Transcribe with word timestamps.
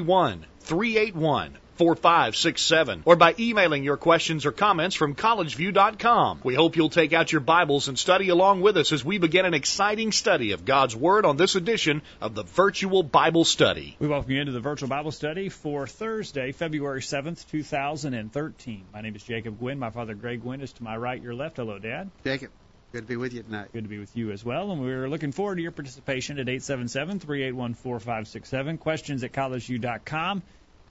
931 0.00 0.46
381 0.60 1.58
4567 1.78 3.02
or 3.04 3.14
by 3.14 3.34
emailing 3.38 3.84
your 3.84 3.96
questions 3.96 4.46
or 4.46 4.52
comments 4.52 4.96
from 4.96 5.14
collegeview.com. 5.14 6.40
We 6.42 6.54
hope 6.54 6.76
you'll 6.76 6.90
take 6.90 7.12
out 7.12 7.30
your 7.30 7.40
Bibles 7.40 7.86
and 7.86 7.96
study 7.96 8.30
along 8.30 8.62
with 8.62 8.76
us 8.76 8.92
as 8.92 9.04
we 9.04 9.18
begin 9.18 9.44
an 9.44 9.54
exciting 9.54 10.10
study 10.10 10.52
of 10.52 10.64
God's 10.64 10.96
Word 10.96 11.24
on 11.24 11.36
this 11.36 11.54
edition 11.54 12.02
of 12.20 12.34
the 12.34 12.42
Virtual 12.42 13.04
Bible 13.04 13.44
Study. 13.44 13.96
We 14.00 14.08
welcome 14.08 14.32
you 14.32 14.40
into 14.40 14.52
the 14.52 14.60
Virtual 14.60 14.88
Bible 14.88 15.12
Study 15.12 15.48
for 15.48 15.86
Thursday, 15.86 16.50
February 16.50 17.00
7th, 17.00 17.48
2013. 17.48 18.84
My 18.92 19.00
name 19.00 19.14
is 19.14 19.22
Jacob 19.22 19.58
Gwin. 19.60 19.78
My 19.78 19.90
father, 19.90 20.14
Greg 20.14 20.42
Gwin, 20.42 20.60
is 20.60 20.72
to 20.74 20.82
my 20.82 20.96
right, 20.96 21.22
your 21.22 21.34
left. 21.34 21.56
Hello, 21.58 21.78
Dad. 21.78 22.10
Jacob. 22.24 22.50
Good 22.90 23.02
to 23.02 23.06
be 23.06 23.16
with 23.16 23.34
you 23.34 23.42
tonight. 23.42 23.68
Good 23.72 23.84
to 23.84 23.88
be 23.88 23.98
with 23.98 24.16
you 24.16 24.30
as 24.30 24.42
well. 24.42 24.70
And 24.70 24.80
we're 24.80 25.10
looking 25.10 25.32
forward 25.32 25.56
to 25.56 25.62
your 25.62 25.72
participation 25.72 26.38
at 26.38 26.48
877 26.48 27.20
381 27.20 27.74
4567. 27.74 28.78
Questions 28.78 29.22
at 29.24 29.32
collegeview.com 29.32 30.42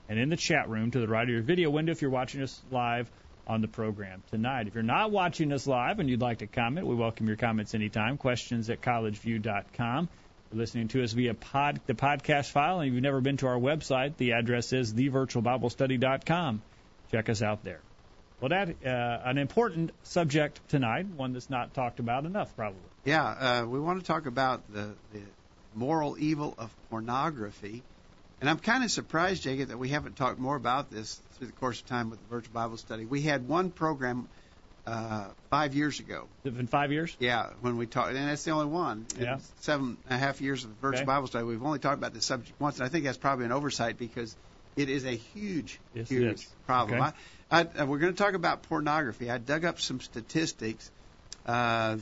and 0.08 0.18
in 0.18 0.28
the 0.28 0.36
chat 0.36 0.68
room 0.68 0.92
to 0.92 1.00
the 1.00 1.08
right 1.08 1.24
of 1.24 1.28
your 1.28 1.42
video 1.42 1.70
window 1.70 1.90
if 1.90 2.00
you're 2.00 2.10
watching 2.12 2.42
us 2.42 2.62
live 2.70 3.10
on 3.48 3.62
the 3.62 3.68
program 3.68 4.22
tonight. 4.30 4.68
If 4.68 4.74
you're 4.74 4.84
not 4.84 5.10
watching 5.10 5.52
us 5.52 5.66
live 5.66 5.98
and 5.98 6.08
you'd 6.08 6.20
like 6.20 6.38
to 6.38 6.46
comment, 6.46 6.86
we 6.86 6.94
welcome 6.94 7.26
your 7.26 7.36
comments 7.36 7.74
anytime. 7.74 8.16
Questions 8.16 8.70
at 8.70 8.80
collegeview.com. 8.80 10.08
You're 10.52 10.58
listening 10.58 10.88
to 10.88 11.02
us 11.02 11.12
via 11.12 11.34
pod, 11.34 11.80
the 11.86 11.94
podcast 11.94 12.52
file, 12.52 12.78
and 12.78 12.88
if 12.88 12.94
you've 12.94 13.02
never 13.02 13.20
been 13.20 13.38
to 13.38 13.48
our 13.48 13.58
website, 13.58 14.16
the 14.16 14.32
address 14.32 14.72
is 14.72 14.94
thevirtualbiblestudy.com. 14.94 16.62
Check 17.10 17.28
us 17.28 17.42
out 17.42 17.64
there. 17.64 17.80
Well, 18.40 18.50
that 18.50 18.68
uh, 18.86 19.20
an 19.24 19.38
important 19.38 19.90
subject 20.04 20.60
tonight, 20.68 21.06
one 21.06 21.32
that's 21.32 21.50
not 21.50 21.74
talked 21.74 21.98
about 21.98 22.24
enough, 22.24 22.54
probably. 22.54 22.80
Yeah, 23.04 23.24
uh, 23.24 23.66
we 23.66 23.80
want 23.80 24.00
to 24.00 24.06
talk 24.06 24.26
about 24.26 24.72
the, 24.72 24.94
the 25.12 25.22
moral 25.74 26.16
evil 26.18 26.54
of 26.56 26.70
pornography, 26.88 27.82
and 28.40 28.48
I'm 28.48 28.58
kind 28.58 28.84
of 28.84 28.90
surprised, 28.92 29.42
Jacob, 29.42 29.70
that 29.70 29.78
we 29.78 29.88
haven't 29.88 30.16
talked 30.16 30.38
more 30.38 30.54
about 30.54 30.90
this 30.90 31.20
through 31.32 31.48
the 31.48 31.52
course 31.54 31.80
of 31.80 31.86
time 31.86 32.10
with 32.10 32.20
the 32.20 32.28
Virtual 32.28 32.52
Bible 32.52 32.76
Study. 32.76 33.06
We 33.06 33.22
had 33.22 33.48
one 33.48 33.70
program 33.70 34.28
uh, 34.86 35.26
five 35.50 35.74
years 35.74 35.98
ago. 35.98 36.28
It's 36.44 36.56
been 36.56 36.68
five 36.68 36.92
years? 36.92 37.16
Yeah, 37.18 37.50
when 37.60 37.76
we 37.76 37.86
talked, 37.86 38.14
and 38.14 38.28
that's 38.28 38.44
the 38.44 38.52
only 38.52 38.66
one. 38.66 39.06
Yeah. 39.18 39.38
Seven 39.60 39.96
and 40.08 40.14
a 40.14 40.18
half 40.18 40.40
years 40.40 40.64
of 40.64 40.70
Virtual 40.80 41.00
Okay. 41.00 41.06
Bible 41.06 41.26
Study, 41.26 41.44
we've 41.44 41.62
only 41.62 41.80
talked 41.80 41.98
about 41.98 42.14
this 42.14 42.24
subject 42.24 42.58
once, 42.60 42.76
and 42.78 42.86
I 42.86 42.88
think 42.88 43.04
that's 43.04 43.18
probably 43.18 43.46
an 43.46 43.52
oversight 43.52 43.98
because 43.98 44.36
it 44.76 44.88
is 44.88 45.04
a 45.04 45.16
huge, 45.16 45.80
Yes, 45.92 46.08
huge 46.08 46.46
problem. 46.66 47.00
Okay. 47.00 47.08
I, 47.08 47.12
I, 47.50 47.62
uh, 47.62 47.86
we're 47.86 47.98
going 47.98 48.12
to 48.12 48.22
talk 48.22 48.34
about 48.34 48.62
pornography. 48.62 49.30
I 49.30 49.38
dug 49.38 49.64
up 49.64 49.80
some 49.80 50.00
statistics. 50.00 50.90
Uh, 51.46 51.96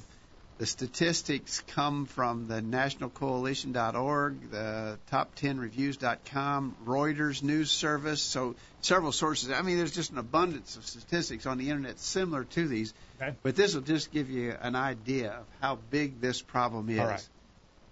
the 0.59 0.67
statistics 0.67 1.63
come 1.69 2.07
from 2.07 2.49
the 2.49 2.63
nationalcoalition.org, 2.63 4.51
the 4.51 4.99
top10reviews.com, 5.13 6.77
Reuters 6.87 7.43
news 7.43 7.71
service, 7.71 8.23
so 8.23 8.57
several 8.81 9.13
sources. 9.13 9.51
I 9.51 9.61
mean, 9.61 9.77
there's 9.77 9.95
just 9.95 10.13
an 10.13 10.19
abundance 10.19 10.77
of 10.77 10.87
statistics 10.87 11.45
on 11.45 11.59
the 11.59 11.69
internet 11.69 11.99
similar 11.99 12.45
to 12.45 12.67
these. 12.67 12.95
Okay. 13.21 13.35
But 13.43 13.55
this 13.55 13.75
will 13.75 13.83
just 13.83 14.13
give 14.13 14.31
you 14.31 14.55
an 14.59 14.75
idea 14.77 15.33
of 15.33 15.45
how 15.61 15.79
big 15.91 16.21
this 16.23 16.41
problem 16.41 16.89
is. 16.89 17.01
All 17.01 17.07
right. 17.07 17.29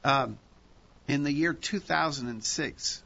Um, 0.03 0.39
in 1.07 1.23
the 1.23 1.33
year 1.33 1.53
2006, 1.53 3.03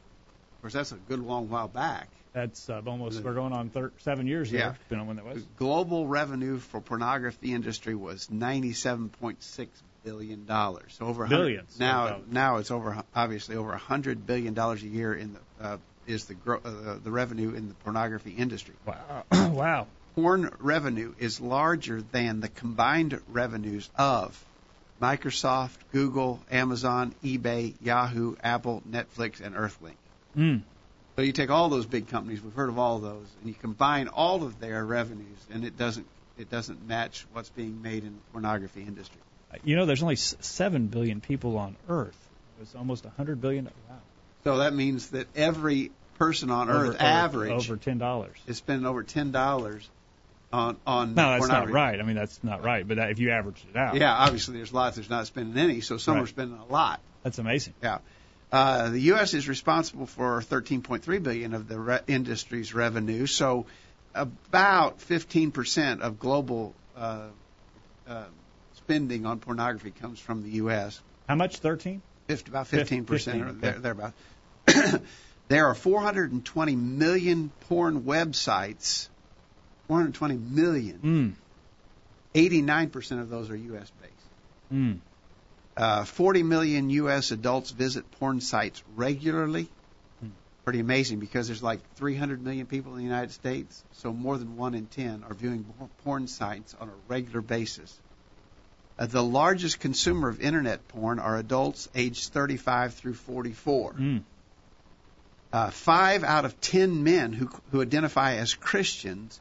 of 0.55 0.61
course, 0.61 0.73
that's 0.73 0.93
a 0.93 0.95
good 0.95 1.19
long 1.19 1.49
while 1.49 1.67
back. 1.67 2.07
That's 2.39 2.69
uh, 2.69 2.81
almost, 2.87 3.21
we're 3.21 3.33
going 3.33 3.51
on 3.51 3.69
thir- 3.69 3.91
seven 3.99 4.25
years 4.25 4.49
Yeah. 4.51 4.59
there, 4.59 4.77
depending 4.83 5.01
on 5.01 5.07
when 5.07 5.15
that 5.17 5.25
was. 5.25 5.43
Global 5.57 6.07
revenue 6.07 6.57
for 6.59 6.79
pornography 6.79 7.53
industry 7.53 7.95
was 7.95 8.27
97.6 8.27 9.67
billion 10.05 10.45
dollars. 10.45 10.95
So 10.97 11.05
over 11.05 11.25
hundred- 11.25 11.37
Billions. 11.37 11.79
now. 11.79 12.21
Now 12.31 12.57
it's 12.57 12.71
over 12.71 13.03
obviously 13.13 13.57
over 13.57 13.71
100 13.71 14.25
billion 14.25 14.53
dollars 14.53 14.81
a 14.83 14.87
year 14.87 15.13
in 15.13 15.33
the 15.33 15.65
uh, 15.65 15.77
is 16.07 16.25
the 16.25 16.33
gro- 16.33 16.61
uh, 16.63 16.95
the 17.03 17.11
revenue 17.11 17.53
in 17.53 17.67
the 17.67 17.73
pornography 17.75 18.31
industry. 18.31 18.73
Wow. 18.85 19.23
wow. 19.31 19.87
Porn 20.15 20.49
revenue 20.59 21.13
is 21.19 21.41
larger 21.41 22.01
than 22.01 22.39
the 22.39 22.47
combined 22.47 23.19
revenues 23.27 23.89
of 23.97 24.41
Microsoft, 25.01 25.75
Google, 25.91 26.39
Amazon, 26.51 27.13
eBay, 27.23 27.73
Yahoo, 27.81 28.35
Apple, 28.43 28.81
Netflix, 28.89 29.39
and 29.41 29.55
Earthlink. 29.55 29.95
Mm. 30.37 30.61
So 31.19 31.23
you 31.23 31.33
take 31.33 31.49
all 31.49 31.67
those 31.67 31.85
big 31.85 32.07
companies, 32.07 32.41
we've 32.41 32.53
heard 32.53 32.69
of 32.69 32.79
all 32.79 32.99
those, 32.99 33.25
and 33.41 33.49
you 33.49 33.53
combine 33.53 34.07
all 34.07 34.43
of 34.43 34.57
their 34.61 34.85
revenues, 34.85 35.37
and 35.51 35.65
it 35.65 35.77
doesn't 35.77 36.05
it 36.37 36.49
doesn't 36.49 36.87
match 36.87 37.25
what's 37.33 37.49
being 37.49 37.81
made 37.81 38.05
in 38.05 38.13
the 38.13 38.19
pornography 38.31 38.83
industry. 38.83 39.19
You 39.65 39.75
know, 39.75 39.85
there's 39.85 40.01
only 40.01 40.15
seven 40.15 40.87
billion 40.87 41.19
people 41.19 41.57
on 41.57 41.75
Earth. 41.89 42.15
It's 42.61 42.73
almost 42.73 43.03
a 43.03 43.09
hundred 43.09 43.41
billion. 43.41 43.65
Wow. 43.65 43.97
So 44.45 44.57
that 44.59 44.73
means 44.73 45.09
that 45.09 45.27
every 45.35 45.91
person 46.17 46.51
on 46.51 46.69
Over- 46.69 46.85
earth, 46.85 46.95
over- 46.95 47.03
average, 47.03 47.51
over 47.51 47.75
ten 47.75 47.97
dollars. 47.97 48.37
is 48.47 48.55
spending 48.55 48.85
over 48.85 49.03
ten 49.03 49.33
dollars 49.33 49.89
on 50.53 50.77
on 50.87 51.15
No, 51.15 51.31
that's 51.31 51.49
not 51.49 51.69
right. 51.69 51.99
I 51.99 52.03
mean, 52.03 52.15
that's 52.15 52.41
not 52.45 52.63
right. 52.63 52.87
But 52.87 52.95
that, 52.95 53.11
if 53.11 53.19
you 53.19 53.31
average 53.31 53.61
it 53.69 53.75
out, 53.75 53.95
Yeah, 53.95 54.13
obviously 54.15 54.55
there's 54.55 54.71
lots 54.71 54.95
that's 54.95 55.09
not 55.09 55.27
spending 55.27 55.61
any, 55.61 55.81
so 55.81 55.97
some 55.97 56.15
Right. 56.15 56.23
are 56.23 56.27
spending 56.27 56.57
a 56.57 56.71
lot. 56.71 57.01
that's 57.23 57.39
amazing. 57.39 57.73
Uh, 58.51 58.89
the 58.89 58.99
U.S. 59.01 59.33
is 59.33 59.47
responsible 59.47 60.07
for 60.07 60.41
13.3 60.41 61.21
billion 61.21 61.53
of 61.53 61.67
the 61.67 61.79
re- 61.79 61.99
industry's 62.07 62.73
revenue. 62.73 63.27
So, 63.27 63.67
about 64.15 64.99
15% 64.99 66.01
of 66.01 66.17
global 66.19 66.73
uh, 66.97 67.27
uh, 68.07 68.23
spending 68.73 69.27
on 69.27 69.39
pornography 69.39 69.91
comes 69.91 70.19
from 70.19 70.41
the 70.41 70.49
U.S. 70.51 70.99
How 71.27 71.35
much? 71.35 71.57
Thirteen. 71.57 72.01
50, 72.27 72.49
about 72.51 72.67
15% 72.67 73.07
15, 73.07 73.41
or 73.41 73.47
okay. 73.47 73.57
there, 73.59 73.73
thereabout. 73.79 74.13
there 75.47 75.67
are 75.67 75.73
420 75.73 76.75
million 76.75 77.51
porn 77.61 78.01
websites. 78.03 79.09
420 79.87 80.37
million. 80.37 81.35
Mm. 82.35 82.89
89% 82.91 83.21
of 83.21 83.29
those 83.29 83.49
are 83.49 83.55
U.S. 83.55 83.91
based. 84.01 84.13
Mm. 84.71 84.99
Uh, 85.79 86.03
40 86.03 86.43
million 86.43 86.89
U.S. 86.89 87.31
adults 87.31 87.71
visit 87.71 88.11
porn 88.11 88.41
sites 88.41 88.83
regularly. 88.97 89.69
Hmm. 90.19 90.29
Pretty 90.65 90.81
amazing 90.81 91.19
because 91.19 91.47
there's 91.47 91.63
like 91.63 91.79
300 91.95 92.43
million 92.43 92.65
people 92.65 92.91
in 92.91 92.97
the 92.97 93.05
United 93.05 93.31
States, 93.31 93.81
so 93.93 94.11
more 94.11 94.37
than 94.37 94.57
one 94.57 94.73
in 94.73 94.87
10 94.87 95.23
are 95.23 95.33
viewing 95.33 95.65
porn 96.03 96.27
sites 96.27 96.75
on 96.81 96.89
a 96.89 96.91
regular 97.07 97.41
basis. 97.41 97.97
Uh, 98.97 99.05
the 99.05 99.23
largest 99.23 99.79
consumer 99.79 100.27
of 100.27 100.41
internet 100.41 100.85
porn 100.89 101.17
are 101.17 101.37
adults 101.37 101.87
aged 101.95 102.33
35 102.33 102.95
through 102.95 103.13
44. 103.13 103.93
Mm. 103.93 104.23
Uh, 105.53 105.69
five 105.69 106.25
out 106.25 106.43
of 106.43 106.59
10 106.59 107.05
men 107.05 107.31
who, 107.31 107.49
who 107.71 107.81
identify 107.81 108.33
as 108.33 108.53
Christians 108.53 109.39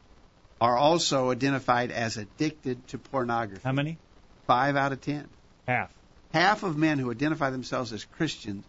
are 0.61 0.77
also 0.77 1.33
identified 1.33 1.91
as 1.91 2.17
addicted 2.17 2.87
to 2.89 2.99
pornography. 2.99 3.61
How 3.65 3.73
many? 3.73 3.99
Five 4.47 4.77
out 4.77 4.93
of 4.93 5.01
10 5.01 5.29
Half. 5.67 5.93
Half 6.33 6.63
of 6.63 6.77
men 6.77 6.99
who 6.99 7.11
identify 7.11 7.51
themselves 7.51 7.93
as 7.93 8.05
Christians 8.05 8.65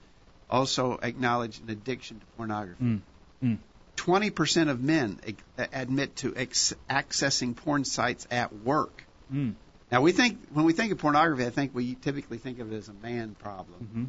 also 0.50 1.00
acknowledge 1.02 1.60
an 1.60 1.70
addiction 1.70 2.20
to 2.20 2.26
pornography. 2.38 2.84
Mm. 2.84 3.02
Mm. 3.44 3.58
20% 3.98 4.70
of 4.70 4.82
men 4.82 5.20
admit 5.58 6.16
to 6.18 6.36
ex- 6.36 6.74
accessing 6.90 7.56
porn 7.56 7.84
sites 7.84 8.28
at 8.32 8.54
work. 8.54 9.04
Mm. 9.32 9.56
Now, 9.92 10.02
we 10.02 10.12
think 10.12 10.40
when 10.54 10.66
we 10.66 10.74
think 10.74 10.92
of 10.92 11.00
pornography, 11.00 11.46
I 11.46 11.50
think 11.50 11.76
we 11.76 11.96
typically 11.96 12.38
think 12.38 12.60
of 12.60 12.72
it 12.72 12.78
as 12.78 12.88
a 12.88 12.94
man 12.94 13.36
problem. 13.36 13.88
hmm 13.94 14.04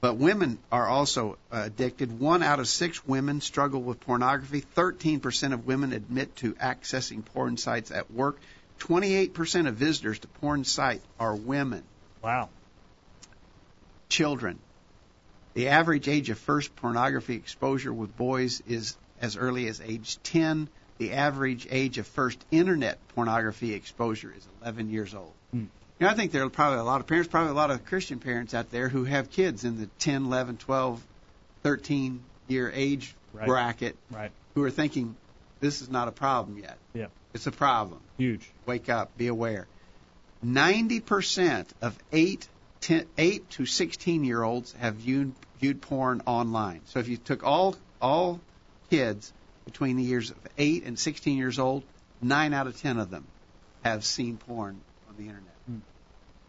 But 0.00 0.16
women 0.18 0.58
are 0.70 0.86
also 0.86 1.38
uh, 1.50 1.62
addicted. 1.64 2.20
One 2.20 2.42
out 2.42 2.60
of 2.60 2.68
six 2.68 3.04
women 3.06 3.40
struggle 3.40 3.82
with 3.82 4.00
pornography. 4.00 4.62
13% 4.76 5.52
of 5.52 5.66
women 5.66 5.92
admit 5.92 6.36
to 6.36 6.52
accessing 6.54 7.24
porn 7.24 7.56
sites 7.56 7.90
at 7.90 8.10
work. 8.10 8.38
28% 8.80 9.66
of 9.66 9.74
visitors 9.74 10.18
to 10.20 10.28
porn 10.28 10.64
sites 10.64 11.04
are 11.18 11.34
women. 11.34 11.82
Wow. 12.22 12.50
Children. 14.08 14.58
The 15.54 15.68
average 15.68 16.08
age 16.08 16.30
of 16.30 16.38
first 16.38 16.74
pornography 16.76 17.34
exposure 17.36 17.92
with 17.92 18.16
boys 18.16 18.60
is 18.66 18.96
as 19.20 19.36
early 19.36 19.68
as 19.68 19.80
age 19.80 20.18
10. 20.24 20.68
The 20.98 21.12
average 21.12 21.66
age 21.70 21.98
of 21.98 22.06
first 22.06 22.44
internet 22.50 22.98
pornography 23.14 23.74
exposure 23.74 24.32
is 24.36 24.46
11 24.62 24.90
years 24.90 25.14
old. 25.14 25.32
Hmm. 25.52 25.58
You 26.00 26.06
know, 26.06 26.08
I 26.08 26.14
think 26.14 26.32
there 26.32 26.42
are 26.44 26.50
probably 26.50 26.80
a 26.80 26.84
lot 26.84 27.00
of 27.00 27.06
parents, 27.06 27.28
probably 27.28 27.50
a 27.50 27.54
lot 27.54 27.70
of 27.70 27.84
Christian 27.84 28.18
parents 28.18 28.52
out 28.54 28.70
there 28.72 28.88
who 28.88 29.04
have 29.04 29.30
kids 29.30 29.64
in 29.64 29.80
the 29.80 29.86
10, 30.00 30.24
11, 30.24 30.56
12, 30.58 31.02
13 31.62 32.20
year 32.48 32.70
age 32.74 33.14
Right. 33.32 33.46
bracket 33.48 33.96
Right. 34.12 34.30
who 34.54 34.62
are 34.62 34.70
thinking 34.70 35.16
this 35.60 35.82
is 35.82 35.88
not 35.88 36.06
a 36.08 36.12
problem 36.12 36.58
yet. 36.58 36.78
Yeah. 36.92 37.06
It's 37.32 37.46
a 37.48 37.52
problem. 37.52 38.00
Huge. 38.16 38.48
Wake 38.66 38.88
up. 38.88 39.16
Be 39.16 39.26
aware. 39.26 39.66
90% 40.44 41.66
of 41.80 41.98
8, 42.12 42.46
10, 42.84 43.06
8 43.16 43.50
to 43.50 43.66
16 43.66 44.24
year 44.24 44.42
olds 44.42 44.72
have 44.74 44.96
viewed, 44.96 45.32
viewed 45.58 45.80
porn 45.80 46.22
online. 46.26 46.82
So 46.86 46.98
if 46.98 47.08
you 47.08 47.16
took 47.16 47.42
all 47.42 47.76
all 48.00 48.40
kids 48.90 49.32
between 49.64 49.96
the 49.96 50.02
years 50.02 50.30
of 50.30 50.36
8 50.58 50.84
and 50.84 50.98
16 50.98 51.38
years 51.38 51.58
old, 51.58 51.82
9 52.20 52.52
out 52.52 52.66
of 52.66 52.78
10 52.80 52.98
of 52.98 53.10
them 53.10 53.24
have 53.82 54.04
seen 54.04 54.36
porn 54.36 54.78
on 55.08 55.14
the 55.16 55.22
internet. 55.22 55.50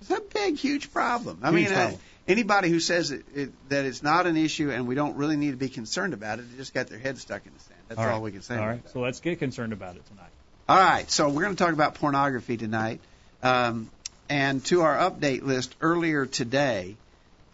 It's 0.02 0.12
a 0.12 0.20
big, 0.34 0.58
huge 0.58 0.92
problem. 0.92 1.40
I 1.42 1.50
Hmm. 1.50 1.56
Huge 1.56 1.70
mean, 1.70 1.74
uh, 1.78 1.82
problem. 1.82 2.02
anybody 2.28 2.70
who 2.70 2.82
says 2.82 3.12
it, 3.12 3.26
it, 3.34 3.70
that 3.70 3.86
it's 3.86 4.04
not 4.04 4.28
an 4.28 4.36
issue 4.36 4.70
and 4.72 4.88
we 4.88 4.96
don't 4.96 5.16
really 5.16 5.38
need 5.38 5.52
to 5.52 5.58
be 5.58 5.70
concerned 5.70 6.14
about 6.14 6.40
it, 6.40 6.52
they 6.52 6.58
just 6.58 6.74
got 6.74 6.88
their 6.88 7.00
head 7.00 7.18
stuck 7.18 7.46
in 7.46 7.54
the 7.54 7.60
sand. 7.62 7.80
That's 7.88 8.00
all, 8.00 8.08
right. 8.08 8.22
we 8.22 8.32
can 8.34 8.42
say. 8.42 8.58
All 8.58 8.68
right, 8.68 8.84
that. 8.84 8.92
So 8.92 9.00
let's 9.00 9.22
get 9.22 9.40
concerned 9.40 9.72
about 9.72 9.96
it 9.96 10.06
tonight. 10.08 10.30
All 10.68 10.78
right, 10.78 11.10
so 11.10 11.30
we're 11.30 11.44
going 11.44 11.56
to 11.56 11.64
talk 11.64 11.74
about 11.74 11.96
pornography 11.96 12.58
tonight. 12.58 13.00
Um, 13.42 13.90
and 14.30 14.63
to 14.66 14.81
our 14.81 14.98
update 14.98 15.44
list 15.44 15.75
earlier 15.81 16.25
today, 16.25 16.95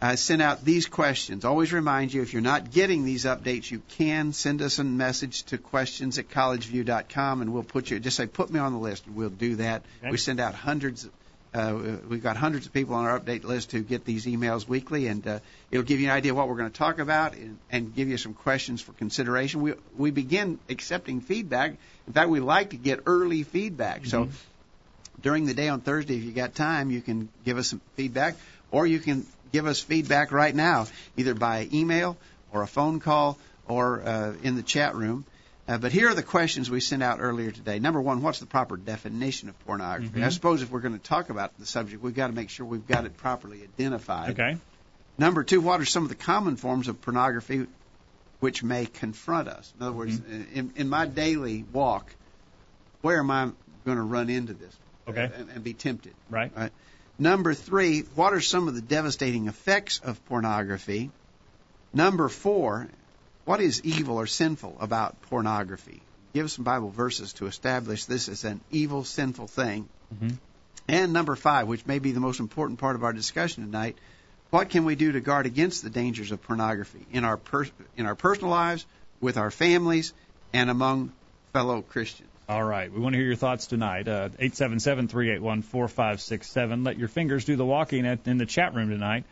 I 0.02 0.16
sent 0.16 0.42
out 0.42 0.64
these 0.64 0.86
questions. 0.86 1.44
Always 1.44 1.72
remind 1.72 2.12
you 2.12 2.22
if 2.22 2.32
you're 2.32 2.42
not 2.42 2.72
getting 2.72 3.04
these 3.04 3.24
updates, 3.24 3.70
you 3.70 3.82
can 3.90 4.32
send 4.32 4.60
us 4.60 4.80
a 4.80 4.84
message 4.84 5.44
to 5.44 5.58
questions 5.58 6.18
at 6.18 6.28
collegeview.com 6.28 7.40
and 7.40 7.52
we'll 7.52 7.62
put 7.62 7.88
you, 7.88 8.00
just 8.00 8.16
say, 8.16 8.26
put 8.26 8.50
me 8.50 8.58
on 8.58 8.72
the 8.72 8.80
list, 8.80 9.06
and 9.06 9.14
we'll 9.14 9.30
do 9.30 9.56
that. 9.56 9.82
Okay. 10.00 10.10
We 10.10 10.16
send 10.16 10.40
out 10.40 10.54
hundreds. 10.54 11.08
Uh, 11.54 11.98
we've 12.08 12.22
got 12.22 12.36
hundreds 12.36 12.66
of 12.66 12.72
people 12.72 12.96
on 12.96 13.04
our 13.04 13.20
update 13.20 13.44
list 13.44 13.70
who 13.70 13.82
get 13.82 14.04
these 14.04 14.26
emails 14.26 14.66
weekly, 14.66 15.06
and 15.06 15.24
uh, 15.24 15.38
it'll 15.70 15.84
give 15.84 16.00
you 16.00 16.08
an 16.08 16.14
idea 16.14 16.32
of 16.32 16.36
what 16.36 16.48
we're 16.48 16.56
going 16.56 16.70
to 16.70 16.76
talk 16.76 16.98
about 16.98 17.34
and, 17.34 17.58
and 17.70 17.94
give 17.94 18.08
you 18.08 18.16
some 18.16 18.34
questions 18.34 18.80
for 18.80 18.92
consideration. 18.94 19.60
We 19.60 19.74
we 19.96 20.10
begin 20.10 20.58
accepting 20.70 21.20
feedback. 21.20 21.76
In 22.06 22.12
fact, 22.12 22.30
we 22.30 22.40
like 22.40 22.70
to 22.70 22.76
get 22.76 23.00
early 23.06 23.42
feedback. 23.42 24.06
So 24.06 24.30
during 25.22 25.46
the 25.46 25.54
day 25.54 25.68
on 25.68 25.80
Thursday, 25.80 26.16
if 26.16 26.24
you 26.24 26.32
got 26.32 26.54
time, 26.54 26.90
you 26.90 27.00
can 27.00 27.28
give 27.44 27.58
us 27.58 27.68
some 27.68 27.80
feedback, 27.94 28.36
or 28.70 28.86
you 28.86 28.98
can 28.98 29.26
give 29.52 29.66
us 29.66 29.80
feedback 29.80 30.32
right 30.32 30.54
now, 30.54 30.86
either 31.16 31.34
by 31.34 31.68
email 31.72 32.16
or 32.52 32.62
a 32.62 32.66
phone 32.66 33.00
call 33.00 33.38
or 33.68 34.02
uh, 34.02 34.34
in 34.42 34.56
the 34.56 34.62
chat 34.62 34.94
room. 34.94 35.24
Uh, 35.68 35.78
but 35.78 35.92
here 35.92 36.08
are 36.08 36.14
the 36.14 36.24
questions 36.24 36.68
we 36.68 36.80
sent 36.80 37.02
out 37.02 37.18
earlier 37.20 37.52
today. 37.52 37.78
Number 37.78 38.00
one, 38.00 38.20
what's 38.20 38.40
the 38.40 38.46
proper 38.46 38.76
definition 38.76 39.48
of 39.48 39.58
pornography? 39.64 40.22
I 40.24 40.28
suppose 40.30 40.60
if 40.60 40.70
we're 40.70 40.80
going 40.80 40.98
to 40.98 41.04
talk 41.04 41.30
about 41.30 41.56
the 41.58 41.66
subject, 41.66 42.02
we've 42.02 42.14
got 42.14 42.26
to 42.26 42.32
make 42.32 42.50
sure 42.50 42.66
we've 42.66 42.86
got 42.86 43.06
it 43.06 43.16
properly 43.16 43.62
identified. 43.62 44.30
Okay. 44.30 44.56
Number 45.18 45.44
two, 45.44 45.60
what 45.60 45.80
are 45.80 45.84
some 45.84 46.02
of 46.02 46.08
the 46.08 46.16
common 46.16 46.56
forms 46.56 46.88
of 46.88 47.00
pornography 47.00 47.66
which 48.40 48.64
may 48.64 48.86
confront 48.86 49.46
us? 49.46 49.72
In 49.78 49.86
other 49.86 49.94
words, 49.94 50.20
in, 50.52 50.72
in 50.74 50.88
my 50.88 51.06
daily 51.06 51.64
walk, 51.72 52.12
where 53.02 53.20
am 53.20 53.30
I 53.30 53.50
going 53.84 53.98
to 53.98 54.02
run 54.02 54.30
into 54.30 54.54
this 54.54 54.76
Okay. 55.08 55.30
and, 55.34 55.50
and 55.50 55.64
be 55.64 55.74
tempted? 55.74 56.14
Right. 56.30 56.52
Right. 56.56 56.72
Number 57.18 57.54
three, 57.54 58.00
what 58.14 58.32
are 58.32 58.40
some 58.40 58.68
of 58.68 58.74
the 58.74 58.80
devastating 58.80 59.48
effects 59.48 60.00
of 60.02 60.24
pornography? 60.26 61.10
Number 61.92 62.28
four, 62.28 62.88
what 63.44 63.60
is 63.60 63.82
evil 63.84 64.16
or 64.16 64.26
sinful 64.26 64.76
about 64.80 65.20
pornography? 65.22 66.00
Give 66.32 66.46
us 66.46 66.54
some 66.54 66.64
Bible 66.64 66.90
verses 66.90 67.34
to 67.34 67.46
establish 67.46 68.06
this 68.06 68.28
as 68.28 68.44
an 68.44 68.60
evil, 68.70 69.04
sinful 69.04 69.48
thing. 69.48 69.88
Mhm. 70.14 70.38
And 70.88 71.12
number 71.12 71.36
five, 71.36 71.68
which 71.68 71.86
may 71.86 71.98
be 71.98 72.12
the 72.12 72.20
most 72.20 72.40
important 72.40 72.78
part 72.78 72.96
of 72.96 73.04
our 73.04 73.12
discussion 73.12 73.64
tonight, 73.64 73.96
what 74.50 74.70
can 74.70 74.84
we 74.84 74.94
do 74.94 75.12
to 75.12 75.20
guard 75.20 75.46
against 75.46 75.82
the 75.82 75.90
dangers 75.90 76.32
of 76.32 76.42
pornography 76.42 77.06
in 77.12 77.24
our 77.24 77.36
per- 77.36 77.68
in 77.96 78.06
our 78.06 78.14
personal 78.14 78.50
lives, 78.50 78.86
with 79.20 79.36
our 79.36 79.50
families, 79.50 80.12
and 80.52 80.70
among 80.70 81.12
fellow 81.52 81.82
Christians? 81.82 82.28
All 82.48 82.62
right. 82.62 82.92
We 82.92 83.00
want 83.00 83.14
to 83.14 83.18
hear 83.18 83.26
your 83.26 83.36
thoughts 83.36 83.66
tonight. 83.66 84.06
Uh, 84.08 84.28
877-381-4567. 84.30 86.84
Let 86.84 86.98
your 86.98 87.08
fingers 87.08 87.44
do 87.44 87.54
the 87.56 87.64
walking 87.64 88.06
at, 88.06 88.26
in 88.26 88.38
the 88.38 88.46
chat 88.46 88.74
room 88.74 88.90
tonight. 88.90 89.24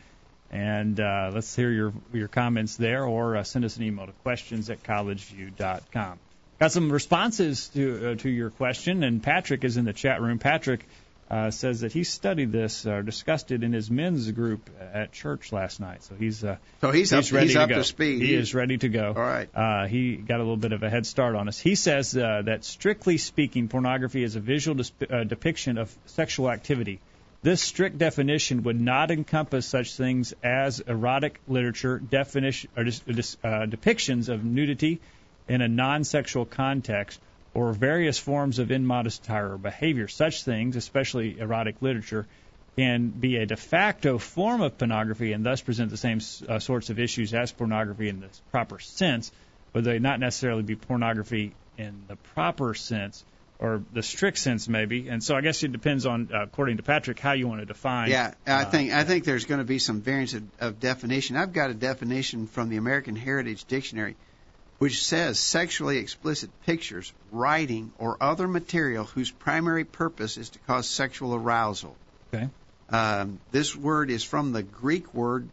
And 0.53 0.99
uh, 0.99 1.31
let's 1.33 1.55
hear 1.55 1.71
your 1.71 1.93
your 2.13 2.27
comments 2.27 2.77
there, 2.77 3.05
or 3.05 3.37
uh, 3.37 3.45
send 3.45 3.65
us 3.65 3.77
an 3.77 3.85
email 3.85 4.07
to 4.07 4.13
questions 4.25 4.69
at 4.69 4.83
collegeview.com. 4.83 6.19
Got 6.59 6.73
some 6.73 6.91
responses 6.91 7.69
to 7.69 8.11
uh, 8.11 8.17
to 8.17 8.29
your 8.29 8.51
question, 8.51 9.05
and 9.05 9.23
Patrick 9.23 9.63
is 9.63 9.77
in 9.77 9.85
the 9.85 9.93
chat 9.93 10.21
room. 10.21 10.41
Patrick 10.41 10.89
uh, 11.31 11.51
says 11.51 11.81
that 11.81 11.93
he 11.93 12.03
studied 12.03 12.51
this 12.51 12.87
or 12.87 13.03
discussed 13.03 13.53
it 13.53 13.63
in 13.63 13.73
his 13.73 13.91
men's 13.91 14.31
group 14.33 14.69
at 14.93 15.13
church 15.13 15.53
last 15.53 15.79
night. 15.79 16.03
So 16.03 16.17
he's 16.17 16.43
uh, 16.43 16.57
So 16.81 16.91
he's, 16.91 17.11
he's 17.11 17.29
up, 17.31 17.35
ready 17.35 17.47
he's 17.47 17.55
to 17.55 17.63
up 17.63 17.69
go. 17.69 17.75
to 17.77 17.85
speed. 17.85 18.23
He 18.23 18.35
is 18.35 18.53
ready 18.55 18.79
to 18.79 18.89
go. 18.89 19.09
All 19.17 19.23
right. 19.23 19.49
Uh, 19.55 19.87
he 19.87 20.17
got 20.17 20.37
a 20.37 20.43
little 20.43 20.57
bit 20.57 20.73
of 20.73 20.83
a 20.83 20.91
head 20.91 21.07
start 21.07 21.37
on 21.37 21.47
us. 21.47 21.59
He 21.59 21.77
says 21.77 22.17
uh, 22.17 22.43
that 22.47 22.65
strictly 22.65 23.17
speaking, 23.17 23.69
pornography 23.69 24.25
is 24.25 24.35
a 24.35 24.41
visual 24.41 24.75
dis- 24.75 24.93
uh, 25.09 25.23
depiction 25.25 25.79
of 25.79 25.97
sexual 26.07 26.51
activity. 26.51 26.99
This 27.43 27.63
strict 27.63 27.97
definition 27.97 28.65
would 28.65 28.81
not 28.81 29.11
encompass 29.11 29.65
such 29.67 29.95
things 29.95 30.35
as 30.43 30.81
erotic 30.81 31.41
literature, 31.49 31.99
definition 31.99 32.71
or 32.77 32.85
dis- 32.85 33.37
uh, 33.43 33.67
depictions 33.67 34.29
of 34.29 34.45
nudity 34.45 35.01
in 35.49 35.63
a 35.63 35.69
non-sexual 35.69 36.45
context, 36.45 37.19
or 37.55 37.73
various 37.73 38.19
forms 38.19 38.59
of 38.59 38.71
immodest 38.71 39.25
attire 39.25 39.53
or 39.53 39.59
behavior. 39.59 40.09
Such 40.09 40.45
things, 40.45 40.77
especially 40.77 41.39
erotic 41.39 41.77
literature, 41.81 42.27
can 42.77 43.09
be 43.09 43.37
a 43.37 43.47
de 43.47 43.57
facto 43.57 44.19
form 44.19 44.61
of 44.61 44.79
pornography 44.79 45.33
and 45.33 45.45
thus 45.45 45.61
present 45.61 45.91
the 45.91 45.97
same 45.97 46.21
uh, 46.49 46.59
sorts 46.59 46.91
of 46.91 46.99
issues 46.99 47.35
as 47.35 47.53
pornography 47.53 48.09
in 48.09 48.21
the 48.21 48.29
proper 48.53 48.79
sense, 48.79 49.33
but 49.73 49.85
they 49.85 49.99
not 49.99 50.21
necessarily 50.21 50.63
be 50.63 50.77
pornography 50.77 51.53
in 51.77 52.03
the 52.09 52.17
proper 52.17 52.75
sense 52.75 53.25
or 53.59 53.83
the 53.93 54.03
strict 54.03 54.39
sense 54.39 54.69
maybe. 54.69 55.09
And 55.09 55.23
so 55.23 55.37
I 55.37 55.43
guess 55.43 55.63
it 55.63 55.73
depends 55.73 56.07
on, 56.07 56.31
uh, 56.33 56.45
according 56.45 56.79
to 56.79 56.83
Patrick, 56.83 57.19
how 57.19 57.33
you 57.33 57.47
want 57.47 57.61
to 57.61 57.67
define. 57.67 58.09
Yeah, 58.09 58.33
I 58.47 58.63
uh, 58.63 58.65
think 58.71 58.93
I 58.93 59.05
think 59.05 59.25
there's 59.25 59.45
going 59.45 59.59
to 59.59 59.67
be 59.67 59.79
some 59.79 60.01
variance 60.01 60.35
of, 60.35 60.45
of 60.61 60.81
definition. 60.81 61.37
I've 61.37 61.53
got 61.53 61.71
a 61.71 61.75
definition 61.75 62.47
from 62.47 62.71
the 62.71 62.79
American 62.79 63.17
Heritage 63.17 63.65
Dictionary, 63.65 64.17
which 64.81 65.05
says 65.05 65.39
sexually 65.39 65.99
explicit 65.99 66.49
pictures, 66.65 67.13
writing, 67.31 67.93
or 67.99 68.17
other 68.19 68.49
material 68.49 69.05
whose 69.05 69.31
primary 69.31 69.85
purpose 69.85 70.39
is 70.39 70.49
to 70.49 70.59
cause 70.61 70.89
sexual 70.89 71.35
arousal. 71.35 71.95
Okay. 72.33 72.49
Um, 72.89 73.41
this 73.51 73.77
word 73.77 74.11
is 74.11 74.25
from 74.25 74.53
the 74.53 74.63
Greek 74.63 75.13
word 75.13 75.51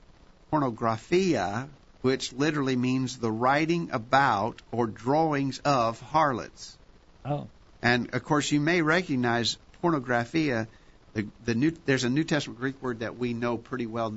pornographia, 0.50 1.68
which 2.04 2.32
literally 2.32 2.78
means 2.78 3.18
the 3.18 3.30
writing 3.30 3.90
about 3.92 4.62
or 4.72 4.88
drawings 4.88 5.60
of 5.60 6.00
harlots. 6.00 6.78
Oh. 7.26 7.48
And 7.82 8.16
of 8.16 8.24
course, 8.24 8.50
you 8.54 8.62
may 8.62 8.82
recognize 8.82 9.58
pornographia. 9.84 10.68
The, 11.16 11.28
the 11.44 11.54
new, 11.54 11.74
there's 11.86 12.06
a 12.06 12.10
New 12.10 12.24
Testament 12.24 12.62
Greek 12.62 12.82
word 12.82 13.02
that 13.02 13.18
we 13.18 13.34
know 13.34 13.58
pretty 13.58 13.88
well, 13.88 14.10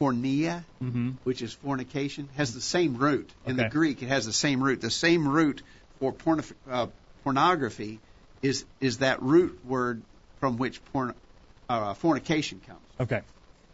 porneia, 0.00 0.62
Mm-hmm. 0.82 1.10
which 1.24 1.42
is 1.42 1.52
fornication, 1.52 2.28
has 2.36 2.54
the 2.54 2.60
same 2.60 2.96
root. 2.96 3.30
In 3.46 3.56
the 3.56 3.68
Greek, 3.68 4.02
it 4.02 4.08
has 4.08 4.26
the 4.26 4.32
same 4.32 4.62
root. 4.62 4.80
The 4.80 4.90
same 4.90 5.26
root 5.28 5.62
for 5.98 6.12
porno, 6.12 6.42
uh, 6.70 6.86
pornography 7.24 7.98
is 8.42 8.64
is 8.80 8.98
that 8.98 9.22
root 9.22 9.58
word 9.64 10.02
from 10.40 10.56
which 10.56 10.84
porn, 10.92 11.14
uh, 11.68 11.94
fornication 11.94 12.60
comes. 12.66 12.80
Okay. 13.00 13.22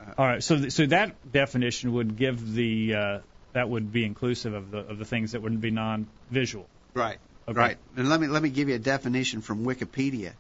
Uh, 0.01 0.13
All 0.19 0.27
right. 0.27 0.43
So, 0.43 0.57
th- 0.59 0.73
so 0.73 0.87
that 0.87 1.31
definition 1.31 1.93
would 1.93 2.17
give 2.17 2.55
the 2.55 2.95
uh, 2.95 3.19
that 3.53 3.69
would 3.69 3.93
be 3.93 4.05
inclusive 4.05 4.55
of 4.55 4.71
the 4.71 4.79
of 4.79 4.99
the 4.99 5.05
things 5.05 5.33
that 5.33 5.43
wouldn't 5.43 5.61
be 5.61 5.71
non-visual. 5.71 6.67
Right. 6.95 7.19
Okay. 7.47 7.59
Right. 7.59 7.77
And 7.97 8.09
let 8.09 8.21
me 8.21 8.27
let 8.29 8.43
me 8.43 8.49
give 8.49 8.69
you 8.71 8.77
a 8.77 8.79
definition 8.79 9.43
from 9.43 9.65
Wikipedia. 9.65 10.33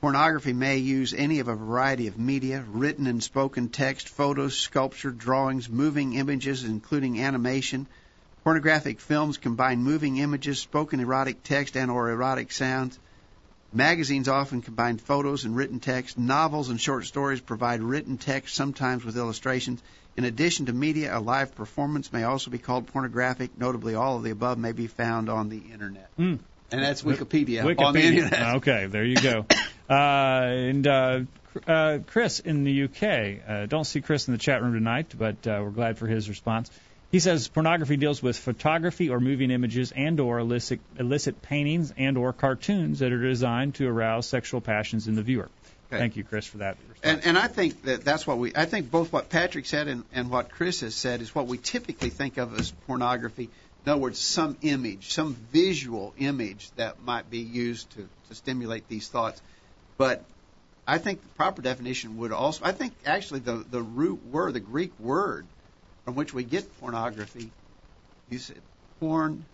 Pornography 0.00 0.54
may 0.54 0.78
use 0.78 1.12
any 1.12 1.40
of 1.40 1.48
a 1.48 1.54
variety 1.54 2.06
of 2.06 2.18
media, 2.18 2.64
written 2.66 3.06
and 3.06 3.22
spoken 3.22 3.68
text, 3.68 4.08
photos, 4.08 4.56
sculpture, 4.56 5.10
drawings, 5.10 5.68
moving 5.68 6.14
images, 6.14 6.64
including 6.64 7.20
animation. 7.20 7.86
Pornographic 8.42 8.98
films 8.98 9.36
combine 9.36 9.82
moving 9.82 10.16
images, 10.16 10.58
spoken 10.58 11.00
erotic 11.00 11.42
text, 11.42 11.76
and 11.76 11.90
or 11.90 12.10
erotic 12.10 12.50
sounds. 12.50 12.98
Magazines 13.74 14.26
often 14.26 14.62
combine 14.62 14.96
photos 14.96 15.44
and 15.44 15.54
written 15.54 15.80
text. 15.80 16.16
Novels 16.16 16.70
and 16.70 16.80
short 16.80 17.04
stories 17.04 17.40
provide 17.42 17.82
written 17.82 18.16
text, 18.16 18.54
sometimes 18.54 19.04
with 19.04 19.18
illustrations. 19.18 19.82
In 20.16 20.24
addition 20.24 20.64
to 20.66 20.72
media, 20.72 21.16
a 21.16 21.20
live 21.20 21.54
performance 21.54 22.10
may 22.10 22.24
also 22.24 22.50
be 22.50 22.58
called 22.58 22.86
pornographic. 22.86 23.50
Notably, 23.58 23.94
all 23.94 24.16
of 24.16 24.22
the 24.22 24.30
above 24.30 24.56
may 24.56 24.72
be 24.72 24.86
found 24.86 25.28
on 25.28 25.50
the 25.50 25.58
internet. 25.58 26.08
Mm. 26.18 26.38
And 26.72 26.82
that's 26.82 27.02
Wikipedia, 27.02 27.62
Wikipedia. 27.62 27.84
on 27.84 27.94
the 27.94 28.02
internet. 28.02 28.54
Okay, 28.56 28.86
there 28.86 29.04
you 29.04 29.16
go. 29.16 29.44
uh, 29.90 29.94
and 29.94 30.86
uh, 30.86 31.20
uh, 31.66 31.98
Chris 32.06 32.38
in 32.40 32.64
the 32.64 32.84
UK. 32.84 33.40
Uh, 33.46 33.66
don't 33.66 33.84
see 33.84 34.00
Chris 34.00 34.28
in 34.28 34.32
the 34.32 34.38
chat 34.38 34.62
room 34.62 34.72
tonight, 34.72 35.14
but 35.18 35.46
uh, 35.46 35.60
we're 35.62 35.70
glad 35.70 35.98
for 35.98 36.06
his 36.06 36.28
response. 36.28 36.70
He 37.10 37.18
says 37.18 37.48
pornography 37.48 37.96
deals 37.96 38.22
with 38.22 38.38
photography 38.38 39.10
or 39.10 39.18
moving 39.18 39.50
images 39.50 39.90
and/or 39.90 40.38
illicit, 40.38 40.78
illicit 40.96 41.42
paintings 41.42 41.92
and/or 41.96 42.32
cartoons 42.32 43.00
that 43.00 43.10
are 43.12 43.22
designed 43.22 43.74
to 43.76 43.88
arouse 43.88 44.26
sexual 44.26 44.60
passions 44.60 45.08
in 45.08 45.16
the 45.16 45.22
viewer. 45.22 45.48
Okay. 45.88 45.98
Thank 45.98 46.16
you, 46.16 46.22
Chris, 46.22 46.46
for 46.46 46.58
that. 46.58 46.76
Response. 46.88 47.00
And, 47.02 47.26
and 47.26 47.38
I 47.38 47.48
think 47.48 47.82
that 47.82 48.04
that's 48.04 48.28
what 48.28 48.38
we. 48.38 48.52
I 48.54 48.64
think 48.64 48.92
both 48.92 49.12
what 49.12 49.28
Patrick 49.28 49.66
said 49.66 49.88
and, 49.88 50.04
and 50.12 50.30
what 50.30 50.50
Chris 50.50 50.82
has 50.82 50.94
said 50.94 51.20
is 51.20 51.34
what 51.34 51.48
we 51.48 51.58
typically 51.58 52.10
think 52.10 52.36
of 52.36 52.56
as 52.58 52.70
pornography. 52.86 53.50
In 53.84 53.92
other 53.92 54.00
words, 54.00 54.20
some 54.20 54.56
image, 54.62 55.10
some 55.10 55.34
visual 55.34 56.14
image 56.16 56.70
that 56.76 57.02
might 57.02 57.28
be 57.28 57.38
used 57.38 57.90
to, 57.92 58.08
to 58.28 58.34
stimulate 58.36 58.86
these 58.86 59.08
thoughts. 59.08 59.42
But 60.00 60.24
I 60.86 60.96
think 60.96 61.20
the 61.20 61.28
proper 61.36 61.60
definition 61.60 62.16
would 62.16 62.32
also, 62.32 62.64
I 62.64 62.72
think 62.72 62.94
actually 63.04 63.40
the, 63.40 63.62
the 63.68 63.82
root 63.82 64.24
word, 64.24 64.54
the 64.54 64.60
Greek 64.60 64.98
word 64.98 65.46
from 66.06 66.14
which 66.14 66.32
we 66.32 66.42
get 66.42 66.80
pornography, 66.80 67.50
you 68.30 68.38
said 68.38 68.62
porn, 68.98 69.44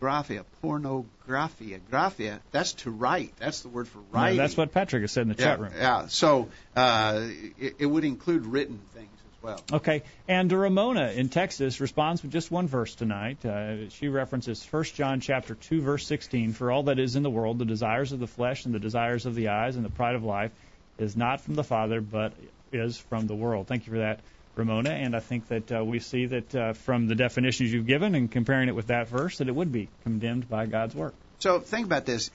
graphia, 0.00 0.44
pornographia, 0.62 1.80
graphia. 1.80 2.38
That's 2.52 2.74
to 2.84 2.92
write. 2.92 3.32
That's 3.40 3.62
the 3.62 3.68
word 3.68 3.88
for 3.88 3.98
writing. 4.12 4.36
No, 4.36 4.44
that's 4.44 4.56
what 4.56 4.70
Patrick 4.70 5.02
has 5.02 5.10
said 5.10 5.22
in 5.22 5.30
the 5.30 5.34
yeah, 5.34 5.44
chat 5.44 5.58
room. 5.58 5.72
Yeah. 5.76 6.06
So 6.06 6.48
uh, 6.76 7.22
it, 7.58 7.76
it 7.80 7.86
would 7.86 8.04
include 8.04 8.46
written 8.46 8.78
things 8.94 9.11
well. 9.42 9.60
Okay. 9.72 10.02
And 10.28 10.50
Ramona 10.50 11.10
in 11.10 11.28
Texas 11.28 11.80
responds 11.80 12.22
with 12.22 12.32
just 12.32 12.50
one 12.50 12.68
verse 12.68 12.94
tonight. 12.94 13.44
Uh, 13.44 13.88
she 13.90 14.08
references 14.08 14.64
1 14.64 14.84
John 14.84 15.20
chapter 15.20 15.54
2 15.54 15.80
verse 15.80 16.06
16. 16.06 16.52
For 16.52 16.70
all 16.70 16.84
that 16.84 16.98
is 16.98 17.16
in 17.16 17.22
the 17.22 17.30
world, 17.30 17.58
the 17.58 17.64
desires 17.64 18.12
of 18.12 18.20
the 18.20 18.26
flesh 18.26 18.64
and 18.64 18.74
the 18.74 18.78
desires 18.78 19.26
of 19.26 19.34
the 19.34 19.48
eyes 19.48 19.76
and 19.76 19.84
the 19.84 19.90
pride 19.90 20.14
of 20.14 20.24
life, 20.24 20.52
is 20.98 21.16
not 21.16 21.40
from 21.40 21.54
the 21.54 21.64
Father, 21.64 22.00
but 22.00 22.32
is 22.72 22.96
from 22.96 23.26
the 23.26 23.34
world. 23.34 23.66
Thank 23.66 23.86
you 23.86 23.92
for 23.92 23.98
that. 23.98 24.20
Ramona, 24.54 24.90
and 24.90 25.16
I 25.16 25.20
think 25.20 25.48
that 25.48 25.72
uh, 25.72 25.82
we 25.82 25.98
see 25.98 26.26
that 26.26 26.54
uh, 26.54 26.72
from 26.74 27.06
the 27.06 27.14
definitions 27.14 27.72
you've 27.72 27.86
given 27.86 28.14
and 28.14 28.30
comparing 28.30 28.68
it 28.68 28.74
with 28.74 28.88
that 28.88 29.08
verse, 29.08 29.38
that 29.38 29.48
it 29.48 29.54
would 29.54 29.72
be 29.72 29.88
condemned 30.02 30.48
by 30.48 30.66
God's 30.66 30.94
work. 30.94 31.14
So 31.38 31.58
think 31.60 31.86
about 31.86 32.04
this. 32.04 32.30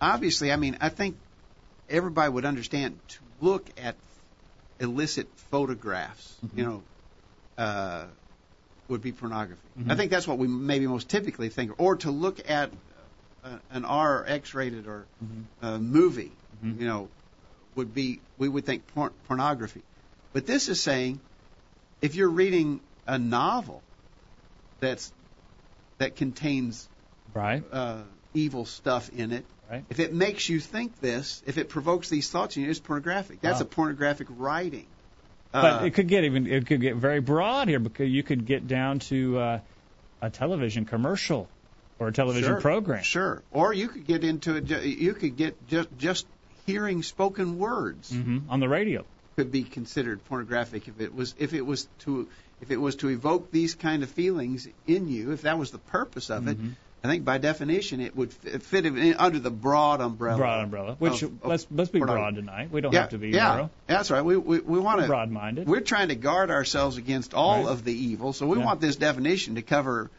Obviously, 0.00 0.50
I 0.50 0.56
mean, 0.56 0.78
I 0.80 0.88
think 0.88 1.16
everybody 1.88 2.32
would 2.32 2.44
understand 2.44 2.98
to 3.08 3.18
look 3.40 3.68
at 3.80 3.94
illicit 4.80 5.28
photographs, 5.50 6.36
Mm-hmm. 6.44 6.58
you 6.58 6.64
know, 6.64 6.82
uh, 7.58 8.06
would 8.88 9.02
be 9.02 9.12
pornography. 9.12 9.68
Mm-hmm. 9.78 9.90
I 9.90 9.94
think 9.94 10.10
that's 10.10 10.26
what 10.26 10.38
we 10.38 10.48
maybe 10.48 10.86
most 10.86 11.08
typically 11.08 11.48
think, 11.50 11.78
or 11.78 11.96
to 11.96 12.10
look 12.10 12.40
at 12.50 12.70
uh, 13.44 13.58
an 13.70 13.84
R 13.84 14.24
X-rated 14.26 14.86
or 14.86 15.06
Mm-hmm. 15.22 15.42
uh, 15.66 15.78
movie, 15.78 16.32
you 16.62 16.86
know, 16.86 17.08
would 17.76 17.94
be 17.94 18.20
we 18.38 18.48
would 18.48 18.64
think 18.66 18.86
porn- 18.94 19.12
pornography. 19.28 19.82
But 20.32 20.46
this 20.46 20.68
is 20.68 20.80
saying 20.80 21.20
if 22.02 22.14
you're 22.14 22.28
reading 22.30 22.80
a 23.06 23.18
novel 23.18 23.82
that's 24.80 25.12
that 25.98 26.16
contains 26.16 26.88
Right? 27.34 27.62
uh, 27.70 28.02
evil 28.34 28.64
stuff 28.64 29.10
in 29.10 29.32
it, 29.32 29.44
Right. 29.70 29.84
if 29.88 30.00
it 30.00 30.12
makes 30.12 30.48
you 30.48 30.58
think 30.58 30.98
this, 30.98 31.42
if 31.46 31.56
it 31.56 31.68
provokes 31.68 32.08
these 32.08 32.28
thoughts 32.28 32.56
in 32.56 32.64
you, 32.64 32.70
it's 32.70 32.80
pornographic. 32.80 33.40
That's 33.40 33.60
Wow. 33.60 33.66
a 33.66 33.68
pornographic 33.68 34.26
writing. 34.30 34.88
But 35.52 35.82
Uh, 35.82 35.84
it 35.86 35.94
could 35.94 36.08
get 36.08 36.24
even 36.24 36.46
it 36.46 36.66
could 36.66 36.80
get 36.80 36.96
very 36.96 37.20
broad 37.20 37.68
here 37.68 37.78
because 37.78 38.08
you 38.10 38.22
could 38.22 38.46
get 38.46 38.66
down 38.66 38.98
to 39.10 39.38
uh, 39.38 39.60
a 40.20 40.30
television 40.30 40.86
commercial 40.86 41.50
or 42.00 42.08
a 42.08 42.12
television 42.12 42.52
sure, 42.54 42.60
program. 42.60 43.02
Sure. 43.04 43.42
Or 43.50 43.72
you 43.72 43.88
could 43.88 44.06
get 44.06 44.24
into 44.24 44.56
it. 44.56 44.68
You 44.84 45.14
could 45.14 45.36
get 45.36 45.64
just 45.66 45.88
just 45.96 46.26
hearing 46.66 47.02
spoken 47.02 47.58
words 47.58 48.10
hmm 48.10 48.38
on 48.48 48.60
the 48.60 48.68
radio. 48.68 49.04
could 49.36 49.50
be 49.52 49.62
considered 49.64 50.24
pornographic 50.24 50.88
if 50.88 51.00
it 51.00 51.14
was 51.14 51.34
if 51.38 51.54
it 51.54 51.64
was 51.64 51.86
to 52.00 52.28
if 52.60 52.70
it 52.70 52.76
was 52.76 52.96
to 52.96 53.08
evoke 53.08 53.50
these 53.52 53.74
kind 53.76 54.02
of 54.02 54.10
feelings 54.10 54.68
in 54.86 55.08
you. 55.08 55.30
If 55.32 55.42
that 55.42 55.58
was 55.58 55.70
the 55.70 55.78
purpose 55.78 56.28
of 56.30 56.46
it, 56.48 56.58
Mm-hmm. 56.58 56.72
I 57.02 57.08
think 57.08 57.24
by 57.24 57.38
definition 57.38 58.00
it 58.00 58.14
would 58.14 58.30
fit, 58.32 58.84
under 59.18 59.38
the 59.38 59.50
broad 59.50 60.02
umbrella. 60.02 60.36
Broad 60.36 60.64
umbrella. 60.64 60.96
Which 60.98 61.22
of- 61.22 61.44
let's 61.44 61.66
let's 61.70 61.90
be 61.90 61.98
pornography. 61.98 62.20
broad 62.20 62.34
tonight. 62.34 62.70
We 62.70 62.82
don't 62.82 62.92
yeah, 62.92 63.00
have 63.00 63.10
to 63.10 63.18
be 63.18 63.30
yeah, 63.30 63.48
narrow. 63.54 63.70
That's 63.86 64.10
right. 64.10 64.22
We 64.22 64.36
we, 64.36 64.60
we 64.60 64.78
want 64.78 65.00
to 65.00 65.06
Broad-minded. 65.06 65.66
We're 65.66 65.80
trying 65.80 66.08
to 66.08 66.14
guard 66.14 66.50
ourselves 66.50 66.98
against 66.98 67.32
all 67.32 67.64
Right. 67.64 67.70
of 67.72 67.84
the 67.84 67.92
evil, 67.94 68.32
so 68.34 68.46
we 68.46 68.58
Yeah. 68.58 68.64
want 68.66 68.80
this 68.82 68.96
definition 68.96 69.54
to 69.54 69.62
cover 69.62 70.10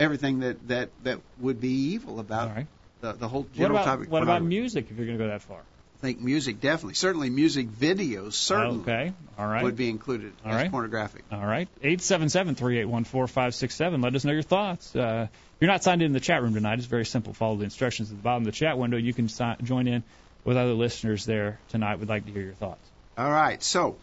everything 0.00 0.40
that 0.40 0.66
that 0.68 0.90
that 1.04 1.20
would 1.38 1.60
be 1.60 1.92
evil 1.94 2.18
about 2.18 2.54
right. 2.54 2.66
the 3.00 3.12
the 3.12 3.28
whole 3.28 3.46
What 3.56 3.70
about 3.70 3.84
topic. 3.84 4.10
what 4.10 4.22
about 4.24 4.42
music? 4.42 4.90
If 4.90 4.96
you're 4.96 5.06
going 5.06 5.18
to 5.18 5.24
go 5.24 5.30
that 5.30 5.42
far. 5.42 5.60
I 6.04 6.08
think 6.08 6.20
music 6.20 6.60
definitely, 6.60 6.92
certainly 6.94 7.30
music 7.30 7.66
videos 7.66 8.34
certainly 8.34 8.80
Okay. 8.82 9.14
All 9.38 9.46
right. 9.46 9.62
would 9.62 9.74
be 9.74 9.88
included 9.88 10.34
All 10.44 10.52
as 10.52 10.62
right. 10.62 10.70
pornographic. 10.70 11.24
All 11.32 11.46
right. 11.46 11.66
877-381-4567. 11.82 14.02
Let 14.02 14.14
us 14.14 14.22
know 14.22 14.32
your 14.32 14.42
thoughts. 14.42 14.94
Uh, 14.94 15.28
if 15.30 15.36
you're 15.60 15.70
not 15.70 15.82
signed 15.82 16.02
in 16.02 16.12
the 16.12 16.20
chat 16.20 16.42
room 16.42 16.52
tonight, 16.52 16.76
it's 16.78 16.86
very 16.86 17.06
simple. 17.06 17.32
Follow 17.32 17.56
the 17.56 17.64
instructions 17.64 18.10
at 18.10 18.18
the 18.18 18.22
bottom 18.22 18.42
of 18.42 18.46
the 18.46 18.52
chat 18.52 18.76
window. 18.76 18.98
You 18.98 19.14
can 19.14 19.30
si- 19.30 19.54
join 19.62 19.88
in 19.88 20.02
with 20.44 20.58
other 20.58 20.74
listeners 20.74 21.24
there 21.24 21.58
tonight. 21.70 22.00
We'd 22.00 22.10
like 22.10 22.26
to 22.26 22.32
hear 22.32 22.42
your 22.42 22.52
thoughts. 22.52 22.86
All 23.16 23.30
right, 23.30 23.62
so 23.62 23.96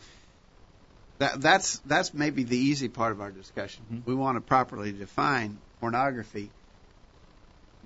that 1.19 1.39
that's 1.39 1.77
that's 1.85 2.15
maybe 2.15 2.45
the 2.45 2.57
easy 2.57 2.89
part 2.89 3.11
of 3.11 3.21
our 3.21 3.29
discussion. 3.29 3.83
Mm-hmm. 3.93 4.09
We 4.09 4.15
want 4.15 4.37
to 4.37 4.41
properly 4.41 4.91
define 4.91 5.59
pornography. 5.79 6.49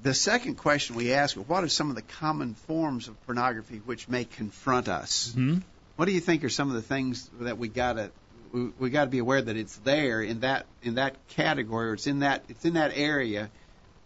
The 0.02 0.14
second 0.14 0.56
question 0.56 0.96
we 0.96 1.14
ask 1.14 1.36
what 1.36 1.64
are 1.64 1.70
some 1.70 1.90
of 1.90 1.96
the 1.96 2.02
common 2.02 2.54
forms 2.54 3.08
of 3.08 3.26
pornography 3.26 3.82
which 3.86 4.08
may 4.08 4.26
confront 4.26 4.88
us? 4.88 5.34
Hmm? 5.34 5.60
What 5.96 6.06
do 6.06 6.12
you 6.12 6.20
think 6.20 6.44
are 6.44 6.50
some 6.50 6.70
of 6.70 6.76
the 6.76 6.82
things 6.82 7.30
that 7.40 7.58
we 7.58 7.68
gotta 7.68 8.12
we, 8.52 8.72
we 8.80 8.90
got 8.90 9.06
to 9.06 9.10
be 9.10 9.20
aware 9.20 9.42
that 9.42 9.56
it's 9.56 9.76
there 9.78 10.22
in 10.22 10.42
that 10.42 10.66
in 10.84 10.96
that 10.96 11.16
category 11.30 11.90
or 11.90 11.94
it's 11.94 12.08
in 12.08 12.20
that 12.20 12.44
it's 12.50 12.66
in 12.66 12.74
that 12.74 12.92
area. 12.96 13.50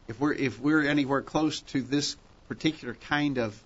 If 0.08 0.20
we're 0.20 0.34
if 0.34 0.60
we're 0.60 0.84
anywhere 0.84 1.22
close 1.22 1.62
to 1.62 1.82
this 1.82 2.16
particular 2.48 2.96
kind 2.96 3.38
of 3.38 3.60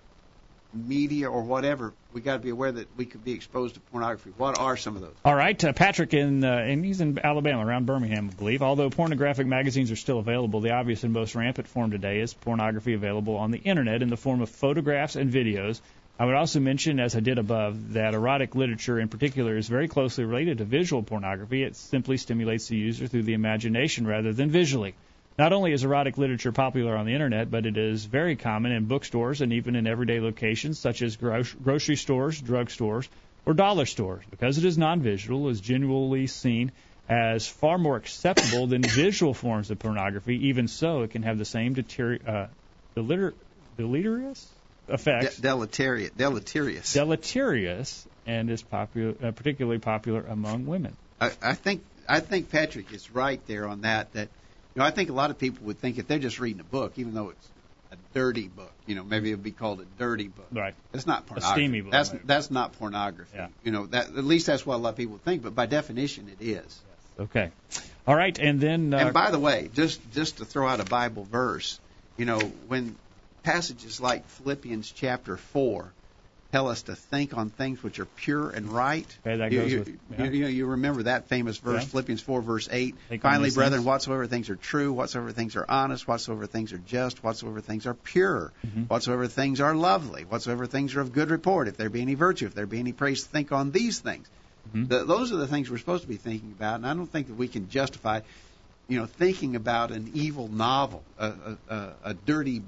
media 0.74 1.30
or 1.30 1.44
whatever, 1.44 1.94
we 2.14 2.22
got 2.22 2.34
to 2.34 2.40
be 2.40 2.50
aware 2.50 2.72
that 2.72 2.88
we 2.98 3.06
could 3.06 3.24
be 3.24 3.34
exposed 3.34 3.76
to 3.76 3.80
pornography. 3.80 4.32
What 4.38 4.60
are 4.60 4.78
some 4.78 4.96
of 4.96 5.02
those? 5.02 5.16
All 5.24 5.36
right, 5.36 5.62
uh, 5.64 5.74
Patrick 5.74 6.14
in 6.14 6.44
uh, 6.44 6.52
and 6.52 6.84
he's 6.84 7.02
in 7.02 7.20
Alabama, 7.24 7.66
around 7.66 7.86
Birmingham, 7.86 8.30
I 8.32 8.36
believe. 8.36 8.62
Although 8.62 8.90
pornographic 8.90 9.48
magazines 9.48 9.92
are 9.92 9.96
still 9.96 10.20
available, 10.20 10.62
the 10.62 10.72
obvious 10.72 11.04
and 11.04 11.14
most 11.14 11.36
rampant 11.36 11.68
form 11.68 11.92
today 11.92 12.20
is 12.20 12.34
pornography 12.34 12.94
available 12.94 13.36
on 13.38 13.52
the 13.52 13.60
internet 13.60 14.02
in 14.02 14.10
the 14.10 14.18
form 14.18 14.42
of 14.42 14.50
photographs 14.50 15.16
and 15.16 15.32
videos. 15.32 15.80
I 16.20 16.26
would 16.26 16.36
also 16.36 16.60
mention, 16.60 17.00
as 17.00 17.16
I 17.16 17.22
did 17.22 17.40
above, 17.40 17.94
that 17.94 18.14
erotic 18.14 18.54
literature 18.54 19.00
in 19.00 19.10
particular 19.10 19.58
is 19.58 19.68
very 19.68 19.88
closely 19.88 20.24
related 20.24 20.60
to 20.60 20.64
visual 20.64 21.02
pornography. 21.02 21.64
It 21.64 21.76
simply 21.76 22.18
stimulates 22.18 22.68
the 22.68 22.78
user 22.78 23.08
through 23.08 23.24
the 23.24 23.34
imagination 23.34 24.06
rather 24.06 24.32
than 24.32 24.52
visually. 24.52 24.94
Not 25.38 25.52
only 25.52 25.74
is 25.74 25.84
erotic 25.84 26.18
literature 26.18 26.52
popular 26.52 26.96
on 26.96 27.06
the 27.06 27.14
internet, 27.14 27.50
but 27.50 27.66
it 27.66 27.78
is 27.78 28.06
very 28.06 28.36
common 28.36 28.72
in 28.72 28.86
bookstores 28.86 29.42
and 29.42 29.54
even 29.54 29.76
in 29.76 29.88
everyday 29.88 30.20
locations 30.20 30.80
such 30.80 31.02
as 31.02 31.16
gro- 31.16 31.44
grocery 31.62 31.96
stores, 31.96 32.40
drug 32.40 32.70
stores, 32.70 33.10
or 33.46 33.54
dollar 33.54 33.86
stores. 33.86 34.24
Because 34.30 34.58
it 34.58 34.66
is 34.66 34.78
non-visual, 34.78 35.50
is 35.50 35.60
generally 35.60 36.28
seen 36.28 36.72
as 37.10 37.48
far 37.48 37.78
more 37.78 37.98
acceptable 37.98 38.68
than 38.68 38.84
visual 38.84 39.34
forms 39.34 39.72
of 39.72 39.80
pornography. 39.80 40.48
Even 40.48 40.68
so, 40.68 41.02
it 41.02 41.12
can 41.12 41.24
have 41.24 41.38
the 41.38 41.46
same 41.46 41.74
deter- 41.74 42.20
uh, 42.26 42.48
deliter- 42.96 43.34
deleterious 43.76 44.48
effects, 44.88 45.38
De- 45.38 45.42
deleterious. 45.42 46.12
Deleterious. 46.12 46.94
deleterious, 46.94 48.08
and 48.26 48.50
is 48.50 48.62
popular, 48.62 49.16
uh, 49.22 49.32
particularly 49.32 49.80
popular 49.80 50.22
among 50.22 50.66
women. 50.66 50.96
I, 51.20 51.32
I 51.42 51.54
think 51.56 51.84
I 52.08 52.20
think 52.20 52.52
Patrick 52.52 52.94
is 52.94 53.12
right 53.12 53.46
there 53.48 53.68
on 53.68 53.82
that. 53.82 54.14
That 54.14 54.30
you 54.76 54.80
know, 54.80 54.86
I 54.86 54.92
think 54.92 55.10
a 55.10 55.14
lot 55.14 55.30
of 55.30 55.38
people 55.38 55.66
would 55.68 55.80
think 55.80 55.98
if 55.98 56.08
they're 56.08 56.20
just 56.20 56.40
reading 56.40 56.60
a 56.60 56.64
book, 56.64 56.94
even 56.98 57.14
though 57.14 57.30
it's 57.30 57.48
a 57.92 57.96
dirty 58.14 58.48
book, 58.48 58.72
you 58.88 58.96
know, 58.96 59.04
maybe 59.04 59.30
it 59.30 59.36
would 59.36 59.44
be 59.44 59.52
called 59.52 59.82
a 59.82 59.86
dirty 60.00 60.28
book. 60.28 60.48
Right. 60.52 60.74
It's 60.94 61.06
not 61.06 61.28
pornography. 61.28 61.52
A 61.52 61.56
steamy 61.56 61.82
book, 61.82 61.92
That's 61.92 62.12
maybe. 62.12 62.24
that's 62.26 62.50
not 62.50 62.74
pornography. 62.80 63.38
Yeah. 63.38 63.48
You 63.64 63.72
know, 63.72 63.86
that 63.88 64.08
at 64.08 64.24
least 64.24 64.48
that's 64.48 64.66
what 64.66 64.76
a 64.76 64.78
lot 64.78 64.90
of 64.90 64.96
people 64.96 65.20
think. 65.24 65.44
But 65.44 65.54
by 65.56 65.68
definition, 65.68 66.30
it 66.40 66.44
is. 66.44 66.82
Okay. 67.20 67.52
All 68.08 68.16
right, 68.16 68.38
and 68.40 68.60
then 68.60 68.94
uh, 68.94 68.98
And 68.98 69.14
by 69.14 69.30
the 69.32 69.40
way, 69.40 69.70
just 69.74 70.02
just 70.12 70.38
to 70.38 70.46
throw 70.46 70.68
out 70.68 70.80
a 70.80 70.86
Bible 70.86 71.24
verse, 71.24 71.80
you 72.18 72.26
know, 72.26 72.40
when 72.68 72.96
passages 73.44 74.02
like 74.02 74.28
Philippians 74.28 74.92
chapter 74.92 75.38
four 75.38 75.92
tell 76.54 76.68
us 76.70 76.84
to 76.84 76.96
think 76.96 77.36
on 77.36 77.50
things 77.50 77.82
which 77.82 78.00
are 78.00 78.06
pure 78.06 78.50
and 78.52 78.72
right. 78.72 79.08
Okay, 79.26 79.38
that 79.38 79.52
you, 79.52 79.60
goes 79.62 79.72
you, 79.72 79.80
with- 79.80 80.00
yeah. 80.20 80.26
you 80.26 80.42
know, 80.44 80.48
you 80.48 80.66
remember 80.68 81.04
that 81.04 81.28
famous 81.28 81.58
verse, 81.58 81.82
Yeah. 81.84 81.90
Philippians 81.90 82.22
four 82.22 82.42
verse 82.42 82.70
eight. 82.72 82.96
Think 83.10 83.24
Finally, 83.24 83.50
brethren, 83.52 83.80
things. 83.80 83.86
whatsoever 83.88 84.28
things 84.28 84.50
are 84.52 84.56
true, 84.56 84.94
whatsoever 84.94 85.32
things 85.32 85.56
are 85.56 85.66
honest, 85.68 86.08
whatsoever 86.08 86.46
things 86.46 86.72
are 86.72 86.78
just, 86.78 87.24
whatsoever 87.24 87.60
things 87.60 87.86
are 87.88 87.96
pure, 87.96 88.54
Mm-hmm. 88.66 88.84
whatsoever 88.84 89.28
things 89.28 89.60
are 89.60 89.76
lovely, 89.76 90.24
whatsoever 90.26 90.66
things 90.68 90.96
are 90.96 91.02
of 91.02 91.12
good 91.12 91.30
report, 91.32 91.68
if 91.68 91.76
there 91.78 91.90
be 91.90 92.02
any 92.02 92.14
virtue, 92.14 92.46
if 92.46 92.54
there 92.54 92.68
be 92.68 92.80
any 92.80 92.94
praise, 92.94 93.24
think 93.26 93.52
on 93.52 93.72
these 93.72 94.00
things. 94.00 94.30
Mm-hmm. 94.70 94.88
The, 94.88 95.04
those 95.06 95.32
are 95.34 95.38
the 95.38 95.48
things 95.48 95.70
we're 95.72 95.78
supposed 95.80 96.04
to 96.04 96.10
be 96.10 96.18
thinking 96.18 96.52
about, 96.52 96.76
and 96.76 96.88
I 96.88 96.94
don't 96.94 97.12
think 97.12 97.28
that 97.28 97.36
we 97.36 97.48
can 97.48 97.68
justify, 97.70 98.22
you 98.88 99.00
know, 99.00 99.08
thinking 99.08 99.56
about 99.56 99.92
an 99.92 100.12
evil 100.14 100.48
novel, 100.48 101.04
a, 101.18 101.28
a, 101.28 101.58
a, 101.68 101.94
a 102.12 102.14
dirty 102.14 102.62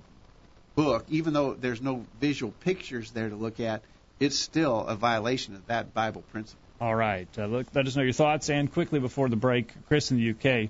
book, 0.76 1.06
even 1.10 1.34
though 1.34 1.54
there's 1.54 1.82
no 1.82 2.06
visual 2.20 2.54
pictures 2.62 3.12
there 3.12 3.30
to 3.30 3.36
look 3.36 3.60
at, 3.60 3.82
it's 4.20 4.38
still 4.38 4.86
a 4.86 4.96
violation 4.96 5.56
of 5.56 5.66
that 5.68 5.94
Bible 5.94 6.24
principle. 6.32 6.62
All 6.80 6.96
right. 6.96 7.28
Uh, 7.38 7.46
look, 7.46 7.68
let 7.74 7.88
us 7.88 7.96
know 7.96 8.04
your 8.04 8.14
thoughts. 8.14 8.50
And 8.50 8.72
quickly 8.72 9.00
before 9.00 9.30
the 9.30 9.36
break, 9.36 9.72
Chris 9.88 10.12
in 10.12 10.18
the 10.18 10.32
UK, 10.32 10.70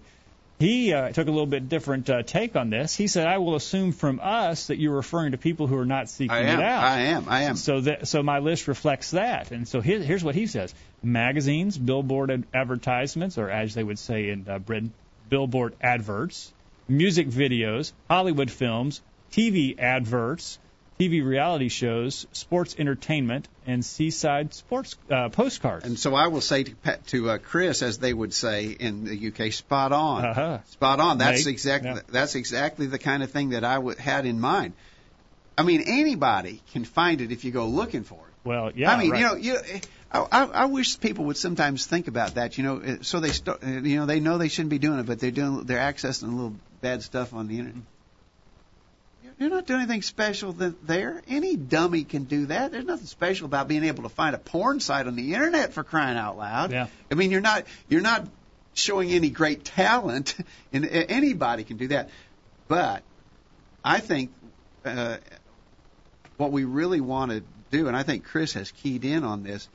he 0.59 0.93
uh, 0.93 1.09
took 1.09 1.27
a 1.27 1.31
little 1.31 1.47
bit 1.47 1.67
different 1.67 2.09
uh, 2.09 2.23
take 2.23 2.55
on 2.55 2.69
this. 2.69 2.95
He 2.95 3.07
said, 3.07 3.27
"I 3.27 3.39
will 3.39 3.55
assume 3.55 3.91
from 3.91 4.21
us 4.23 4.67
that 4.67 4.77
you're 4.77 4.95
referring 4.95 5.31
to 5.31 5.37
people 5.37 5.67
who 5.67 5.77
are 5.77 5.85
not 5.85 6.07
seeking 6.07 6.35
am, 6.35 6.59
it 6.59 6.63
out." 6.63 6.83
I 6.83 6.99
am, 6.99 7.25
I 7.27 7.43
am. 7.43 7.55
So 7.57 7.81
that 7.81 8.07
so 8.07 8.23
my 8.23 8.39
list 8.39 8.67
reflects 8.67 9.11
that. 9.11 9.51
And 9.51 9.67
so 9.67 9.81
here, 9.81 9.99
here's 9.99 10.23
what 10.23 10.33
he 10.33 10.47
says: 10.47 10.73
magazines, 11.03 11.77
billboard 11.77 12.31
ad- 12.31 12.45
advertisements, 12.53 13.37
or 13.37 13.49
as 13.49 13.73
they 13.73 13.83
would 13.83 13.99
say 13.99 14.29
in 14.29 14.47
uh, 14.47 14.59
Britain, 14.59 14.93
billboard 15.27 15.75
adverts, 15.81 16.53
music 16.87 17.27
videos, 17.27 17.91
Hollywood 18.09 18.49
films, 18.49 19.01
TV 19.35 19.77
adverts, 19.79 20.59
TV 20.99 21.25
reality 21.25 21.67
shows, 21.67 22.25
sports 22.31 22.75
entertainment, 22.79 23.47
and 23.67 23.83
seaside 23.83 24.53
sports 24.53 24.95
uh, 25.11 25.27
postcards. 25.29 25.83
And 25.85 25.99
so 25.99 26.15
I 26.15 26.27
will 26.27 26.39
say 26.41 26.63
to 26.63 26.75
to 27.07 27.29
uh, 27.31 27.37
Chris, 27.39 27.81
as 27.81 27.97
they 27.97 28.13
would 28.13 28.33
say 28.33 28.67
in 28.67 29.03
the 29.03 29.27
UK, 29.27 29.51
spot 29.51 29.91
on, 29.91 30.23
Uh-huh. 30.25 30.59
spot 30.69 30.99
on. 31.01 31.17
That's 31.17 31.45
Mate, 31.45 31.51
exactly 31.51 31.89
yeah. 31.91 31.99
that's 32.07 32.35
exactly 32.35 32.85
the 32.87 32.99
kind 32.99 33.23
of 33.23 33.31
thing 33.31 33.49
that 33.49 33.65
I 33.65 33.75
w- 33.75 33.97
had 33.97 34.25
in 34.25 34.39
mind. 34.39 34.73
I 35.57 35.63
mean, 35.63 35.83
anybody 35.85 36.61
can 36.71 36.85
find 36.85 37.19
it 37.21 37.31
if 37.31 37.43
you 37.45 37.51
go 37.51 37.65
looking 37.67 38.03
for 38.03 38.15
it. 38.27 38.47
well, 38.49 38.71
yeah, 38.75 38.91
I 38.93 38.97
mean, 38.99 39.11
right. 39.11 39.19
you 39.19 39.25
know, 39.27 39.35
you. 39.35 39.57
I, 40.11 40.19
I 40.31 40.43
I 40.45 40.65
wish 40.65 40.97
people 40.99 41.25
would 41.25 41.37
sometimes 41.37 41.85
think 41.87 42.07
about 42.07 42.35
that. 42.35 42.57
You 42.57 42.63
know, 42.63 42.77
uh, 42.81 42.95
so 43.01 43.19
they 43.19 43.31
start. 43.31 43.63
uh, 43.63 43.67
You 43.67 43.97
know, 43.97 44.05
they 44.05 44.19
know 44.21 44.37
they 44.37 44.47
shouldn't 44.49 44.69
be 44.69 44.79
doing 44.79 44.99
it, 44.99 45.05
but 45.05 45.19
they're 45.19 45.31
doing. 45.31 45.63
They're 45.65 45.79
accessing 45.91 46.23
a 46.31 46.35
little 46.35 46.55
bad 46.81 47.03
stuff 47.03 47.33
on 47.33 47.47
the 47.47 47.57
internet. 47.59 47.83
You're 49.37 49.49
not 49.49 49.65
doing 49.65 49.81
anything 49.81 50.01
special 50.01 50.53
th- 50.53 50.73
there. 50.83 51.21
Any 51.27 51.57
dummy 51.57 52.03
can 52.05 52.23
do 52.23 52.45
that. 52.47 52.71
There's 52.71 52.85
nothing 52.85 53.07
special 53.07 53.45
about 53.45 53.67
being 53.67 53.83
able 53.83 54.03
to 54.03 54.09
find 54.09 54.33
a 54.33 54.37
porn 54.37 54.79
site 54.79 55.07
on 55.07 55.15
the 55.15 55.33
internet 55.33 55.73
for 55.73 55.83
crying 55.83 56.17
out 56.17 56.37
loud. 56.37 56.71
Yeah. 56.71 56.87
I 57.11 57.15
mean, 57.15 57.31
you're 57.31 57.41
not 57.41 57.65
you're 57.89 58.01
not 58.01 58.27
showing 58.73 59.11
any 59.11 59.29
great 59.29 59.65
talent, 59.65 60.35
and 60.73 60.85
anybody 60.85 61.63
can 61.63 61.77
do 61.77 61.89
that. 61.89 62.09
But 62.67 63.03
I 63.83 63.99
think 63.99 64.31
uh, 64.85 65.17
what 66.37 66.51
we 66.51 66.63
really 66.63 67.01
want 67.01 67.31
to 67.31 67.43
do, 67.71 67.87
and 67.87 67.95
I 67.95 68.03
think 68.03 68.23
Chris 68.23 68.53
has 68.53 68.71
keyed 68.71 69.03
in 69.03 69.23
on 69.23 69.43
this, 69.43 69.67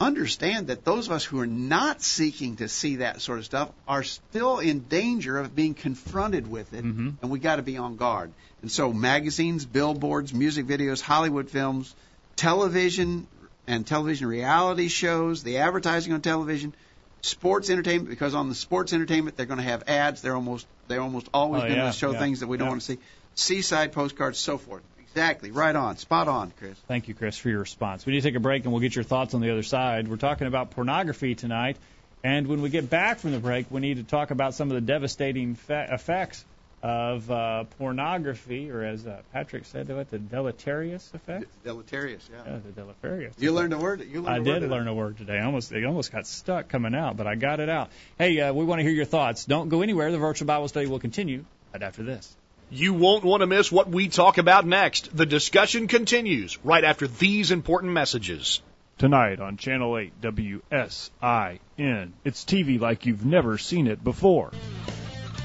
understand 0.00 0.68
that 0.68 0.84
those 0.84 1.06
of 1.06 1.12
us 1.12 1.24
who 1.24 1.38
are 1.40 1.46
not 1.46 2.02
seeking 2.02 2.56
to 2.56 2.68
see 2.68 2.96
that 2.96 3.20
sort 3.20 3.38
of 3.38 3.44
stuff 3.44 3.70
are 3.86 4.02
still 4.02 4.58
in 4.58 4.80
danger 4.88 5.38
of 5.38 5.54
being 5.54 5.74
confronted 5.74 6.46
with 6.50 6.72
it, 6.72 6.84
Mhm. 6.84 7.16
and 7.20 7.30
we 7.30 7.38
got 7.38 7.56
to 7.56 7.62
be 7.62 7.76
on 7.76 7.96
guard. 7.96 8.32
And 8.62 8.70
so, 8.72 8.92
magazines, 8.92 9.64
billboards, 9.66 10.32
music 10.32 10.66
videos, 10.66 11.00
Hollywood 11.00 11.50
films, 11.50 11.94
television, 12.36 13.26
and 13.66 13.86
television 13.86 14.26
reality 14.26 14.88
shows, 14.88 15.42
the 15.42 15.58
advertising 15.58 16.12
on 16.14 16.20
television, 16.22 16.74
sports 17.22 17.68
entertainment. 17.70 18.08
Because 18.08 18.34
on 18.34 18.48
the 18.48 18.54
sports 18.54 18.92
entertainment, 18.92 19.36
they're 19.36 19.46
going 19.46 19.58
to 19.58 19.64
have 19.64 19.84
ads. 19.86 20.22
They're 20.22 20.34
almost 20.34 20.66
they're 20.88 21.02
almost 21.02 21.28
always 21.32 21.62
Oh, 21.62 21.66
going 21.66 21.78
yeah, 21.78 21.86
to 21.92 21.92
show 21.92 22.12
yeah, 22.12 22.18
things 22.18 22.40
that 22.40 22.48
we 22.48 22.56
don't 22.56 22.66
yeah. 22.66 22.70
want 22.70 22.80
to 22.80 22.86
see. 22.94 22.98
Seaside 23.36 23.92
postcards, 23.92 24.38
so 24.40 24.58
forth. 24.58 24.82
Exactly, 25.12 25.50
right 25.50 25.74
on, 25.74 25.96
spot 25.96 26.28
on, 26.28 26.52
Chris. 26.58 26.78
Thank 26.86 27.08
you, 27.08 27.14
Chris, 27.14 27.36
for 27.36 27.48
your 27.48 27.60
response. 27.60 28.06
We 28.06 28.12
need 28.12 28.22
to 28.22 28.28
take 28.28 28.36
a 28.36 28.40
break, 28.40 28.64
and 28.64 28.72
we'll 28.72 28.80
get 28.80 28.94
your 28.94 29.04
thoughts 29.04 29.34
on 29.34 29.40
the 29.40 29.50
other 29.50 29.62
side. 29.64 30.06
We're 30.08 30.16
talking 30.16 30.46
about 30.46 30.70
pornography 30.70 31.34
tonight, 31.34 31.76
and 32.22 32.46
when 32.46 32.62
we 32.62 32.70
get 32.70 32.88
back 32.88 33.18
from 33.18 33.32
the 33.32 33.40
break, 33.40 33.70
we 33.70 33.80
need 33.80 33.96
to 33.96 34.04
talk 34.04 34.30
about 34.30 34.54
some 34.54 34.70
of 34.70 34.74
the 34.74 34.80
devastating 34.80 35.56
fa- 35.56 35.88
effects 35.90 36.44
of 36.82 37.30
uh, 37.30 37.64
pornography, 37.78 38.70
or 38.70 38.82
as 38.84 39.06
uh, 39.06 39.20
Patrick 39.32 39.66
said, 39.66 39.88
what 39.88 40.10
the 40.10 40.18
deleterious 40.18 41.10
effects? 41.12 41.54
Deleterious, 41.64 42.26
yeah. 42.32 42.52
Yeah, 42.52 42.58
the 42.64 42.72
deleterious. 42.72 43.34
You 43.38 43.52
learned 43.52 43.74
a 43.74 43.78
word. 43.78 44.00
You 44.00 44.22
learned 44.22 44.28
I 44.28 44.36
a 44.36 44.40
word 44.40 44.48
I 44.48 44.52
did 44.54 44.60
today. 44.60 44.72
learn 44.72 44.88
a 44.88 44.94
word 44.94 45.18
today. 45.18 45.38
I 45.38 45.44
almost 45.44 45.72
it 45.72 45.84
almost 45.84 46.12
got 46.12 46.26
stuck 46.26 46.68
coming 46.68 46.94
out, 46.94 47.16
but 47.16 47.26
I 47.26 47.34
got 47.34 47.60
it 47.60 47.68
out. 47.68 47.90
Hey, 48.16 48.40
uh, 48.40 48.52
we 48.52 48.64
want 48.64 48.78
to 48.78 48.82
hear 48.84 48.92
your 48.92 49.04
thoughts. 49.04 49.44
Don't 49.44 49.68
go 49.68 49.82
anywhere. 49.82 50.10
The 50.10 50.18
virtual 50.18 50.46
Bible 50.46 50.68
study 50.68 50.86
will 50.86 51.00
continue 51.00 51.44
right 51.74 51.82
after 51.82 52.02
this. 52.02 52.34
You 52.72 52.94
won't 52.94 53.24
want 53.24 53.40
to 53.40 53.48
miss 53.48 53.72
what 53.72 53.88
we 53.88 54.06
talk 54.06 54.38
about 54.38 54.64
next. 54.64 55.16
The 55.16 55.26
discussion 55.26 55.88
continues 55.88 56.56
right 56.64 56.84
after 56.84 57.08
these 57.08 57.50
important 57.50 57.92
messages. 57.92 58.62
Tonight 58.96 59.40
on 59.40 59.56
Channel 59.56 59.98
8 59.98 60.20
WSIN. 60.20 62.10
It's 62.24 62.44
TV 62.44 62.78
like 62.78 63.06
you've 63.06 63.26
never 63.26 63.58
seen 63.58 63.88
it 63.88 64.04
before. 64.04 64.52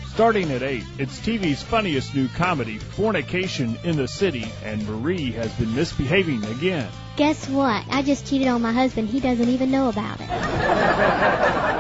Starting 0.10 0.51
at 0.51 0.62
8, 0.62 0.84
it's 1.00 1.20
TV's 1.20 1.63
funniest 1.63 2.13
new 2.13 2.27
comedy, 2.27 2.77
Fornication 2.77 3.75
in 3.84 3.98
the 3.98 4.08
City, 4.08 4.46
and 4.63 4.88
Marie 4.88 5.31
has 5.31 5.51
been 5.53 5.74
misbehaving 5.74 6.46
again. 6.46 6.92
Guess 7.16 7.50
what? 7.50 7.85
I 7.90 8.03
just 8.03 8.27
cheated 8.27 8.50
on 8.50 8.61
my 8.61 8.72
husband. 8.72 9.09
He 9.09 9.20
doesn't 9.20 9.50
even 9.50 9.72
know 9.72 9.90
about 9.90 10.22
it. 10.22 10.29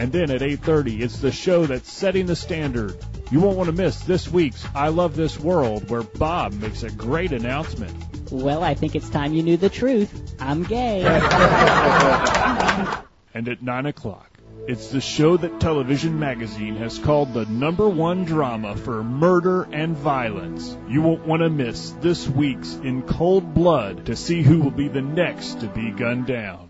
And 0.00 0.10
then 0.12 0.30
at 0.30 0.40
8:30, 0.40 1.02
it's 1.02 1.18
the 1.18 1.30
show 1.30 1.66
that's 1.66 1.92
setting 1.92 2.24
the 2.24 2.34
standard. 2.34 2.96
You 3.30 3.40
won't 3.40 3.56
want 3.56 3.68
to 3.68 3.72
miss 3.72 4.00
this 4.00 4.28
week's 4.28 4.64
I 4.74 4.88
Love 4.88 5.14
This 5.14 5.38
World 5.38 5.88
where 5.88 6.02
Bob 6.02 6.52
makes 6.54 6.82
a 6.82 6.90
great 6.90 7.32
announcement. 7.32 7.94
Well, 8.30 8.62
I 8.62 8.74
think 8.74 8.96
it's 8.96 9.08
time 9.08 9.32
you 9.32 9.42
knew 9.42 9.56
the 9.56 9.68
truth. 9.68 10.34
I'm 10.40 10.64
gay. 10.64 11.02
And 13.32 13.48
at 13.48 13.62
9 13.62 13.86
o'clock, 13.86 14.28
it's 14.66 14.90
the 14.90 15.00
show 15.00 15.36
that 15.36 15.60
Television 15.60 16.18
Magazine 16.18 16.74
has 16.76 16.98
called 16.98 17.32
the 17.32 17.46
number 17.46 17.88
one 17.88 18.24
drama 18.24 18.76
for 18.76 19.04
murder 19.04 19.68
and 19.70 19.96
violence. 19.96 20.76
You 20.88 21.02
won't 21.02 21.26
want 21.26 21.42
to 21.42 21.48
miss 21.48 21.90
this 22.00 22.28
week's 22.28 22.74
In 22.74 23.02
Cold 23.02 23.54
Blood 23.54 24.06
to 24.06 24.16
see 24.16 24.42
who 24.42 24.60
will 24.60 24.72
be 24.72 24.88
the 24.88 25.00
next 25.00 25.60
to 25.60 25.68
be 25.68 25.92
gunned 25.92 26.26
down. 26.26 26.69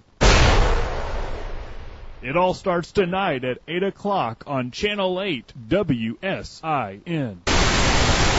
It 2.22 2.36
all 2.36 2.52
starts 2.52 2.92
tonight 2.92 3.44
at 3.44 3.62
8 3.66 3.82
o'clock 3.82 4.44
on 4.46 4.72
Channel 4.72 5.22
8 5.22 5.54
WSIN. 5.70 7.36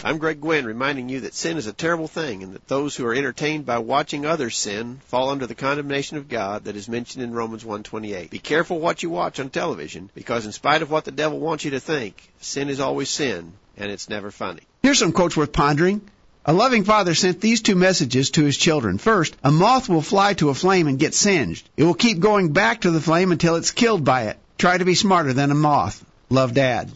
I'm 0.03 0.19
Greg 0.19 0.39
Gwin 0.39 0.65
reminding 0.65 1.09
you 1.09 1.21
that 1.21 1.33
sin 1.33 1.57
is 1.57 1.65
a 1.65 1.73
terrible 1.73 2.07
thing 2.07 2.43
and 2.43 2.53
that 2.53 2.67
those 2.67 2.95
who 2.95 3.07
are 3.07 3.15
entertained 3.15 3.65
by 3.65 3.79
watching 3.79 4.23
others 4.23 4.55
sin 4.55 4.99
fall 5.05 5.29
under 5.29 5.47
the 5.47 5.55
condemnation 5.55 6.17
of 6.17 6.29
God 6.29 6.65
that 6.65 6.75
is 6.75 6.87
mentioned 6.87 7.23
in 7.23 7.33
Romans 7.33 7.63
1:28. 7.63 8.29
Be 8.29 8.37
careful 8.37 8.79
what 8.79 9.01
you 9.01 9.09
watch 9.09 9.39
on 9.39 9.49
television 9.49 10.11
because 10.13 10.45
in 10.45 10.51
spite 10.51 10.83
of 10.83 10.91
what 10.91 11.05
the 11.05 11.11
devil 11.11 11.39
wants 11.39 11.65
you 11.65 11.71
to 11.71 11.79
think, 11.79 12.31
sin 12.39 12.69
is 12.69 12.79
always 12.79 13.09
sin 13.09 13.53
and 13.77 13.91
it's 13.91 14.09
never 14.09 14.29
funny. 14.29 14.61
Here's 14.83 14.99
some 14.99 15.11
quotes 15.11 15.35
worth 15.35 15.53
pondering. 15.53 16.01
A 16.43 16.53
loving 16.53 16.85
father 16.85 17.13
sent 17.13 17.39
these 17.39 17.61
two 17.61 17.75
messages 17.75 18.31
to 18.31 18.43
his 18.43 18.57
children. 18.57 18.97
First, 18.97 19.35
a 19.43 19.51
moth 19.51 19.87
will 19.87 20.01
fly 20.01 20.33
to 20.35 20.49
a 20.49 20.55
flame 20.55 20.87
and 20.87 20.97
get 20.97 21.13
singed. 21.13 21.69
It 21.77 21.83
will 21.83 21.93
keep 21.93 22.19
going 22.19 22.51
back 22.51 22.81
to 22.81 22.89
the 22.89 22.99
flame 22.99 23.31
until 23.31 23.57
it's 23.57 23.69
killed 23.69 24.03
by 24.03 24.23
it. 24.23 24.39
Try 24.57 24.75
to 24.75 24.85
be 24.85 24.95
smarter 24.95 25.33
than 25.33 25.51
a 25.51 25.55
moth. 25.55 26.03
Love, 26.31 26.55
Dad. 26.55 26.89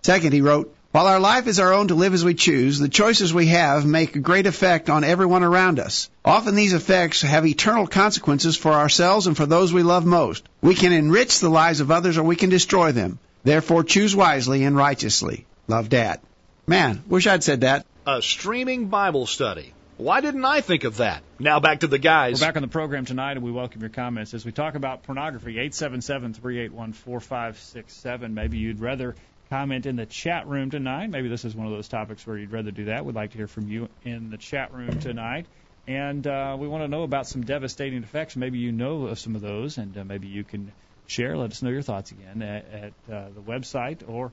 Second, 0.00 0.32
he 0.32 0.40
wrote, 0.40 0.74
While 0.92 1.08
our 1.08 1.20
life 1.20 1.46
is 1.46 1.60
our 1.60 1.74
own 1.74 1.88
to 1.88 1.94
live 1.94 2.14
as 2.14 2.24
we 2.24 2.32
choose, 2.32 2.78
the 2.78 2.88
choices 2.88 3.34
we 3.34 3.48
have 3.48 3.84
make 3.84 4.16
a 4.16 4.20
great 4.20 4.46
effect 4.46 4.88
on 4.88 5.04
everyone 5.04 5.42
around 5.42 5.78
us. 5.78 6.08
Often 6.24 6.54
these 6.54 6.72
effects 6.72 7.20
have 7.20 7.44
eternal 7.46 7.86
consequences 7.86 8.56
for 8.56 8.72
ourselves 8.72 9.26
and 9.26 9.36
for 9.36 9.44
those 9.44 9.74
we 9.74 9.82
love 9.82 10.06
most. 10.06 10.48
We 10.62 10.74
can 10.74 10.92
enrich 10.92 11.40
the 11.40 11.50
lives 11.50 11.80
of 11.80 11.90
others 11.90 12.16
or 12.16 12.22
we 12.22 12.36
can 12.36 12.48
destroy 12.48 12.92
them. 12.92 13.18
Therefore, 13.44 13.84
choose 13.84 14.16
wisely 14.16 14.64
and 14.64 14.74
righteously. 14.74 15.44
Love, 15.68 15.90
Dad. 15.90 16.20
Man, 16.66 17.02
wish 17.08 17.26
I'd 17.26 17.44
said 17.44 17.60
that. 17.60 17.84
A 18.08 18.22
streaming 18.22 18.86
Bible 18.86 19.26
study. 19.26 19.74
Why 19.96 20.20
didn't 20.20 20.44
I 20.44 20.60
think 20.60 20.84
of 20.84 20.98
that? 20.98 21.24
Now 21.40 21.58
back 21.58 21.80
to 21.80 21.88
the 21.88 21.98
guys. 21.98 22.40
We're 22.40 22.46
back 22.46 22.54
on 22.54 22.62
the 22.62 22.68
program 22.68 23.04
tonight, 23.04 23.32
and 23.32 23.42
we 23.42 23.50
welcome 23.50 23.80
your 23.80 23.90
comments 23.90 24.32
as 24.32 24.44
we 24.44 24.52
talk 24.52 24.76
about 24.76 25.02
pornography. 25.02 25.54
877-381-4567. 25.54 28.32
Maybe 28.32 28.58
you'd 28.58 28.78
rather 28.78 29.16
comment 29.50 29.86
in 29.86 29.96
the 29.96 30.06
chat 30.06 30.46
room 30.46 30.70
tonight. 30.70 31.10
Maybe 31.10 31.28
this 31.28 31.44
is 31.44 31.56
one 31.56 31.66
of 31.66 31.72
those 31.72 31.88
topics 31.88 32.24
where 32.24 32.38
you'd 32.38 32.52
rather 32.52 32.70
do 32.70 32.84
that. 32.84 33.04
We'd 33.04 33.16
like 33.16 33.32
to 33.32 33.38
hear 33.38 33.48
from 33.48 33.66
you 33.66 33.88
in 34.04 34.30
the 34.30 34.38
chat 34.38 34.72
room 34.72 35.00
tonight. 35.00 35.46
And 35.88 36.24
uh, 36.28 36.56
we 36.60 36.68
want 36.68 36.84
to 36.84 36.88
know 36.88 37.02
about 37.02 37.26
some 37.26 37.42
devastating 37.42 38.04
effects. 38.04 38.36
Maybe 38.36 38.58
you 38.58 38.70
know 38.70 39.06
of 39.06 39.18
some 39.18 39.34
of 39.34 39.40
those, 39.40 39.78
and 39.78 39.98
uh, 39.98 40.04
maybe 40.04 40.28
you 40.28 40.44
can 40.44 40.70
share. 41.08 41.36
Let 41.36 41.50
us 41.50 41.60
know 41.60 41.70
your 41.70 41.82
thoughts 41.82 42.12
again 42.12 42.40
at, 42.40 42.72
at 42.72 42.92
uh, 43.12 43.30
the 43.34 43.40
website 43.40 44.08
or 44.08 44.30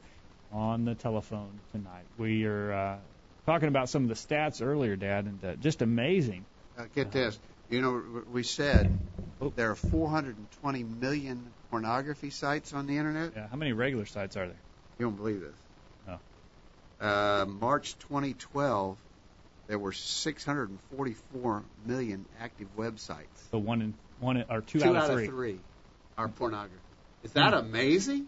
on 0.52 0.86
the 0.86 0.94
telephone 0.94 1.60
tonight. 1.72 2.06
We 2.20 2.46
are 2.46 2.72
uh, 2.72 2.98
talking 3.46 3.68
about 3.68 3.90
some 3.90 4.04
of 4.04 4.10
the 4.10 4.16
stats 4.16 4.62
earlier, 4.66 4.96
Dad, 4.96 5.26
and 5.26 5.44
uh, 5.44 5.56
just 5.56 5.82
amazing. 5.82 6.46
Uh, 6.78 6.86
get 6.96 7.12
this. 7.12 7.38
You 7.70 7.82
know, 7.82 8.24
we 8.32 8.44
said 8.44 8.98
there 9.56 9.72
are 9.72 9.76
420 9.76 10.84
million 10.84 11.44
pornography 11.70 12.30
sites 12.30 12.74
on 12.74 12.88
the 12.88 12.98
internet. 12.98 13.34
Yeah, 13.36 13.48
how 13.48 13.56
many 13.58 13.74
regular 13.74 14.06
sites 14.06 14.38
are 14.38 14.46
there? 14.46 14.60
You 15.00 15.06
don't 15.06 15.18
believe 15.18 15.42
this. 15.42 15.56
No. 16.08 16.20
Uh, 17.08 17.46
March 17.46 17.98
2012, 18.00 18.98
there 19.68 19.80
were 19.80 19.92
644 19.92 21.64
million 21.86 22.26
active 22.40 22.68
websites. 22.78 23.50
So 23.52 23.58
one 23.58 23.82
in 23.82 23.94
one 24.20 24.38
in, 24.38 24.46
or 24.50 24.62
two, 24.62 24.80
Two 24.80 24.96
out, 24.96 25.10
of 25.10 25.26
three. 25.26 25.60
are 26.18 26.28
pornography. 26.28 26.78
Is 27.24 27.32
that 27.34 27.54
amazing? 27.54 28.28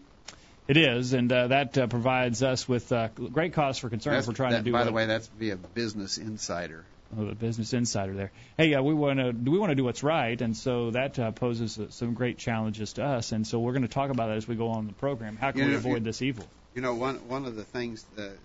It 0.68 0.76
is, 0.76 1.12
and 1.12 1.30
uh, 1.32 1.48
that 1.48 1.78
uh, 1.78 1.86
provides 1.86 2.42
us 2.42 2.68
with 2.68 2.90
uh, 2.92 3.08
great 3.08 3.52
cause 3.52 3.78
for 3.78 3.88
concern 3.88 4.14
if 4.14 4.26
we're 4.26 4.34
trying 4.34 4.50
that- 4.52 4.58
to 4.58 4.64
do. 4.64 4.72
by 4.72 4.84
the 4.84 4.92
way, 4.92 5.06
that's 5.06 5.28
via 5.28 5.56
Business 5.56 6.18
Insider. 6.18 6.84
Oh, 7.16 7.24
the 7.26 7.36
Business 7.36 7.72
Insider 7.72 8.14
there. 8.14 8.32
Hey, 8.56 8.74
uh, 8.74 8.82
we 8.82 8.92
want 8.92 9.20
to 9.20 9.30
we 9.50 9.58
want 9.58 9.70
to 9.70 9.76
do 9.76 9.84
what's 9.84 10.02
right, 10.02 10.40
and 10.40 10.56
so 10.56 10.90
that 10.90 11.18
uh, 11.20 11.30
poses 11.30 11.78
uh, 11.78 11.90
some 11.90 12.14
great 12.14 12.36
challenges 12.38 12.94
to 12.94 13.04
us, 13.04 13.30
and 13.30 13.46
so 13.46 13.60
we're 13.60 13.72
going 13.74 13.82
to 13.82 13.88
talk 13.88 14.10
about 14.10 14.26
that 14.26 14.36
as 14.38 14.48
we 14.48 14.56
go 14.56 14.70
on 14.70 14.88
the 14.88 14.92
program. 14.94 15.36
How 15.36 15.52
can 15.52 15.60
You 15.60 15.66
we 15.66 15.72
know, 15.72 15.78
avoid 15.78 15.98
you- 15.98 16.00
this 16.00 16.20
evil? 16.22 16.44
You 16.74 16.82
know, 16.82 16.94
one 16.96 17.28
one 17.28 17.44
of 17.46 17.54
the 17.54 17.62
things 17.64 18.04
that 18.16 18.36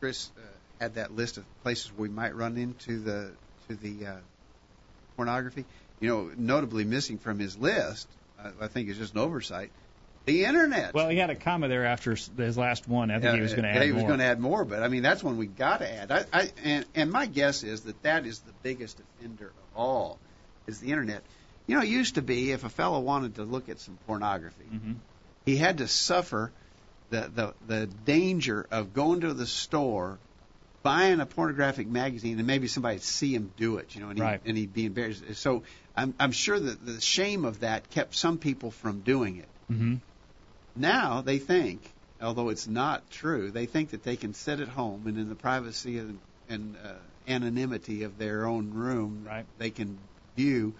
Chris 0.00 0.30
uh, 0.36 0.40
had 0.80 0.96
that 0.96 1.14
list 1.14 1.36
of 1.38 1.44
places 1.62 1.92
we 1.96 2.08
might 2.08 2.34
run 2.34 2.56
into 2.56 2.98
the 2.98 3.30
to 3.68 3.76
the 3.76 4.04
uh, 4.06 4.16
pornography. 5.16 5.64
You 6.00 6.08
know, 6.08 6.30
notably 6.36 6.84
missing 6.84 7.18
from 7.18 7.38
his 7.38 7.56
list, 7.56 8.08
I, 8.38 8.64
I 8.64 8.68
think 8.68 8.88
is 8.88 8.98
just 8.98 9.14
an 9.14 9.20
oversight, 9.20 9.70
The 10.28 10.44
internet. 10.44 10.92
Well, 10.92 11.08
he 11.08 11.16
had 11.16 11.30
a 11.30 11.34
comma 11.34 11.68
there 11.68 11.86
after 11.86 12.14
his 12.14 12.58
last 12.58 12.86
one. 12.86 13.10
I 13.10 13.18
think 13.18 13.34
he 13.34 13.40
was 13.40 13.52
going 13.52 13.62
to 13.64 13.70
yeah, 13.70 13.76
add 13.76 13.82
he 13.86 13.92
was 13.92 14.02
more. 14.02 14.08
going 14.08 14.18
to 14.20 14.26
add 14.26 14.38
more, 14.40 14.64
but 14.66 14.82
I 14.82 14.88
mean 14.88 15.02
that's 15.02 15.22
one 15.24 15.38
we 15.38 15.46
got 15.46 15.78
to 15.78 15.90
add. 15.90 16.12
I, 16.12 16.24
I 16.32 16.50
and 16.62 16.84
and 16.94 17.10
my 17.10 17.24
guess 17.26 17.62
is 17.62 17.82
that 17.82 18.02
that 18.02 18.26
is 18.26 18.40
the 18.40 18.52
biggest 18.62 19.00
offender 19.00 19.46
of 19.46 19.78
all, 19.78 20.18
is 20.66 20.80
the 20.80 20.88
internet. 20.90 21.22
You 21.66 21.76
know, 21.76 21.82
it 21.82 21.88
used 21.88 22.16
to 22.16 22.22
be 22.22 22.52
if 22.52 22.64
a 22.64 22.68
fellow 22.68 23.00
wanted 23.00 23.36
to 23.36 23.44
look 23.44 23.68
at 23.70 23.78
some 23.80 23.98
pornography, 24.06 24.68
Mhm. 24.70 24.96
he 25.46 25.56
had 25.56 25.78
to 25.78 25.88
suffer 25.88 26.52
the 27.10 27.30
the 27.34 27.54
the 27.66 27.86
danger 27.86 28.66
of 28.70 28.92
going 28.92 29.20
to 29.22 29.32
the 29.32 29.46
store, 29.46 30.18
buying 30.82 31.20
a 31.20 31.26
pornographic 31.26 31.86
magazine, 31.88 32.36
and 32.38 32.46
maybe 32.46 32.68
somebody'd 32.68 33.02
see 33.02 33.34
him 33.34 33.50
do 33.56 33.78
it. 33.78 33.94
You 33.94 34.02
know, 34.02 34.10
and, 34.10 34.18
he, 34.18 34.22
Right. 34.22 34.40
and 34.44 34.58
he'd 34.58 34.74
be 34.74 34.84
embarrassed. 34.84 35.24
So 35.36 35.62
I'm 35.96 36.12
I'm 36.20 36.32
sure 36.32 36.60
that 36.60 36.84
the 36.84 37.00
shame 37.00 37.46
of 37.46 37.60
that 37.60 37.88
kept 37.90 38.14
some 38.14 38.36
people 38.36 38.70
from 38.70 39.00
doing 39.00 39.36
it. 39.38 39.48
hmm 39.68 39.94
Now 40.78 41.20
they 41.22 41.38
think, 41.38 41.92
although 42.20 42.48
it's 42.48 42.66
not 42.66 43.10
true, 43.10 43.50
they 43.50 43.66
think 43.66 43.90
that 43.90 44.02
they 44.02 44.16
can 44.16 44.34
sit 44.34 44.60
at 44.60 44.68
home 44.68 45.06
and 45.06 45.18
in 45.18 45.28
the 45.28 45.34
privacy 45.34 45.98
and, 45.98 46.20
and 46.48 46.76
uh, 46.76 46.94
anonymity 47.26 48.04
of 48.04 48.18
their 48.18 48.46
own 48.46 48.72
room, 48.72 49.24
Right. 49.24 49.46
they 49.58 49.70
can 49.70 49.98
view 50.36 50.74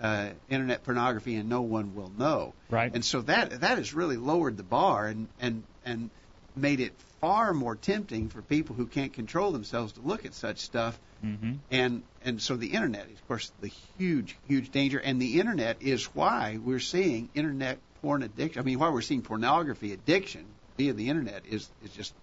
uh, 0.00 0.30
internet 0.48 0.82
pornography 0.84 1.36
and 1.36 1.48
no 1.48 1.62
one 1.62 1.94
will 1.94 2.10
know. 2.10 2.54
Right. 2.70 2.92
And 2.92 3.04
so 3.04 3.20
that 3.22 3.60
that 3.60 3.78
has 3.78 3.94
really 3.94 4.16
lowered 4.16 4.56
the 4.56 4.64
bar 4.64 5.06
and 5.06 5.28
and 5.38 5.64
and 5.84 6.10
made 6.56 6.80
it 6.80 7.00
far 7.20 7.54
more 7.54 7.76
tempting 7.76 8.28
for 8.28 8.42
people 8.42 8.74
who 8.76 8.86
can't 8.86 9.12
control 9.12 9.52
themselves 9.52 9.92
to 9.94 10.00
look 10.00 10.24
at 10.26 10.34
such 10.34 10.58
stuff 10.58 10.98
hmm 11.20 11.52
and 11.70 12.02
and 12.20 12.42
so 12.42 12.56
the 12.56 12.66
internet 12.68 13.06
is 13.08 13.18
of 13.18 13.26
course 13.28 13.52
the 13.60 13.68
huge 13.96 14.36
huge 14.46 14.70
danger 14.70 14.98
and 14.98 15.22
the 15.22 15.38
internet 15.40 15.80
is 15.80 16.04
why 16.14 16.58
we're 16.62 16.80
seeing 16.80 17.30
internet 17.34 17.78
porn 18.02 18.22
addiction 18.22 18.60
i 18.60 18.64
mean 18.64 18.78
why 18.78 18.90
we're 18.90 19.00
seeing 19.00 19.22
pornography 19.22 19.92
addiction 19.92 20.54
via 20.76 20.92
the 20.92 21.08
internet 21.08 21.46
is 21.46 21.70
is 21.80 21.92
just 21.92 22.14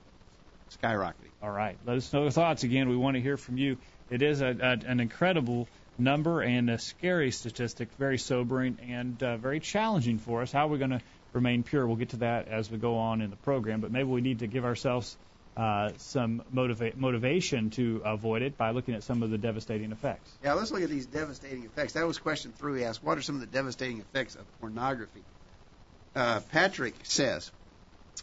skyrocketing 0.84 1.32
All 1.42 1.50
right. 1.50 1.80
Let 1.84 1.98
us 1.98 2.14
know 2.14 2.22
your 2.22 2.32
thoughts. 2.32 2.64
Again, 2.64 2.90
we 2.90 2.96
want 2.96 3.16
to 3.16 3.22
hear 3.22 3.38
from 3.38 3.58
you. 3.58 3.78
It 4.10 4.22
is 4.22 4.42
a, 4.42 4.48
a, 4.48 4.78
an 4.88 5.00
incredible 5.00 5.68
number 5.98 6.42
and 6.42 6.70
a 6.70 6.78
scary 6.78 7.32
statistic, 7.32 7.90
very 7.98 8.20
sobering 8.20 8.78
and 8.80 9.22
uh, 9.24 9.38
very 9.38 9.60
challenging 9.60 10.20
for 10.20 10.44
us. 10.44 10.52
How 10.52 10.68
are 10.68 10.70
we 10.70 10.78
going 10.78 10.92
to 10.92 11.02
remain 11.34 11.64
pure? 11.64 11.88
We'll 11.88 11.96
get 11.96 12.10
to 12.10 12.18
that 12.18 12.48
as 12.48 12.70
we 12.70 12.78
go 12.78 12.98
on 12.98 13.22
in 13.22 13.32
the 13.32 13.36
program, 13.36 13.82
but 13.82 13.92
maybe 13.92 14.10
we 14.10 14.22
need 14.22 14.40
to 14.40 14.48
give 14.48 14.64
ourselves 14.64 15.18
uh, 15.58 15.90
some 15.98 16.44
motiva- 16.54 16.96
motivation 16.96 17.72
to 17.72 18.02
avoid 18.06 18.44
it 18.44 18.56
by 18.56 18.70
looking 18.70 18.94
at 18.94 19.04
some 19.04 19.24
of 19.24 19.32
the 19.32 19.38
devastating 19.38 19.92
effects. 19.92 20.32
yeah 20.44 20.54
let's 20.54 20.72
look 20.72 20.84
at 20.84 20.90
these 20.90 21.08
devastating 21.08 21.64
effects 21.66 21.94
that 21.94 22.06
was 22.06 22.20
question 22.20 22.54
three 22.54 22.80
he 22.80 22.86
asked 22.86 23.04
what 23.04 23.18
are 23.18 23.22
some 23.22 23.36
of 23.36 23.42
the 23.42 23.48
devastating 23.48 24.00
effects 24.00 24.36
of 24.36 24.46
pornography 24.62 25.26
uh, 26.16 26.40
patrick 26.52 26.96
says 27.04 27.52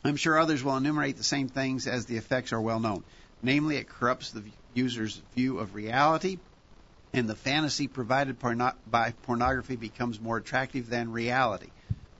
i'm 0.05 0.17
sure 0.17 0.39
others 0.39 0.63
will 0.63 0.77
enumerate 0.77 1.17
the 1.17 1.25
same 1.25 1.49
things 1.49 1.87
as 1.87 2.07
the 2.07 2.17
effects 2.17 2.53
are 2.53 2.61
well 2.61 2.81
known 2.81 3.05
namely 3.43 3.77
it 3.77 3.89
corrupts 3.89 4.31
the 4.31 4.43
user's 4.75 5.17
view 5.35 5.59
of 5.59 5.75
reality 5.75 6.39
and 7.17 7.29
the 7.29 7.35
fantasy 7.35 7.89
provided 7.89 8.39
porno- 8.39 8.75
by 8.87 9.13
pornography 9.23 9.77
becomes 9.77 10.21
more 10.21 10.37
attractive 10.37 10.89
than 10.89 11.13
reality. 11.13 11.71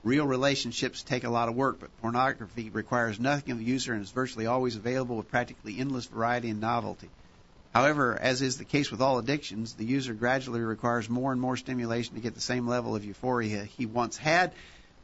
Real 0.03 0.25
relationships 0.25 1.03
take 1.03 1.23
a 1.23 1.29
lot 1.29 1.49
of 1.49 1.55
work, 1.55 1.79
but 1.79 1.95
pornography 1.97 2.69
requires 2.69 3.19
nothing 3.19 3.51
of 3.51 3.59
the 3.59 3.65
user 3.65 3.93
and 3.93 4.01
is 4.01 4.11
virtually 4.11 4.47
always 4.47 4.75
available 4.75 5.17
with 5.17 5.29
practically 5.29 5.77
endless 5.77 6.05
variety 6.05 6.49
and 6.49 6.61
novelty. 6.61 7.11
However, 7.73 8.17
as 8.19 8.41
is 8.41 8.57
the 8.57 8.65
case 8.65 8.89
with 8.89 9.01
all 9.01 9.19
addictions, 9.19 9.75
the 9.75 9.85
user 9.85 10.13
gradually 10.13 10.61
requires 10.61 11.09
more 11.09 11.31
and 11.31 11.39
more 11.39 11.57
stimulation 11.57 12.15
to 12.15 12.21
get 12.21 12.33
the 12.33 12.41
same 12.41 12.67
level 12.67 12.95
of 12.95 13.03
euphoria 13.05 13.65
he 13.65 13.85
once 13.85 14.17
had. 14.17 14.53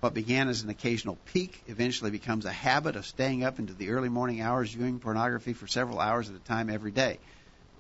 What 0.04 0.14
began 0.14 0.50
as 0.50 0.64
an 0.64 0.70
occasional 0.70 1.18
peek 1.32 1.64
eventually 1.68 2.12
becomes 2.12 2.44
a 2.44 2.52
habit 2.52 2.98
of 2.98 3.06
staying 3.06 3.46
up 3.46 3.58
into 3.58 3.72
the 3.72 3.92
early 3.92 4.10
morning 4.10 4.42
hours 4.42 4.74
viewing 4.74 5.00
pornography 5.00 5.54
for 5.54 5.66
several 5.66 6.02
hours 6.02 6.30
at 6.30 6.36
a 6.36 6.40
time 6.40 6.70
every 6.70 6.92
day. 6.92 7.20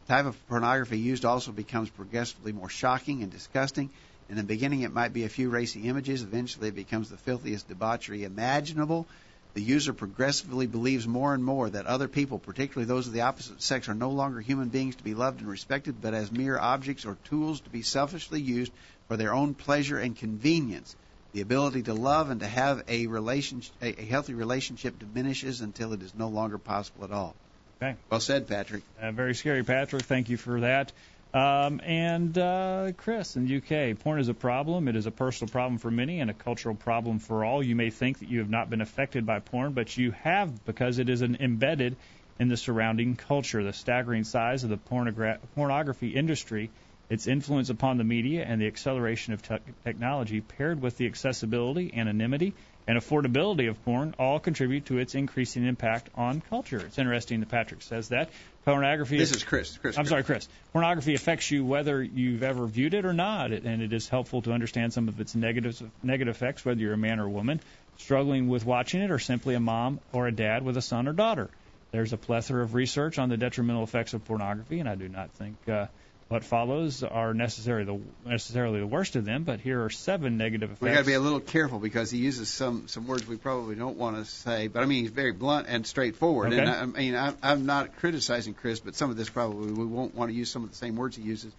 The 0.07 0.13
type 0.13 0.25
of 0.25 0.47
pornography 0.47 0.97
used 0.97 1.25
also 1.25 1.51
becomes 1.51 1.89
progressively 1.89 2.53
more 2.53 2.69
shocking 2.69 3.23
and 3.23 3.29
disgusting. 3.29 3.89
In 4.29 4.38
the 4.38 4.43
beginning, 4.43 4.83
it 4.83 4.93
might 4.93 5.12
be 5.12 5.25
a 5.25 5.29
few 5.29 5.49
racy 5.49 5.81
images. 5.81 6.21
Eventually, 6.21 6.69
it 6.69 6.75
becomes 6.75 7.09
the 7.09 7.17
filthiest 7.17 7.67
debauchery 7.67 8.23
imaginable. 8.23 9.09
The 9.53 9.62
user 9.62 9.91
progressively 9.91 10.65
believes 10.65 11.05
more 11.05 11.33
and 11.33 11.43
more 11.43 11.69
that 11.71 11.88
other 11.88 12.07
people, 12.07 12.39
particularly 12.39 12.88
those 12.88 13.05
of 13.05 13.12
the 13.12 13.19
opposite 13.19 13.62
sex, 13.62 13.89
are 13.89 13.93
no 13.93 14.12
longer 14.12 14.39
human 14.39 14.69
beings 14.69 14.95
to 14.95 15.03
be 15.03 15.13
loved 15.13 15.41
and 15.41 15.49
respected, 15.49 15.99
but 15.99 16.13
as 16.13 16.31
mere 16.31 16.57
objects 16.57 17.03
or 17.03 17.17
tools 17.25 17.59
to 17.59 17.69
be 17.69 17.81
selfishly 17.81 18.39
used 18.39 18.71
for 19.09 19.17
their 19.17 19.33
own 19.33 19.55
pleasure 19.55 19.99
and 19.99 20.15
convenience. 20.15 20.95
The 21.33 21.41
ability 21.41 21.83
to 21.83 21.93
love 21.93 22.29
and 22.29 22.41
to 22.41 22.47
have 22.47 22.83
a 22.87 23.07
relationship, 23.07 23.73
a 23.81 24.05
healthy 24.05 24.35
relationship 24.35 24.99
diminishes 24.99 25.61
until 25.61 25.93
it 25.93 26.01
is 26.03 26.13
no 26.13 26.29
longer 26.29 26.59
possible 26.59 27.03
at 27.05 27.11
all. 27.11 27.35
Okay. 27.81 27.95
Well 28.09 28.19
said, 28.19 28.47
Patrick. 28.47 28.83
Uh, 29.01 29.11
very 29.11 29.33
scary, 29.33 29.63
Patrick. 29.63 30.03
Thank 30.03 30.29
you 30.29 30.37
for 30.37 30.61
that. 30.61 30.91
Um, 31.33 31.81
and 31.83 32.37
uh, 32.37 32.91
Chris 32.95 33.35
in 33.35 33.47
the 33.47 33.57
UK, 33.57 33.97
porn 33.99 34.19
is 34.19 34.29
a 34.29 34.35
problem. 34.35 34.87
It 34.87 34.95
is 34.95 35.07
a 35.07 35.11
personal 35.11 35.51
problem 35.51 35.79
for 35.79 35.89
many 35.89 36.19
and 36.19 36.29
a 36.29 36.33
cultural 36.33 36.75
problem 36.75 37.17
for 37.17 37.43
all. 37.43 37.63
You 37.63 37.75
may 37.75 37.89
think 37.89 38.19
that 38.19 38.29
you 38.29 38.39
have 38.39 38.49
not 38.49 38.69
been 38.69 38.81
affected 38.81 39.25
by 39.25 39.39
porn, 39.39 39.73
but 39.73 39.97
you 39.97 40.11
have 40.11 40.63
because 40.65 40.99
it 40.99 41.09
is 41.09 41.23
an 41.23 41.37
embedded 41.39 41.95
in 42.39 42.49
the 42.49 42.57
surrounding 42.57 43.15
culture. 43.15 43.63
The 43.63 43.73
staggering 43.73 44.23
size 44.23 44.63
of 44.63 44.69
the 44.69 44.77
pornogra- 44.77 45.39
pornography 45.55 46.09
industry, 46.09 46.69
its 47.09 47.27
influence 47.27 47.69
upon 47.69 47.97
the 47.97 48.03
media, 48.03 48.43
and 48.43 48.61
the 48.61 48.67
acceleration 48.67 49.33
of 49.33 49.41
te- 49.41 49.57
technology, 49.83 50.41
paired 50.41 50.81
with 50.81 50.97
the 50.97 51.05
accessibility, 51.05 51.93
anonymity, 51.93 52.55
and 52.87 52.97
affordability 52.97 53.69
of 53.69 53.83
porn, 53.85 54.13
all 54.19 54.39
contribute 54.39 54.85
to 54.87 54.97
its 54.97 55.15
increasing 55.15 55.65
impact 55.65 56.09
on 56.15 56.41
culture. 56.41 56.79
It's 56.79 56.97
interesting 56.97 57.39
that 57.39 57.49
Patrick 57.49 57.81
says 57.81 58.09
that 58.09 58.31
pornography. 58.65 59.17
This 59.17 59.35
is 59.35 59.43
Chris. 59.43 59.77
Chris. 59.77 59.97
I'm 59.97 60.05
sorry, 60.05 60.23
Chris. 60.23 60.47
Pornography 60.71 61.15
affects 61.15 61.49
you 61.51 61.63
whether 61.63 62.01
you've 62.01 62.43
ever 62.43 62.65
viewed 62.65 62.93
it 62.93 63.05
or 63.05 63.13
not, 63.13 63.51
and 63.51 63.81
it 63.81 63.93
is 63.93 64.09
helpful 64.09 64.41
to 64.41 64.51
understand 64.51 64.93
some 64.93 65.07
of 65.07 65.19
its 65.19 65.35
negative 65.35 65.81
negative 66.01 66.35
effects, 66.35 66.65
whether 66.65 66.79
you're 66.79 66.93
a 66.93 66.97
man 66.97 67.19
or 67.19 67.25
a 67.25 67.29
woman 67.29 67.61
struggling 67.97 68.47
with 68.47 68.65
watching 68.65 69.01
it, 69.01 69.11
or 69.11 69.19
simply 69.19 69.55
a 69.55 69.59
mom 69.59 69.99
or 70.11 70.27
a 70.27 70.31
dad 70.31 70.63
with 70.63 70.75
a 70.77 70.81
son 70.81 71.07
or 71.07 71.13
daughter. 71.13 71.49
There's 71.91 72.11
a 72.11 72.17
plethora 72.17 72.63
of 72.63 72.73
research 72.73 73.19
on 73.19 73.29
the 73.29 73.37
detrimental 73.37 73.83
effects 73.83 74.13
of 74.13 74.25
pornography, 74.25 74.79
and 74.79 74.89
I 74.89 74.95
do 74.95 75.07
not 75.07 75.29
think 75.31 75.55
uh, 75.69 75.85
what 76.33 76.43
follows 76.43 77.03
are 77.03 77.35
necessarily 77.35 77.85
the 77.85 78.29
necessarily 78.29 78.79
the 78.79 78.87
worst 78.87 79.15
of 79.15 79.23
them. 79.23 79.43
But 79.43 79.59
here 79.59 79.83
are 79.85 79.91
seven 79.91 80.37
negative 80.37 80.71
effects. 80.71 80.81
We 80.81 80.89
got 80.89 80.99
to 81.01 81.05
be 81.05 81.13
a 81.13 81.19
little 81.19 81.39
careful 81.39 81.77
because 81.77 82.09
he 82.09 82.17
uses 82.17 82.49
some 82.49 82.87
some 82.87 83.05
words 83.05 83.27
we 83.27 83.37
probably 83.37 83.75
don't 83.75 83.97
want 83.97 84.17
to 84.17 84.25
say. 84.25 84.67
But 84.67 84.81
I 84.81 84.87
mean, 84.87 85.03
he's 85.03 85.11
very 85.11 85.31
blunt 85.31 85.67
and 85.69 85.85
straightforward. 85.85 86.51
Okay. 86.51 86.59
And 86.59 86.69
I, 86.69 86.81
I 86.81 86.85
mean, 86.85 87.15
I, 87.15 87.33
I'm 87.43 87.67
not 87.67 87.97
criticizing 87.97 88.55
Chris, 88.55 88.79
but 88.79 88.95
some 88.95 89.11
of 89.11 89.15
this 89.15 89.29
probably 89.29 89.71
we 89.73 89.85
won't 89.85 90.15
want 90.15 90.31
to 90.31 90.35
use 90.35 90.51
some 90.51 90.63
of 90.63 90.71
the 90.71 90.75
same 90.75 90.95
words 90.95 91.15
he 91.15 91.21
uses. 91.21 91.53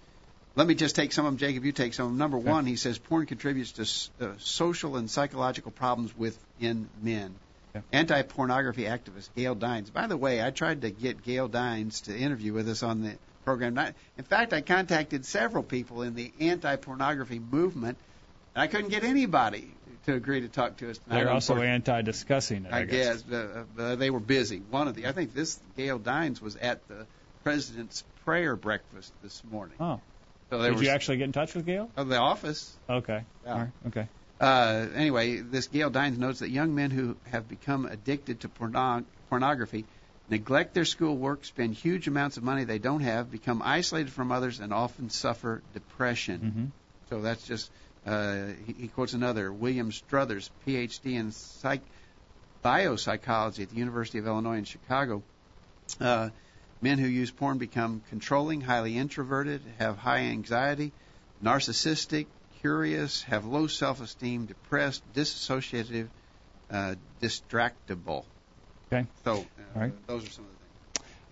Let 0.56 0.66
me 0.66 0.74
just 0.74 0.96
take 0.96 1.12
some 1.12 1.24
of 1.24 1.32
them, 1.32 1.38
Jacob. 1.38 1.64
You 1.64 1.72
take 1.72 1.94
some 1.94 2.06
of 2.06 2.10
them. 2.12 2.18
Number 2.18 2.38
Okay. 2.38 2.50
one, 2.50 2.66
he 2.66 2.74
says 2.76 2.98
porn 2.98 3.26
contributes 3.26 4.10
to 4.18 4.26
uh, 4.26 4.34
social 4.38 4.96
and 4.96 5.08
psychological 5.08 5.70
problems 5.70 6.16
within 6.16 6.88
men. 7.00 7.36
Okay. 7.76 7.84
Anti-pornography 7.92 8.84
activist 8.84 9.30
Gail 9.36 9.54
Dines. 9.54 9.90
By 9.90 10.08
the 10.08 10.16
way, 10.16 10.44
I 10.44 10.50
tried 10.50 10.82
to 10.82 10.90
get 10.90 11.22
Gail 11.22 11.48
Dines 11.48 12.02
to 12.02 12.16
interview 12.16 12.52
with 12.52 12.68
us 12.68 12.82
on 12.82 13.02
the 13.02 13.14
program. 13.44 13.78
In 14.16 14.24
fact, 14.24 14.52
I 14.52 14.60
contacted 14.60 15.24
several 15.24 15.62
people 15.62 16.02
in 16.02 16.14
the 16.14 16.32
anti-pornography 16.40 17.38
movement, 17.38 17.98
and 18.54 18.62
I 18.62 18.66
couldn't 18.66 18.90
get 18.90 19.04
anybody 19.04 19.70
to 20.06 20.14
agree 20.14 20.40
to 20.40 20.48
talk 20.48 20.78
to 20.78 20.90
us 20.90 20.98
tonight. 20.98 21.20
They're 21.20 21.30
also 21.30 21.56
anti-discussing 21.60 22.64
it. 22.64 22.72
I, 22.72 22.80
I 22.80 22.84
guess 22.84 23.24
uh, 23.30 23.64
uh, 23.78 23.94
they 23.96 24.10
were 24.10 24.20
busy. 24.20 24.58
One 24.58 24.88
of 24.88 24.94
the, 24.94 25.06
I 25.06 25.12
think 25.12 25.34
this 25.34 25.60
Gail 25.76 25.98
Dines 25.98 26.40
was 26.40 26.56
at 26.56 26.86
the 26.88 27.06
president's 27.42 28.02
prayer 28.24 28.56
breakfast 28.56 29.12
this 29.22 29.42
morning. 29.44 29.76
Oh, 29.78 30.00
So 30.50 30.62
did 30.62 30.80
you 30.80 30.88
actually 30.88 31.18
get 31.18 31.24
in 31.24 31.32
touch 31.32 31.54
with 31.54 31.66
Gail? 31.66 31.90
of 31.96 32.08
the 32.08 32.18
office. 32.18 32.76
Okay. 32.88 33.24
Yeah. 33.44 33.58
Right. 33.58 33.70
Okay. 33.88 34.08
Uh, 34.40 34.86
anyway, 34.94 35.36
this 35.36 35.68
Gail 35.68 35.90
Dines 35.90 36.18
notes 36.18 36.40
that 36.40 36.50
young 36.50 36.74
men 36.74 36.90
who 36.90 37.16
have 37.30 37.48
become 37.48 37.86
addicted 37.86 38.40
to 38.40 38.48
pornog- 38.48 39.04
pornography 39.28 39.86
neglect 40.28 40.74
their 40.74 40.84
schoolwork, 40.84 41.44
spend 41.44 41.74
huge 41.74 42.08
amounts 42.08 42.36
of 42.36 42.42
money 42.42 42.64
they 42.64 42.78
don't 42.78 43.00
have, 43.00 43.30
become 43.30 43.62
isolated 43.62 44.12
from 44.12 44.32
others, 44.32 44.60
and 44.60 44.72
often 44.72 45.10
suffer 45.10 45.62
depression. 45.72 46.40
hmm 46.40 46.64
So 47.08 47.20
that's 47.20 47.46
just, 47.46 47.70
uh, 48.06 48.46
he, 48.66 48.72
he 48.72 48.88
quotes 48.88 49.12
another, 49.12 49.52
William 49.52 49.92
Struthers, 49.92 50.50
PhD 50.66 51.14
in 51.14 51.30
psych, 51.32 51.82
biopsychology 52.64 53.62
at 53.62 53.68
the 53.68 53.76
University 53.76 54.18
of 54.18 54.26
Illinois 54.26 54.56
in 54.58 54.64
Chicago. 54.64 55.22
Uh, 56.00 56.30
men 56.80 56.98
who 56.98 57.06
use 57.06 57.30
porn 57.30 57.58
become 57.58 58.02
controlling, 58.08 58.60
highly 58.60 58.96
introverted, 58.96 59.60
have 59.78 59.98
high 59.98 60.20
anxiety, 60.20 60.92
narcissistic, 61.42 62.26
curious, 62.60 63.22
have 63.24 63.44
low 63.44 63.66
self-esteem, 63.66 64.46
depressed, 64.46 65.02
disassociative, 65.12 66.08
uh, 66.70 66.94
distractible. 67.20 68.24
Okay. 68.92 69.06
So 69.24 69.32
uh, 69.32 69.62
All 69.74 69.80
right. 69.80 70.06
those 70.06 70.24
are 70.24 70.30
some 70.30 70.44
of 70.44 70.50
the 70.50 70.56
things. 70.56 70.70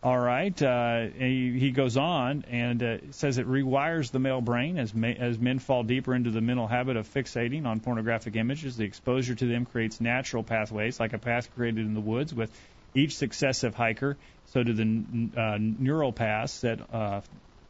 All 0.05 0.19
right. 0.19 0.61
Uh, 0.61 1.07
he, 1.17 1.59
he 1.61 1.71
goes 1.71 1.97
on 1.97 2.45
and 2.49 2.83
uh, 2.83 2.97
says 3.13 3.39
it 3.39 3.47
rewires 3.47 4.11
the 4.11 4.19
male 4.19 4.41
brain 4.41 4.77
as 4.77 4.93
ma- 4.93 5.07
as 5.07 5.39
men 5.39 5.61
fall 5.61 5.85
deeper 5.85 6.13
into 6.13 6.31
the 6.31 6.41
mental 6.41 6.67
habit 6.67 6.97
of 6.97 7.09
fixating 7.09 7.67
on 7.67 7.79
pornographic 7.79 8.35
images. 8.35 8.77
The 8.77 8.85
exposure 8.85 9.37
to 9.37 9.47
them 9.47 9.65
creates 9.65 10.01
natural 10.01 10.43
pathways, 10.43 10.99
like 10.99 11.13
a 11.13 11.19
path 11.19 11.55
created 11.55 11.87
in 11.87 11.95
the 11.95 12.01
woods 12.01 12.35
with 12.35 12.53
each 12.95 13.17
successive 13.17 13.77
hiker. 13.77 14.19
So 14.47 14.65
do 14.65 14.73
the 14.73 15.41
uh, 15.41 15.59
neural 15.61 16.13
paths 16.13 16.63
that 16.63 16.81
uh, 16.93 17.21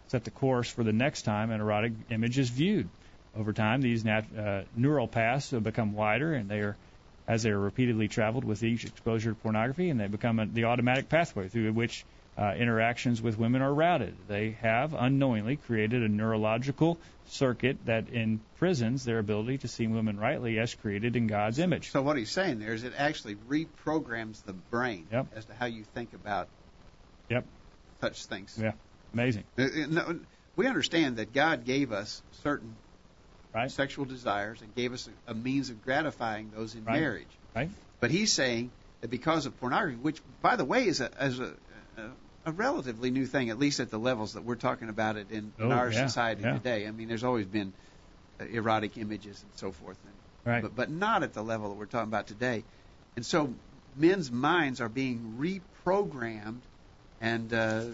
set 0.08 0.24
the 0.24 0.30
course 0.30 0.70
for 0.70 0.84
the 0.84 0.92
next 0.92 1.22
time 1.22 1.50
an 1.50 1.60
erotic 1.60 1.92
image 2.10 2.38
is 2.38 2.48
viewed. 2.48 2.88
Over 3.34 3.52
time, 3.52 3.80
these 3.80 4.04
nat- 4.04 4.34
uh, 4.36 4.62
neural 4.74 5.08
paths 5.08 5.50
become 5.50 5.92
wider, 5.92 6.32
and 6.32 6.50
they 6.50 6.60
are 6.60 6.76
as 7.26 7.42
they 7.42 7.50
are 7.50 7.58
repeatedly 7.58 8.08
traveled 8.08 8.44
with 8.44 8.62
each 8.62 8.84
exposure 8.84 9.30
to 9.30 9.36
pornography, 9.36 9.90
and 9.90 10.00
they 10.00 10.08
become 10.08 10.38
a, 10.38 10.46
the 10.46 10.64
automatic 10.64 11.08
pathway 11.08 11.48
through 11.48 11.72
which 11.72 12.06
uh, 12.36 12.54
interactions 12.56 13.20
with 13.20 13.38
women 13.38 13.60
are 13.62 13.72
routed. 13.72 14.26
They 14.26 14.52
have 14.52 14.94
unknowingly 14.94 15.56
created 15.56 16.02
a 16.02 16.08
neurological 16.08 17.00
circuit 17.24 17.84
that 17.84 18.08
imprisons 18.08 19.04
their 19.04 19.18
ability 19.18 19.58
to 19.58 19.68
see 19.68 19.86
women 19.86 20.18
rightly 20.18 20.58
as 20.58 20.74
created 20.74 21.14
in 21.14 21.26
God's 21.26 21.58
image. 21.58 21.90
So 21.90 22.02
what 22.02 22.16
he's 22.16 22.30
saying 22.30 22.58
there 22.58 22.72
is 22.72 22.84
it 22.84 22.94
actually 22.96 23.36
reprograms 23.36 24.42
the 24.44 24.54
brain 24.54 25.08
Yep. 25.12 25.26
as 25.32 25.46
to 25.46 25.54
how 25.54 25.66
you 25.66 25.84
think 25.84 26.14
about 26.14 26.48
Yep. 27.28 27.46
such 28.00 28.24
things. 28.26 28.58
Yeah. 28.60 28.72
Amazing. 29.12 29.44
Uh, 29.58 29.64
uh, 29.96 30.14
we 30.56 30.66
understand 30.66 31.16
that 31.16 31.32
God 31.32 31.64
gave 31.64 31.92
us 31.92 32.22
certain 32.30 32.78
Right. 33.54 33.70
sexual 33.70 34.04
desires 34.06 34.62
and 34.62 34.74
gave 34.74 34.92
us 34.92 35.08
a, 35.08 35.32
a 35.32 35.34
means 35.34 35.70
of 35.70 35.82
gratifying 35.82 36.50
those 36.50 36.74
in 36.74 36.84
Right. 36.84 37.00
marriage. 37.00 37.38
Right. 37.54 37.70
But 38.00 38.10
he's 38.10 38.32
saying 38.32 38.72
that 39.00 39.10
because 39.10 39.46
of 39.46 39.58
pornography, 39.60 39.96
which, 39.96 40.22
by 40.40 40.56
the 40.56 40.64
way, 40.64 40.86
is 40.86 41.00
a, 41.00 41.10
is 41.20 41.38
a, 41.38 41.54
a, 41.96 42.10
a 42.46 42.52
relatively 42.52 43.10
new 43.10 43.26
thing, 43.26 43.50
at 43.50 43.58
least 43.58 43.78
at 43.80 43.90
the 43.90 43.98
levels 43.98 44.32
that 44.34 44.42
we're 44.44 44.56
talking 44.56 44.88
about 44.88 45.16
it 45.16 45.30
in, 45.30 45.52
in 45.58 45.70
Oh, 45.70 45.70
our 45.72 45.90
yeah, 45.90 46.06
society 46.06 46.42
yeah. 46.42 46.54
today. 46.54 46.86
I 46.86 46.90
mean, 46.92 47.08
there's 47.08 47.24
always 47.24 47.46
been 47.46 47.74
uh, 48.40 48.44
erotic 48.46 48.96
images 48.96 49.42
and 49.42 49.52
so 49.54 49.70
forth, 49.70 49.98
and, 50.04 50.14
Right. 50.44 50.62
but, 50.62 50.74
but 50.74 50.90
not 50.90 51.22
at 51.22 51.34
the 51.34 51.42
level 51.42 51.68
that 51.68 51.76
we're 51.76 51.86
talking 51.86 52.08
about 52.08 52.26
today. 52.26 52.64
And 53.16 53.24
so 53.24 53.54
men's 53.94 54.32
minds 54.32 54.80
are 54.80 54.88
being 54.88 55.36
reprogrammed 55.38 56.62
and 57.20 57.52
uh, 57.52 57.84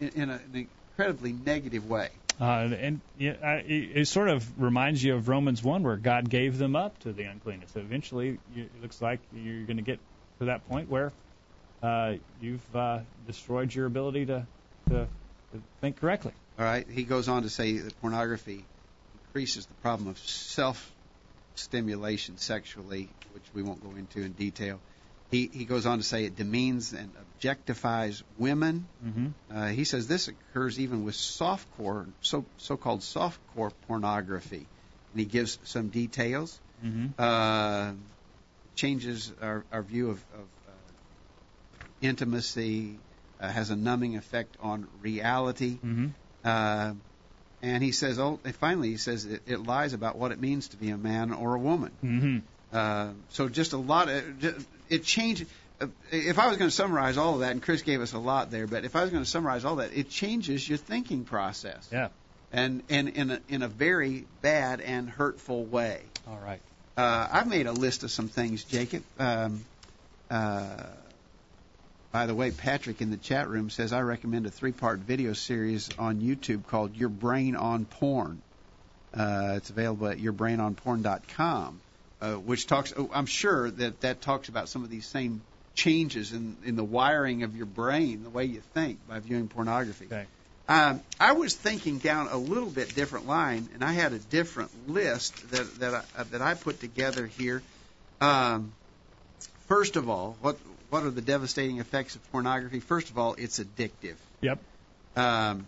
in, 0.00 0.08
in 0.08 0.30
a, 0.30 0.34
an 0.34 0.68
incredibly 0.96 1.32
negative 1.32 1.86
way. 1.86 2.08
Uh, 2.40 2.70
and 2.78 3.00
it, 3.18 3.40
it 3.68 4.08
sort 4.08 4.28
of 4.28 4.62
reminds 4.62 5.02
you 5.02 5.16
of 5.16 5.28
Romans 5.28 5.62
1, 5.62 5.82
where 5.82 5.96
God 5.96 6.30
gave 6.30 6.56
them 6.56 6.76
up 6.76 6.98
to 7.00 7.12
the 7.12 7.24
uncleanness. 7.24 7.72
So 7.72 7.80
eventually, 7.80 8.38
it 8.54 8.70
looks 8.80 9.02
like 9.02 9.18
you're 9.34 9.64
going 9.64 9.78
to 9.78 9.82
get 9.82 9.98
to 10.38 10.46
that 10.46 10.68
point 10.68 10.88
where 10.88 11.12
uh, 11.82 12.14
you've 12.40 12.76
uh, 12.76 13.00
destroyed 13.26 13.74
your 13.74 13.86
ability 13.86 14.26
to, 14.26 14.46
to, 14.90 14.94
to 15.52 15.62
think 15.80 16.00
correctly. 16.00 16.32
All 16.58 16.64
right. 16.64 16.86
He 16.88 17.02
goes 17.02 17.28
on 17.28 17.42
to 17.42 17.50
say 17.50 17.78
that 17.78 18.00
pornography 18.00 18.64
increases 19.26 19.66
the 19.66 19.74
problem 19.74 20.08
of 20.08 20.18
self 20.18 20.92
stimulation 21.56 22.38
sexually, 22.38 23.08
which 23.34 23.44
we 23.52 23.62
won't 23.62 23.82
go 23.82 23.90
into 23.96 24.20
in 24.20 24.32
detail. 24.32 24.78
He, 25.30 25.50
he 25.52 25.64
goes 25.64 25.84
on 25.84 25.98
to 25.98 26.04
say 26.04 26.24
it 26.24 26.36
demeans 26.36 26.92
and 26.92 27.10
objectifies 27.38 28.22
women. 28.38 28.86
Mm-hmm. 29.04 29.26
Uh, 29.54 29.66
he 29.68 29.84
says 29.84 30.08
this 30.08 30.28
occurs 30.28 30.80
even 30.80 31.04
with 31.04 31.14
softcore, 31.14 32.06
so 32.20 32.44
so-called 32.56 33.00
softcore 33.00 33.72
pornography, 33.86 34.66
and 35.12 35.20
he 35.20 35.24
gives 35.24 35.58
some 35.64 35.88
details. 35.88 36.58
Mm-hmm. 36.84 37.06
Uh, 37.18 37.92
changes 38.74 39.32
our, 39.42 39.64
our 39.72 39.82
view 39.82 40.10
of, 40.10 40.24
of 40.34 40.46
uh, 40.68 41.84
intimacy, 42.00 42.98
uh, 43.40 43.48
has 43.48 43.70
a 43.70 43.76
numbing 43.76 44.16
effect 44.16 44.56
on 44.62 44.86
reality. 45.02 45.78
Mm-hmm. 45.84 46.06
Uh, 46.44 46.94
and 47.60 47.82
he 47.82 47.90
says, 47.90 48.20
oh, 48.20 48.38
and 48.44 48.54
finally, 48.54 48.90
he 48.90 48.96
says 48.96 49.24
it, 49.24 49.42
it 49.46 49.66
lies 49.66 49.92
about 49.92 50.16
what 50.16 50.30
it 50.30 50.40
means 50.40 50.68
to 50.68 50.76
be 50.76 50.90
a 50.90 50.96
man 50.96 51.32
or 51.32 51.54
a 51.54 51.58
woman. 51.58 51.90
Uh, 52.72 53.10
so 53.30 53.48
just 53.48 53.72
a 53.72 53.78
lot 53.78 54.08
of 54.08 54.66
it 54.88 55.04
changes. 55.04 55.48
Uh, 55.80 55.86
if 56.10 56.38
I 56.38 56.48
was 56.48 56.56
going 56.56 56.68
to 56.70 56.74
summarize 56.76 57.16
all 57.16 57.34
of 57.34 57.40
that, 57.40 57.52
and 57.52 57.62
Chris 57.62 57.82
gave 57.82 58.00
us 58.00 58.12
a 58.12 58.18
lot 58.18 58.50
there, 58.50 58.66
but 58.66 58.84
if 58.84 58.96
I 58.96 59.02
was 59.02 59.10
going 59.10 59.22
to 59.22 59.28
summarize 59.30 59.64
all 59.64 59.76
that, 59.76 59.92
it 59.96 60.10
changes 60.10 60.68
your 60.68 60.76
thinking 60.78 61.24
process, 61.24 61.88
Yeah. 61.92 62.08
and 62.52 62.82
and 62.90 63.08
in 63.10 63.30
a, 63.30 63.40
in 63.48 63.62
a 63.62 63.68
very 63.68 64.26
bad 64.42 64.80
and 64.80 65.08
hurtful 65.08 65.64
way. 65.64 66.02
All 66.26 66.38
right. 66.38 66.60
Uh, 66.96 67.28
I've 67.30 67.46
made 67.46 67.66
a 67.66 67.72
list 67.72 68.02
of 68.02 68.10
some 68.10 68.28
things, 68.28 68.64
Jacob. 68.64 69.04
Um, 69.18 69.64
uh, 70.30 70.82
by 72.10 72.26
the 72.26 72.34
way, 72.34 72.50
Patrick 72.50 73.00
in 73.00 73.10
the 73.10 73.16
chat 73.16 73.48
room 73.48 73.70
says 73.70 73.92
I 73.92 74.00
recommend 74.00 74.46
a 74.46 74.50
three-part 74.50 74.98
video 75.00 75.32
series 75.32 75.88
on 75.98 76.20
YouTube 76.20 76.66
called 76.66 76.96
"Your 76.96 77.08
Brain 77.08 77.54
on 77.54 77.84
Porn." 77.84 78.42
Uh, 79.14 79.54
it's 79.56 79.70
available 79.70 80.08
at 80.08 80.18
yourbrainonporn.com, 80.18 81.80
uh, 82.20 82.34
which 82.34 82.66
talks. 82.66 82.92
oh, 82.96 83.10
I'm 83.12 83.26
sure 83.26 83.70
that 83.70 84.00
that 84.00 84.20
talks 84.20 84.48
about 84.48 84.68
some 84.68 84.84
of 84.84 84.90
these 84.90 85.06
same 85.06 85.42
changes 85.74 86.32
in 86.32 86.56
in 86.64 86.76
the 86.76 86.84
wiring 86.84 87.42
of 87.44 87.56
your 87.56 87.66
brain, 87.66 88.22
the 88.24 88.30
way 88.30 88.44
you 88.44 88.60
think 88.74 88.98
by 89.08 89.18
viewing 89.20 89.48
pornography. 89.48 90.06
Okay. 90.06 90.26
Um, 90.68 91.00
I 91.18 91.32
was 91.32 91.54
thinking 91.54 91.96
down 91.98 92.28
a 92.28 92.36
little 92.36 92.68
bit 92.68 92.94
different 92.94 93.26
line, 93.26 93.68
and 93.72 93.82
I 93.82 93.92
had 93.92 94.12
a 94.12 94.18
different 94.18 94.70
list 94.90 95.50
that 95.52 95.74
that 95.80 96.04
I, 96.16 96.22
that 96.24 96.42
I 96.42 96.54
put 96.54 96.80
together 96.80 97.26
here. 97.26 97.62
Um, 98.20 98.72
first 99.66 99.96
of 99.96 100.08
all, 100.10 100.36
what 100.40 100.58
what 100.90 101.04
are 101.04 101.10
the 101.10 101.22
devastating 101.22 101.78
effects 101.78 102.16
of 102.16 102.32
pornography? 102.32 102.80
First 102.80 103.10
of 103.10 103.18
all, 103.18 103.34
it's 103.38 103.58
addictive, 103.60 104.16
Yep. 104.40 104.58
um, 105.16 105.66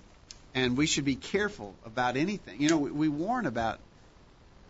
and 0.55 0.77
we 0.77 0.87
should 0.87 1.05
be 1.05 1.15
careful 1.15 1.75
about 1.87 2.17
anything. 2.17 2.61
You 2.61 2.69
know, 2.71 2.79
we, 2.79 2.91
we 2.91 3.09
warn 3.09 3.47
about 3.47 3.79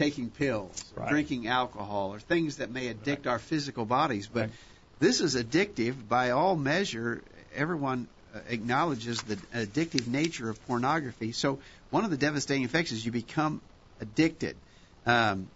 taking 0.00 0.30
pills, 0.30 0.92
Right. 0.96 1.10
drinking 1.10 1.46
alcohol, 1.46 2.14
or 2.14 2.20
things 2.20 2.56
that 2.56 2.70
may 2.70 2.88
addict 2.88 3.26
our 3.26 3.38
physical 3.38 3.84
bodies, 3.84 4.28
but 4.28 4.40
Right. 4.48 4.50
this 4.98 5.20
is 5.20 5.36
addictive 5.36 6.08
by 6.08 6.30
all 6.30 6.56
measure. 6.56 7.22
Everyone 7.52 8.08
uh, 8.34 8.38
acknowledges 8.48 9.20
the 9.22 9.36
addictive 9.36 10.06
nature 10.06 10.48
of 10.48 10.66
pornography. 10.66 11.32
So 11.32 11.58
one 11.90 12.04
of 12.04 12.10
the 12.10 12.16
devastating 12.16 12.64
effects 12.64 12.92
is 12.92 13.04
you 13.04 13.12
become 13.12 13.60
addicted. 14.00 14.56
Um, 15.04 15.48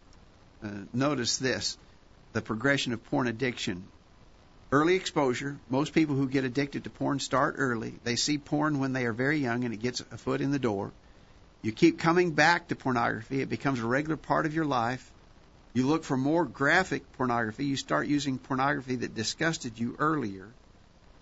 uh, 0.62 0.70
notice 0.92 1.38
this: 1.38 1.78
the 2.34 2.42
progression 2.42 2.92
of 2.92 3.02
porn 3.04 3.26
addiction. 3.26 3.88
Early 4.72 4.96
exposure. 4.96 5.56
Most 5.70 5.94
people 5.94 6.16
who 6.16 6.28
get 6.28 6.44
addicted 6.44 6.84
to 6.84 6.90
porn 6.90 7.18
start 7.18 7.54
early. 7.58 7.94
They 8.02 8.16
see 8.16 8.38
porn 8.38 8.78
when 8.80 8.92
they 8.92 9.06
are 9.06 9.12
very 9.12 9.38
young, 9.38 9.64
and 9.64 9.72
it 9.72 9.80
gets 9.80 10.00
a 10.00 10.18
foot 10.18 10.40
in 10.40 10.50
the 10.50 10.58
door. 10.58 10.92
You 11.64 11.72
keep 11.72 11.98
coming 11.98 12.32
back 12.32 12.68
to 12.68 12.76
pornography. 12.76 13.40
It 13.40 13.48
becomes 13.48 13.80
a 13.80 13.86
regular 13.86 14.18
part 14.18 14.44
of 14.44 14.54
your 14.54 14.66
life. 14.66 15.10
You 15.72 15.86
look 15.86 16.04
for 16.04 16.14
more 16.14 16.44
graphic 16.44 17.10
pornography. 17.14 17.64
You 17.64 17.76
start 17.76 18.06
using 18.06 18.36
pornography 18.36 18.96
that 18.96 19.14
disgusted 19.14 19.78
you 19.78 19.96
earlier. 19.98 20.46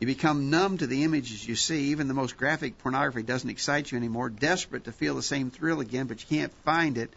You 0.00 0.08
become 0.08 0.50
numb 0.50 0.78
to 0.78 0.88
the 0.88 1.04
images 1.04 1.46
you 1.46 1.54
see. 1.54 1.92
Even 1.92 2.08
the 2.08 2.14
most 2.14 2.36
graphic 2.36 2.76
pornography 2.78 3.22
doesn't 3.22 3.48
excite 3.48 3.92
you 3.92 3.98
anymore. 3.98 4.30
Desperate 4.30 4.82
to 4.86 4.92
feel 4.92 5.14
the 5.14 5.22
same 5.22 5.50
thrill 5.50 5.78
again, 5.78 6.08
but 6.08 6.20
you 6.20 6.38
can't 6.38 6.52
find 6.64 6.98
it. 6.98 7.12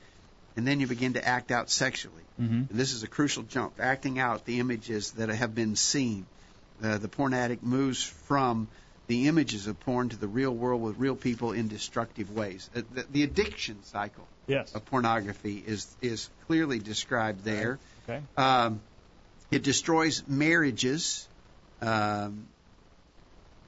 And 0.56 0.68
then 0.68 0.80
you 0.80 0.86
begin 0.86 1.14
to 1.14 1.28
act 1.28 1.50
out 1.50 1.72
sexually. 1.72 2.22
Mm-hmm. 2.40 2.78
This 2.78 2.94
is 2.94 3.02
a 3.02 3.08
crucial 3.08 3.42
jump, 3.42 3.80
acting 3.80 4.20
out 4.20 4.46
the 4.46 4.60
images 4.60 5.14
that 5.14 5.30
have 5.30 5.56
been 5.56 5.76
seen. 5.76 6.28
Uh, 6.84 7.00
the 7.00 7.08
porn 7.08 7.34
addict 7.34 7.64
moves 7.64 8.04
from 8.04 8.68
the 9.08 9.28
images 9.28 9.68
of 9.68 9.80
porn 9.82 10.10
to 10.10 10.16
the 10.18 10.28
real 10.28 10.52
world 10.52 10.82
with 10.82 10.98
real 10.98 11.16
people 11.16 11.52
in 11.52 11.68
destructive 11.68 12.32
ways. 12.36 12.70
The, 12.74 13.06
the 13.12 13.24
addiction 13.24 13.84
cycle 13.84 14.28
Yes. 14.48 14.76
of 14.76 14.86
pornography 14.86 15.64
is 15.66 15.88
is 16.04 16.30
clearly 16.46 16.78
described 16.78 17.44
there. 17.44 17.80
Okay. 18.08 18.22
Um, 18.38 18.80
it 19.50 19.64
destroys 19.64 20.24
marriages. 20.28 21.28
Um, 21.82 22.46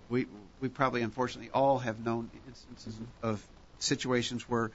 we 0.10 0.28
we 0.62 0.70
probably 0.70 1.02
unfortunately 1.02 1.50
all 1.52 1.80
have 1.80 2.06
known 2.06 2.30
instances 2.48 2.96
of 3.24 3.44
situations 3.80 4.48
where 4.48 4.70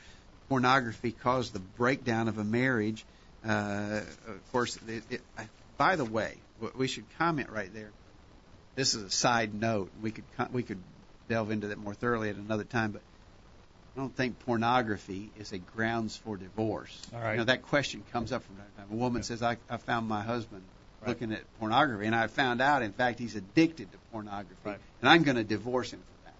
pornography 0.49 1.13
caused 1.13 1.53
the 1.53 1.61
breakdown 1.61 2.27
of 2.27 2.39
a 2.39 2.45
marriage. 2.45 3.05
Uh, 3.47 4.01
of 4.27 4.53
course, 4.53 4.77
it, 4.89 5.05
it, 5.09 5.21
by 5.79 5.95
the 5.97 6.05
way, 6.05 6.35
we 6.77 6.89
should 6.89 7.05
comment 7.19 7.49
right 7.51 7.73
there. 7.73 7.91
This 8.75 8.95
is 8.95 9.03
a 9.03 9.11
side 9.11 9.55
note. 9.55 9.93
We 10.01 10.11
could 10.13 10.25
we 10.51 10.63
could 10.63 10.83
delve 11.29 11.51
into 11.51 11.69
that 11.69 11.79
more 11.79 11.95
thoroughly 11.95 12.31
at 12.31 12.37
another 12.37 12.65
time, 12.65 12.93
but 12.93 13.03
I 13.95 14.01
don't 14.01 14.17
think 14.17 14.39
pornography 14.39 15.31
is 15.37 15.53
a 15.53 15.59
grounds 15.59 16.17
for 16.17 16.37
divorce. 16.37 17.11
All 17.13 17.21
right. 17.21 17.33
You 17.33 17.39
know, 17.39 17.45
that 17.45 17.63
question 17.63 18.05
comes 18.11 18.33
up 18.33 18.43
from 18.45 18.57
time 18.57 18.71
to 18.71 18.77
time. 18.77 18.91
A 18.91 18.95
woman 18.95 19.21
Yeah. 19.21 19.27
says, 19.27 19.43
I, 19.43 19.59
I 19.69 19.77
found 19.77 20.09
my 20.09 20.23
husband 20.23 20.67
Right. 21.01 21.09
looking 21.09 21.33
at 21.33 21.53
pornography, 21.59 22.07
and 22.07 22.15
I 22.15 22.29
found 22.29 22.61
out, 22.61 22.83
in 22.83 22.93
fact, 22.93 23.19
he's 23.19 23.35
addicted 23.35 23.91
to 23.91 23.99
pornography, 24.13 24.61
Right. 24.65 24.81
and 25.01 25.09
I'm 25.11 25.25
going 25.25 25.37
to 25.37 25.43
divorce 25.43 25.93
him 25.93 26.01
for 26.05 26.15
that. 26.25 26.37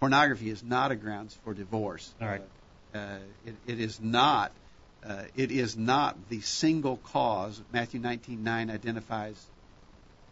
Pornography 0.00 0.48
is 0.48 0.62
not 0.62 0.92
a 0.92 0.96
grounds 0.96 1.34
for 1.34 1.52
divorce. 1.52 2.14
All 2.20 2.26
right. 2.26 2.42
Uh, 2.94 2.96
uh, 2.98 3.18
it, 3.44 3.56
it 3.66 3.80
is 3.80 4.00
not. 4.00 4.56
Uh, 5.02 5.24
it 5.34 5.52
is 5.52 5.76
not 5.76 6.28
the 6.28 6.40
single 6.40 6.96
cause. 6.96 7.62
Matthew 7.70 8.00
19:9 8.00 8.70
identifies 8.70 9.50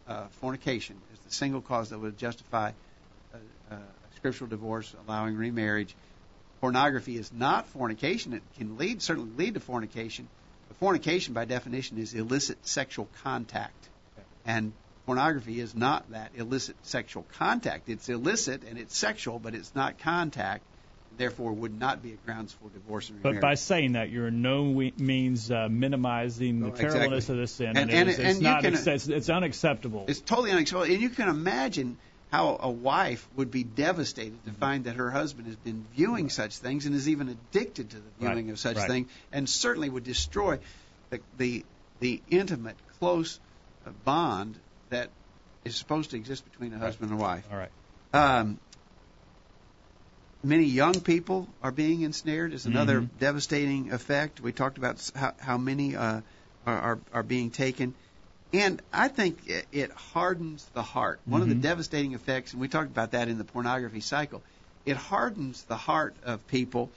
uh, 0.08 0.26
fornication 0.40 0.96
is 1.12 1.18
the 1.20 1.32
single 1.32 1.60
cause 1.60 1.90
that 1.90 1.98
would 1.98 2.18
justify 2.18 2.72
a, 3.70 3.74
a 3.74 3.78
scriptural 4.16 4.48
divorce, 4.48 4.94
allowing 5.06 5.36
remarriage. 5.36 5.94
Pornography 6.60 7.16
is 7.16 7.32
not 7.32 7.66
fornication. 7.68 8.32
It 8.32 8.42
can 8.56 8.78
lead 8.78 9.02
certainly 9.02 9.30
lead 9.36 9.54
to 9.54 9.60
fornication. 9.60 10.28
But 10.68 10.76
fornication, 10.78 11.34
by 11.34 11.44
definition, 11.44 11.98
is 11.98 12.14
illicit 12.14 12.66
sexual 12.66 13.08
contact, 13.22 13.88
and 14.46 14.72
pornography 15.06 15.60
is 15.60 15.74
not 15.74 16.10
that 16.10 16.30
illicit 16.36 16.76
sexual 16.84 17.24
contact. 17.36 17.88
It's 17.88 18.08
illicit 18.08 18.62
and 18.68 18.78
it's 18.78 18.96
sexual, 18.96 19.38
but 19.38 19.54
it's 19.54 19.74
not 19.74 19.98
contact. 19.98 20.62
Therefore, 21.16 21.53
would 21.53 21.79
not 21.79 22.03
be 22.03 22.12
a 22.12 22.16
grounds 22.27 22.53
for 22.53 22.68
divorce 22.70 23.09
and 23.09 23.18
remarriage. 23.18 23.40
But 23.40 23.46
by 23.46 23.55
saying 23.55 23.92
that, 23.92 24.11
you're 24.11 24.29
in 24.29 24.42
no 24.42 24.64
means 24.98 25.50
uh, 25.50 25.68
minimizing 25.70 26.61
the 26.61 26.68
Oh, 26.68 26.70
terribleness 26.70 27.29
of 27.29 27.37
this 27.37 27.53
sin, 27.53 27.77
And- 27.77 27.90
it 27.90 27.94
and- 27.94 28.09
it's 28.11 28.18
and 28.18 28.37
you 28.38 28.42
not 28.42 28.62
can- 28.62 28.74
it's, 28.74 29.09
it's 29.09 29.29
unacceptable. 29.31 30.05
It's 30.09 30.20
totally 30.20 30.50
unacceptable. 30.50 30.92
And 30.92 31.03
you 31.03 31.11
can 31.11 31.29
imagine 31.29 31.96
how 32.31 32.59
a 32.61 32.70
wife 32.70 33.29
would 33.37 33.50
be 33.50 33.62
devastated 33.62 34.44
to 34.46 34.50
find 34.53 34.85
that 34.85 34.96
her 34.96 35.11
husband 35.11 35.46
has 35.46 35.57
been 35.57 35.85
viewing 35.94 36.31
such 36.31 36.57
things 36.57 36.85
and 36.87 36.94
is 36.94 37.09
even 37.09 37.29
addicted 37.29 37.90
to 37.90 37.96
the 37.96 38.03
viewing 38.18 38.50
of 38.50 38.59
such 38.59 38.77
things, 38.88 39.09
and 39.33 39.48
certainly 39.48 39.88
would 39.88 40.05
destroy 40.05 40.59
the 41.11 41.20
the, 41.38 41.64
the 42.00 42.20
intimate, 42.31 42.77
close 42.98 43.38
uh, 43.87 43.90
bond 44.05 44.57
that 44.90 45.11
is 45.64 45.77
supposed 45.77 46.11
to 46.11 46.16
exist 46.16 46.44
between 46.50 46.72
a 46.74 46.79
husband 46.79 47.11
and 47.12 47.20
wife. 47.20 47.46
All 47.53 47.57
right. 47.59 47.70
Many 50.44 50.64
young 50.64 51.00
people 51.00 51.48
are 51.62 51.72
being 51.72 52.02
ensnared 52.02 52.52
is 52.52 52.66
another 52.66 53.00
Mhm. 53.00 53.18
devastating 53.18 53.92
effect. 53.92 54.40
We 54.40 54.52
talked 54.52 54.76
about 54.76 55.11
how, 55.14 55.35
how 55.38 55.57
many 55.57 55.96
uh, 55.96 56.20
are, 56.66 56.78
are 56.78 57.00
are 57.12 57.22
being 57.22 57.50
taken, 57.50 57.94
and 58.52 58.83
I 58.92 59.09
think 59.09 59.46
it, 59.46 59.66
it 59.72 59.90
hardens 59.90 60.66
the 60.74 60.83
heart. 60.83 61.22
One 61.24 61.40
of 61.40 61.48
the 61.48 61.54
Mhm. 61.54 61.62
devastating 61.62 62.12
effects, 62.12 62.52
and 62.52 62.61
we 62.61 62.68
talked 62.68 62.90
about 62.90 63.12
that 63.12 63.28
in 63.28 63.38
the 63.38 63.44
pornography 63.44 64.00
cycle, 64.00 64.44
it 64.85 64.98
hardens 64.98 65.64
the 65.64 65.76
heart 65.78 66.18
of 66.22 66.46
people. 66.46 66.92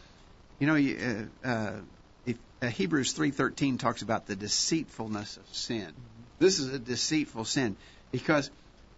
You 0.60 0.68
know, 0.68 0.76
you, 0.76 1.30
uh, 1.44 1.48
uh, 1.48 1.82
if, 2.26 2.38
uh, 2.62 2.68
Hebrews 2.68 3.14
three 3.14 3.32
thirteen 3.32 3.78
talks 3.78 4.02
about 4.02 4.26
the 4.26 4.36
deceitfulness 4.36 5.38
of 5.38 5.48
sin. 5.48 5.94
This 6.38 6.60
is 6.60 6.74
a 6.74 6.80
deceitful 6.80 7.46
sin 7.46 7.78
because 8.12 8.52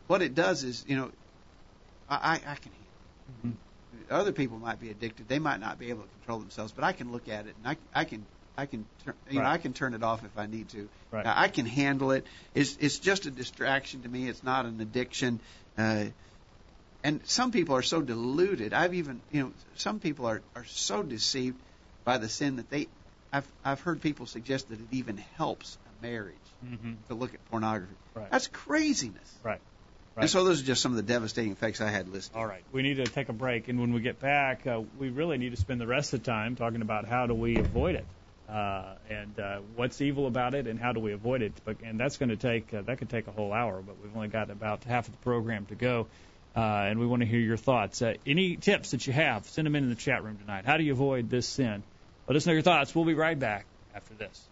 what 0.08 0.24
it 0.24 0.34
does 0.34 0.64
is, 0.64 0.86
you 0.88 0.96
know, 0.98 1.12
I, 2.08 2.42
I, 2.48 2.52
I 2.54 2.56
can. 2.56 2.72
Other 4.10 4.32
people 4.32 4.60
might 4.60 4.80
be 4.80 4.90
addicted; 4.90 5.28
they 5.28 5.40
might 5.40 5.60
not 5.60 5.80
be 5.80 5.90
able 5.90 6.04
to 6.04 6.10
control 6.10 6.40
themselves, 6.40 6.74
but 6.74 6.84
I 6.84 6.92
can 6.94 7.12
look 7.12 7.28
at 7.28 7.48
it 7.48 7.56
and 7.58 7.68
I, 7.68 7.78
I 7.94 8.06
can, 8.06 8.26
I 8.58 8.66
can, 8.66 8.86
turn, 9.04 9.16
you 9.30 9.40
know, 9.40 9.46
I 9.46 9.58
can 9.58 9.74
turn 9.74 9.94
it 9.94 10.04
off 10.04 10.24
if 10.24 10.38
I 10.38 10.46
need 10.46 10.70
to. 10.70 10.90
Right. 11.12 11.26
I 11.26 11.48
can 11.48 11.66
handle 11.66 12.12
it. 12.12 12.26
It's, 12.54 12.76
it's 12.78 13.00
just 13.00 13.26
a 13.26 13.32
distraction 13.32 14.04
to 14.04 14.10
me. 14.10 14.28
It's 14.28 14.44
not 14.44 14.66
an 14.66 14.80
addiction. 14.80 15.42
Uh, 15.78 16.06
and 17.04 17.26
some 17.26 17.52
people 17.52 17.76
are 17.76 17.82
so 17.82 18.02
deluded. 18.02 18.74
I've 18.74 18.94
even, 18.94 19.22
you 19.32 19.42
know, 19.44 19.54
some 19.76 20.00
people 20.00 20.26
are, 20.26 20.42
are 20.56 20.66
so 20.66 21.02
deceived 21.02 21.62
by 22.04 22.18
the 22.18 22.28
sin 22.28 22.58
that 22.58 22.70
they, 22.70 22.90
I've, 23.32 23.48
I've 23.64 23.80
heard 23.80 24.02
people 24.02 24.26
suggest 24.26 24.68
that 24.70 24.80
it 24.80 24.88
even 24.92 25.18
helps 25.18 25.78
a 25.86 26.02
marriage 26.02 26.36
Mm-hmm. 26.64 26.94
to 27.08 27.16
look 27.16 27.34
at 27.34 27.46
pornography. 27.46 27.96
Right. 28.14 28.30
That's 28.30 28.48
craziness. 28.48 29.34
Right. 29.44 29.62
And 30.18 30.30
so 30.30 30.44
those 30.44 30.62
are 30.62 30.66
just 30.66 30.82
some 30.82 30.92
of 30.92 30.98
the 30.98 31.04
devastating 31.04 31.52
effects 31.52 31.82
I 31.82 31.90
had 31.90 32.10
listed. 32.10 32.36
All 32.36 32.46
right. 32.46 32.64
We 32.72 32.82
need 32.82 32.96
to 32.96 33.06
take 33.06 33.30
a 33.30 33.34
break, 33.34 33.68
and 33.68 33.80
when 33.80 33.94
we 33.94 34.02
get 34.02 34.20
back, 34.20 34.68
uh, 34.68 34.82
we 35.00 35.10
really 35.10 35.38
need 35.38 35.52
to 35.52 35.58
spend 35.58 35.80
the 35.80 35.88
rest 35.88 36.14
of 36.14 36.24
the 36.24 36.32
time 36.32 36.56
talking 36.56 36.82
about 36.82 37.08
how 37.08 37.28
do 37.28 37.34
we 37.34 37.60
avoid 37.60 37.96
it, 37.96 38.06
uh, 38.50 38.96
and 39.10 39.40
uh, 39.40 39.60
what's 39.76 40.02
evil 40.02 40.28
about 40.28 40.56
it, 40.56 40.68
and 40.68 40.80
how 40.80 40.92
do 40.92 41.00
we 41.00 41.14
avoid 41.14 41.42
it. 41.42 41.54
But 41.64 41.78
and 41.84 42.00
that's 42.00 42.18
going 42.18 42.30
to 42.30 42.36
take 42.36 42.74
uh, 42.74 42.82
that 42.82 42.98
could 42.98 43.10
take 43.10 43.28
a 43.28 43.32
whole 43.32 43.54
hour, 43.54 43.82
but 43.82 43.96
we've 44.02 44.16
only 44.16 44.28
got 44.28 44.50
about 44.50 44.84
half 44.84 45.08
of 45.08 45.14
the 45.14 45.20
program 45.20 45.66
to 45.68 45.76
go. 45.76 46.08
Uh, 46.56 46.88
and 46.90 47.00
we 47.00 47.06
want 47.06 47.22
to 47.22 47.28
hear 47.28 47.40
your 47.40 47.58
thoughts. 47.58 48.02
Uh, 48.02 48.16
any 48.26 48.58
tips 48.58 48.92
that 48.92 49.06
you 49.06 49.14
have, 49.14 49.46
send 49.46 49.66
them 49.66 49.76
in 49.76 49.84
in 49.84 49.90
the 49.90 49.96
chat 49.96 50.24
room 50.24 50.38
tonight. 50.38 50.66
How 50.66 50.78
do 50.78 50.84
you 50.84 50.94
avoid 50.94 51.30
this 51.30 51.48
sin? 51.48 51.84
Let 52.28 52.36
us 52.36 52.46
know 52.46 52.54
your 52.54 52.64
thoughts. 52.64 52.94
We'll 52.94 53.06
be 53.06 53.14
right 53.14 53.38
back 53.38 53.66
after 53.96 54.16
this. 54.16 54.50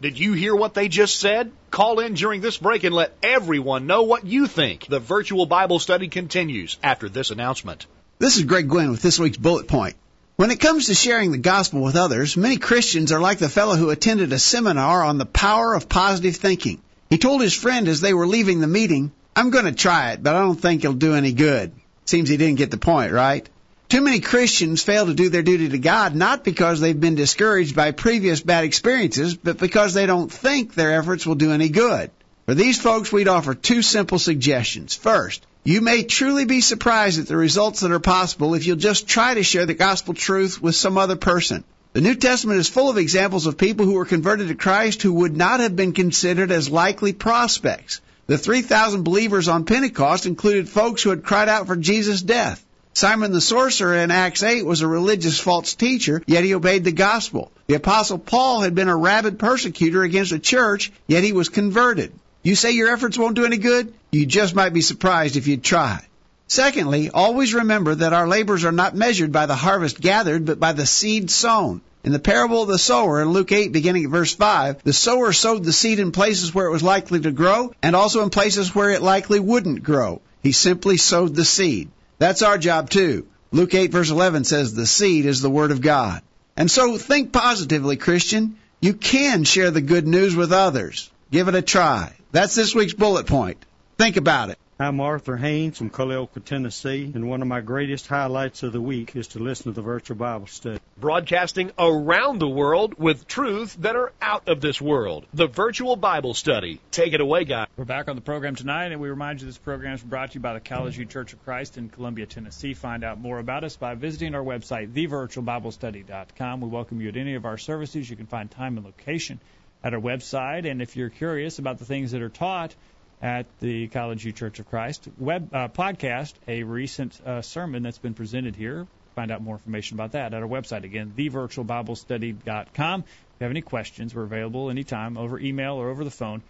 Did 0.00 0.18
you 0.18 0.32
hear 0.32 0.56
what 0.56 0.72
they 0.72 0.88
just 0.88 1.20
said? 1.20 1.52
Call 1.70 2.00
in 2.00 2.14
during 2.14 2.40
this 2.40 2.56
break 2.56 2.84
and 2.84 2.94
let 2.94 3.14
everyone 3.22 3.86
know 3.86 4.04
what 4.04 4.24
you 4.24 4.46
think. 4.46 4.86
The 4.86 4.98
virtual 4.98 5.44
Bible 5.44 5.78
study 5.78 6.08
continues 6.08 6.78
after 6.82 7.10
this 7.10 7.30
announcement. 7.30 7.86
This 8.18 8.38
is 8.38 8.44
Greg 8.44 8.68
Gwin 8.68 8.90
with 8.90 9.02
this 9.02 9.18
week's 9.18 9.36
bullet 9.36 9.68
point. 9.68 9.96
When 10.36 10.50
it 10.50 10.58
comes 10.58 10.86
to 10.86 10.94
sharing 10.94 11.32
the 11.32 11.38
gospel 11.38 11.82
with 11.82 11.96
others, 11.96 12.34
many 12.34 12.56
Christians 12.56 13.12
are 13.12 13.20
like 13.20 13.40
the 13.40 13.50
fellow 13.50 13.76
who 13.76 13.90
attended 13.90 14.32
a 14.32 14.38
seminar 14.38 15.04
on 15.04 15.18
the 15.18 15.26
power 15.26 15.74
of 15.74 15.90
positive 15.90 16.36
thinking. 16.36 16.80
He 17.10 17.18
told 17.18 17.42
his 17.42 17.52
friend 17.52 17.86
as 17.86 18.00
they 18.00 18.14
were 18.14 18.26
leaving 18.26 18.60
the 18.60 18.66
meeting, 18.66 19.12
I'm 19.36 19.50
going 19.50 19.66
to 19.66 19.72
try 19.72 20.12
it, 20.12 20.22
but 20.22 20.34
I 20.34 20.40
don't 20.40 20.58
think 20.58 20.82
it'll 20.82 20.94
do 20.94 21.12
any 21.12 21.34
good. 21.34 21.72
Seems 22.06 22.30
he 22.30 22.38
didn't 22.38 22.56
get 22.56 22.70
the 22.70 22.78
point, 22.78 23.12
right? 23.12 23.46
Too 23.90 24.02
many 24.02 24.20
Christians 24.20 24.84
fail 24.84 25.06
to 25.06 25.14
do 25.14 25.30
their 25.30 25.42
duty 25.42 25.68
to 25.70 25.78
God 25.78 26.14
not 26.14 26.44
because 26.44 26.78
they've 26.78 27.00
been 27.00 27.16
discouraged 27.16 27.74
by 27.74 27.90
previous 27.90 28.40
bad 28.40 28.62
experiences, 28.62 29.34
but 29.34 29.58
because 29.58 29.94
they 29.94 30.06
don't 30.06 30.30
think 30.30 30.74
their 30.74 30.92
efforts 30.92 31.26
will 31.26 31.34
do 31.34 31.50
any 31.50 31.70
good. 31.70 32.12
For 32.46 32.54
these 32.54 32.80
folks, 32.80 33.10
we'd 33.10 33.26
offer 33.26 33.52
two 33.52 33.82
simple 33.82 34.20
suggestions. 34.20 34.94
First, 34.94 35.44
you 35.64 35.80
may 35.80 36.04
truly 36.04 36.44
be 36.44 36.60
surprised 36.60 37.18
at 37.18 37.26
the 37.26 37.36
results 37.36 37.80
that 37.80 37.90
are 37.90 37.98
possible 37.98 38.54
if 38.54 38.64
you'll 38.64 38.76
just 38.76 39.08
try 39.08 39.34
to 39.34 39.42
share 39.42 39.66
the 39.66 39.74
gospel 39.74 40.14
truth 40.14 40.62
with 40.62 40.76
some 40.76 40.96
other 40.96 41.16
person. 41.16 41.64
The 41.92 42.00
New 42.00 42.14
Testament 42.14 42.60
is 42.60 42.68
full 42.68 42.90
of 42.90 42.96
examples 42.96 43.46
of 43.46 43.58
people 43.58 43.86
who 43.86 43.94
were 43.94 44.04
converted 44.04 44.46
to 44.48 44.54
Christ 44.54 45.02
who 45.02 45.14
would 45.14 45.36
not 45.36 45.58
have 45.58 45.74
been 45.74 45.94
considered 45.94 46.52
as 46.52 46.70
likely 46.70 47.12
prospects. 47.12 48.00
The 48.28 48.38
3,000 48.38 49.02
believers 49.02 49.48
on 49.48 49.64
Pentecost 49.64 50.26
included 50.26 50.68
folks 50.68 51.02
who 51.02 51.10
had 51.10 51.24
cried 51.24 51.48
out 51.48 51.66
for 51.66 51.74
Jesus' 51.74 52.22
death. 52.22 52.64
Simon 52.92 53.32
the 53.32 53.40
sorcerer 53.40 53.94
in 53.96 54.10
Acts 54.10 54.42
8 54.42 54.66
was 54.66 54.80
a 54.80 54.86
religious 54.86 55.38
false 55.38 55.74
teacher, 55.74 56.22
yet 56.26 56.44
he 56.44 56.54
obeyed 56.54 56.84
the 56.84 56.92
gospel. 56.92 57.52
The 57.68 57.74
apostle 57.74 58.18
Paul 58.18 58.62
had 58.62 58.74
been 58.74 58.88
a 58.88 58.96
rabid 58.96 59.38
persecutor 59.38 60.02
against 60.02 60.32
the 60.32 60.38
church, 60.38 60.90
yet 61.06 61.22
he 61.22 61.32
was 61.32 61.48
converted. 61.48 62.12
You 62.42 62.56
say 62.56 62.72
your 62.72 62.92
efforts 62.92 63.16
won't 63.16 63.36
do 63.36 63.44
any 63.44 63.58
good? 63.58 63.94
You 64.10 64.26
just 64.26 64.54
might 64.54 64.72
be 64.72 64.80
surprised 64.80 65.36
if 65.36 65.46
you'd 65.46 65.62
try. 65.62 66.04
Secondly, 66.48 67.10
always 67.10 67.54
remember 67.54 67.94
that 67.94 68.12
our 68.12 68.26
labors 68.26 68.64
are 68.64 68.72
not 68.72 68.96
measured 68.96 69.30
by 69.30 69.46
the 69.46 69.54
harvest 69.54 70.00
gathered, 70.00 70.44
but 70.44 70.58
by 70.58 70.72
the 70.72 70.84
seed 70.84 71.30
sown. 71.30 71.80
In 72.02 72.10
the 72.10 72.18
parable 72.18 72.62
of 72.62 72.68
the 72.68 72.78
sower 72.78 73.22
in 73.22 73.28
Luke 73.28 73.52
8, 73.52 73.70
beginning 73.70 74.04
at 74.04 74.10
verse 74.10 74.34
5, 74.34 74.82
the 74.82 74.92
sower 74.92 75.32
sowed 75.32 75.62
the 75.62 75.72
seed 75.72 76.00
in 76.00 76.10
places 76.10 76.52
where 76.52 76.66
it 76.66 76.72
was 76.72 76.82
likely 76.82 77.20
to 77.20 77.30
grow, 77.30 77.72
and 77.82 77.94
also 77.94 78.24
in 78.24 78.30
places 78.30 78.74
where 78.74 78.90
it 78.90 79.00
likely 79.00 79.38
wouldn't 79.38 79.84
grow. 79.84 80.20
He 80.42 80.50
simply 80.50 80.96
sowed 80.96 81.36
the 81.36 81.44
seed. 81.44 81.90
That's 82.20 82.42
our 82.42 82.58
job 82.58 82.90
too. 82.90 83.26
Luke 83.50 83.74
8 83.74 83.90
verse 83.90 84.10
11 84.10 84.44
says 84.44 84.74
the 84.74 84.86
seed 84.86 85.24
is 85.24 85.40
the 85.40 85.50
word 85.50 85.70
of 85.70 85.80
God. 85.80 86.22
And 86.54 86.70
so 86.70 86.98
think 86.98 87.32
positively, 87.32 87.96
Christian. 87.96 88.56
You 88.82 88.92
can 88.92 89.44
share 89.44 89.70
the 89.70 89.80
good 89.80 90.06
news 90.06 90.36
with 90.36 90.52
others. 90.52 91.10
Give 91.30 91.48
it 91.48 91.54
a 91.54 91.62
try. 91.62 92.12
That's 92.30 92.54
this 92.54 92.74
week's 92.74 92.92
bullet 92.92 93.26
point. 93.26 93.64
Think 93.96 94.18
about 94.18 94.50
it. 94.50 94.58
I'm 94.80 94.98
Arthur 94.98 95.36
Haynes 95.36 95.76
from 95.76 95.90
Culleoka, 95.90 96.42
Tennessee, 96.42 97.12
and 97.14 97.28
one 97.28 97.42
of 97.42 97.48
my 97.48 97.60
greatest 97.60 98.06
highlights 98.06 98.62
of 98.62 98.72
the 98.72 98.80
week 98.80 99.14
is 99.14 99.28
to 99.28 99.38
listen 99.38 99.64
to 99.64 99.72
the 99.72 99.82
virtual 99.82 100.16
Bible 100.16 100.46
study. 100.46 100.80
Broadcasting 100.98 101.70
around 101.78 102.38
the 102.38 102.48
world 102.48 102.94
with 102.94 103.28
truths 103.28 103.74
that 103.80 103.94
are 103.94 104.10
out 104.22 104.48
of 104.48 104.62
this 104.62 104.80
world. 104.80 105.26
The 105.34 105.48
virtual 105.48 105.96
Bible 105.96 106.32
study. 106.32 106.80
Take 106.92 107.12
it 107.12 107.20
away, 107.20 107.44
guys. 107.44 107.66
We're 107.76 107.84
back 107.84 108.08
on 108.08 108.16
the 108.16 108.22
program 108.22 108.54
tonight, 108.54 108.90
and 108.90 109.02
we 109.02 109.10
remind 109.10 109.42
you 109.42 109.46
this 109.46 109.58
program 109.58 109.92
is 109.92 110.02
brought 110.02 110.30
to 110.30 110.36
you 110.36 110.40
by 110.40 110.54
the 110.54 110.60
College 110.60 110.96
Church 111.10 111.34
of 111.34 111.44
Christ 111.44 111.76
in 111.76 111.90
Columbia, 111.90 112.24
Tennessee. 112.24 112.72
Find 112.72 113.04
out 113.04 113.20
more 113.20 113.38
about 113.38 113.64
us 113.64 113.76
by 113.76 113.96
visiting 113.96 114.34
our 114.34 114.42
website, 114.42 114.94
thevirtualbiblestudy.com. 114.94 116.62
We 116.62 116.68
welcome 116.68 117.02
you 117.02 117.10
at 117.10 117.18
any 117.18 117.34
of 117.34 117.44
our 117.44 117.58
services. 117.58 118.08
You 118.08 118.16
can 118.16 118.24
find 118.24 118.50
time 118.50 118.78
and 118.78 118.86
location 118.86 119.40
at 119.84 119.92
our 119.92 120.00
website, 120.00 120.64
and 120.64 120.80
if 120.80 120.96
you're 120.96 121.10
curious 121.10 121.58
about 121.58 121.78
the 121.78 121.84
things 121.84 122.12
that 122.12 122.22
are 122.22 122.30
taught 122.30 122.74
at 123.22 123.46
the 123.60 123.88
College 123.88 124.22
View 124.22 124.32
Church 124.32 124.58
of 124.60 124.68
Christ 124.68 125.08
web 125.18 125.54
uh, 125.54 125.68
podcast, 125.68 126.34
a 126.48 126.62
recent 126.62 127.20
uh, 127.24 127.42
sermon 127.42 127.82
that's 127.82 127.98
been 127.98 128.14
presented 128.14 128.56
here. 128.56 128.86
Find 129.14 129.30
out 129.30 129.42
more 129.42 129.56
information 129.56 129.96
about 129.96 130.12
that 130.12 130.32
at 130.32 130.42
our 130.42 130.48
website 130.48 130.84
again, 130.84 131.12
thevirtualbiblestudy.com. 131.16 133.00
If 133.00 133.06
you 133.40 133.44
have 133.44 133.50
any 133.50 133.62
questions, 133.62 134.14
we're 134.14 134.22
available 134.22 134.70
anytime 134.70 135.16
over 135.16 135.38
email 135.38 135.74
or 135.74 135.90
over 135.90 136.04
the 136.04 136.10
phone 136.10 136.42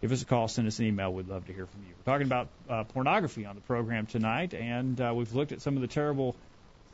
give 0.00 0.12
us 0.12 0.22
a 0.22 0.24
call, 0.24 0.48
send 0.48 0.68
us 0.68 0.78
an 0.78 0.86
email. 0.86 1.12
We'd 1.12 1.28
love 1.28 1.46
to 1.46 1.52
hear 1.52 1.66
from 1.66 1.82
you. 1.82 1.94
We're 1.96 2.12
talking 2.12 2.26
about 2.26 2.48
uh, 2.68 2.84
pornography 2.84 3.46
on 3.46 3.54
the 3.54 3.60
program 3.62 4.06
tonight, 4.06 4.54
and 4.54 5.00
uh, 5.00 5.12
we've 5.14 5.32
looked 5.34 5.52
at 5.52 5.60
some 5.60 5.76
of 5.76 5.82
the 5.82 5.88
terrible 5.88 6.36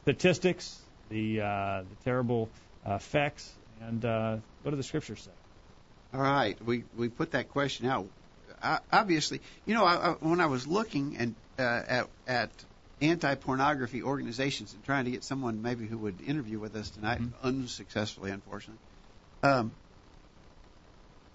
statistics, 0.02 0.78
the 1.10 1.40
uh, 1.40 1.82
the 1.82 2.04
terrible 2.04 2.48
effects, 2.86 3.50
and 3.82 4.04
uh, 4.04 4.36
what 4.62 4.70
do 4.70 4.76
the 4.76 4.82
scriptures 4.82 5.22
say? 5.22 5.30
All 6.18 6.22
right, 6.22 6.62
we 6.64 6.84
we 6.96 7.08
put 7.08 7.32
that 7.32 7.50
question 7.50 7.86
out. 7.86 8.06
Obviously, 8.92 9.40
you 9.66 9.74
know, 9.74 9.84
I, 9.84 9.94
I, 9.94 10.10
when 10.20 10.40
I 10.40 10.46
was 10.46 10.66
looking 10.66 11.16
and 11.16 11.36
uh, 11.58 11.62
at 11.62 12.10
at 12.26 12.64
anti-pornography 13.00 14.02
organizations 14.02 14.72
and 14.72 14.82
trying 14.84 15.04
to 15.04 15.10
get 15.10 15.24
someone 15.24 15.62
maybe 15.62 15.86
who 15.86 15.98
would 15.98 16.20
interview 16.20 16.58
with 16.58 16.74
us 16.76 16.90
tonight, 16.90 17.20
unsuccessfully, 17.42 18.30
unfortunately. 18.30 18.80
Um, 19.42 19.72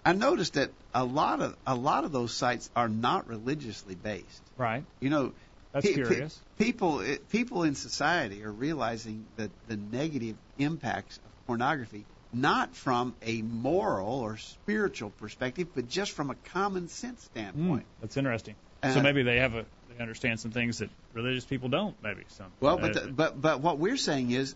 I 0.04 0.12
noticed 0.14 0.54
that 0.54 0.72
a 0.94 1.04
lot 1.04 1.40
of 1.40 1.56
a 1.66 1.74
lot 1.74 2.04
of 2.04 2.12
those 2.12 2.34
sites 2.34 2.70
are 2.74 2.88
not 2.88 3.26
religiously 3.28 3.94
based. 3.94 4.42
Right. 4.56 4.84
You 5.00 5.10
know, 5.10 5.34
That's 5.72 5.86
pe- 5.86 5.92
pe- 5.92 6.02
curious. 6.02 6.42
people 6.58 7.00
it, 7.00 7.28
people 7.28 7.62
in 7.64 7.74
society 7.74 8.42
are 8.44 8.52
realizing 8.52 9.28
that 9.36 9.50
the 9.66 9.76
negative 9.76 10.38
impacts 10.56 11.18
of 11.18 11.30
pornography 11.46 12.06
not 12.32 12.74
from 12.74 13.14
a 13.22 13.42
moral 13.42 14.20
or 14.20 14.36
spiritual 14.36 15.10
perspective, 15.10 15.68
but 15.74 15.88
just 15.88 16.12
from 16.12 16.30
a 16.30 16.34
common 16.52 16.88
sense 16.88 17.22
standpoint. 17.24 17.84
that's 18.00 18.16
interesting. 18.16 18.54
Uh, 18.82 18.92
so 18.92 19.02
maybe 19.02 19.22
they 19.22 19.38
have 19.38 19.54
a 19.54 19.64
they 19.88 20.00
understand 20.00 20.40
some 20.40 20.50
things 20.50 20.78
that 20.78 20.90
religious 21.12 21.44
people 21.44 21.68
don't. 21.68 22.00
Maybe 22.02 22.22
some. 22.28 22.46
Well, 22.60 22.78
but 22.78 22.96
Uh, 22.96 23.00
the, 23.00 23.12
but 23.12 23.40
but 23.40 23.60
what 23.60 23.78
we're 23.78 23.96
saying 23.96 24.30
is, 24.30 24.54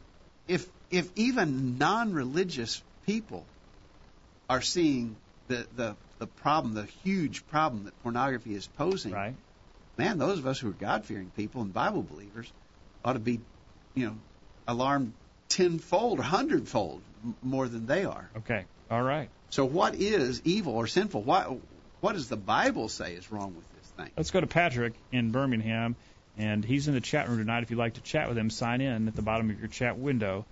if 0.48 0.66
if 0.90 1.10
even 1.16 1.78
non-religious 1.78 2.82
people 3.06 3.44
are 4.48 4.62
seeing 4.62 5.16
the 5.48 5.66
the 5.76 5.96
the 6.18 6.26
problem, 6.26 6.74
the 6.74 6.84
huge 7.02 7.46
problem 7.48 7.84
that 7.84 8.02
pornography 8.02 8.54
is 8.54 8.66
posing, 8.66 9.12
right. 9.12 9.34
man, 9.98 10.18
those 10.18 10.38
of 10.38 10.46
us 10.46 10.58
who 10.58 10.70
are 10.70 10.72
God-fearing 10.72 11.30
people 11.36 11.62
and 11.62 11.74
Bible 11.74 12.02
believers 12.02 12.50
ought 13.04 13.14
to 13.14 13.18
be, 13.18 13.40
you 13.94 14.06
know, 14.06 14.16
alarmed 14.68 15.12
tenfold 15.48 16.20
or 16.20 16.22
hundredfold 16.22 17.02
more 17.42 17.68
than 17.68 17.86
they 17.86 18.04
are. 18.04 18.28
Okay. 18.38 18.64
All 18.90 19.02
right. 19.02 19.28
So, 19.50 19.64
what 19.64 19.94
is 19.94 20.42
evil 20.44 20.74
or 20.74 20.86
sinful? 20.86 21.22
What 21.22 21.58
what 22.00 22.12
does 22.12 22.28
the 22.28 22.36
Bible 22.36 22.88
say 22.88 23.14
is 23.14 23.32
wrong 23.32 23.54
with 23.56 23.64
this 23.74 23.90
thing? 23.92 24.10
Let's 24.16 24.30
go 24.30 24.40
to 24.40 24.46
Patrick 24.46 24.94
in 25.10 25.30
Birmingham, 25.30 25.96
and 26.36 26.64
he's 26.64 26.88
in 26.88 26.94
the 26.94 27.00
chat 27.00 27.28
room 27.28 27.38
tonight. 27.38 27.62
If 27.62 27.70
you'd 27.70 27.78
like 27.78 27.94
to 27.94 28.02
chat 28.02 28.28
with 28.28 28.36
him, 28.36 28.50
sign 28.50 28.80
in 28.80 29.08
at 29.08 29.16
the 29.16 29.22
bottom 29.22 29.50
of 29.50 29.58
your 29.58 29.68
chat 29.68 29.98
window. 29.98 30.44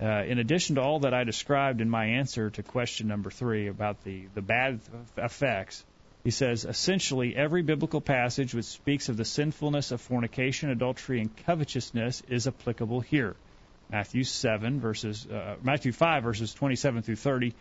Uh, 0.00 0.24
in 0.26 0.38
addition 0.38 0.76
to 0.76 0.82
all 0.82 1.00
that 1.00 1.14
I 1.14 1.24
described 1.24 1.80
in 1.80 1.90
my 1.90 2.04
answer 2.04 2.50
to 2.50 2.62
question 2.62 3.08
number 3.08 3.30
three 3.30 3.66
about 3.66 4.04
the, 4.04 4.26
the 4.34 4.42
bad 4.42 4.80
effects, 5.16 5.84
he 6.22 6.30
says 6.30 6.64
essentially 6.64 7.34
every 7.34 7.62
biblical 7.62 8.00
passage 8.00 8.54
which 8.54 8.66
speaks 8.66 9.08
of 9.08 9.16
the 9.16 9.24
sinfulness 9.24 9.90
of 9.90 10.00
fornication, 10.00 10.70
adultery, 10.70 11.20
and 11.20 11.36
covetousness 11.38 12.22
is 12.28 12.46
applicable 12.46 13.00
here. 13.00 13.34
Matthew 13.90 14.24
7 14.24 14.80
verses 14.80 15.26
uh, 15.26 15.56
Matthew 15.62 15.92
5 15.92 16.22
verses 16.22 16.52
27 16.54 17.02
through 17.02 17.16
30. 17.16 17.54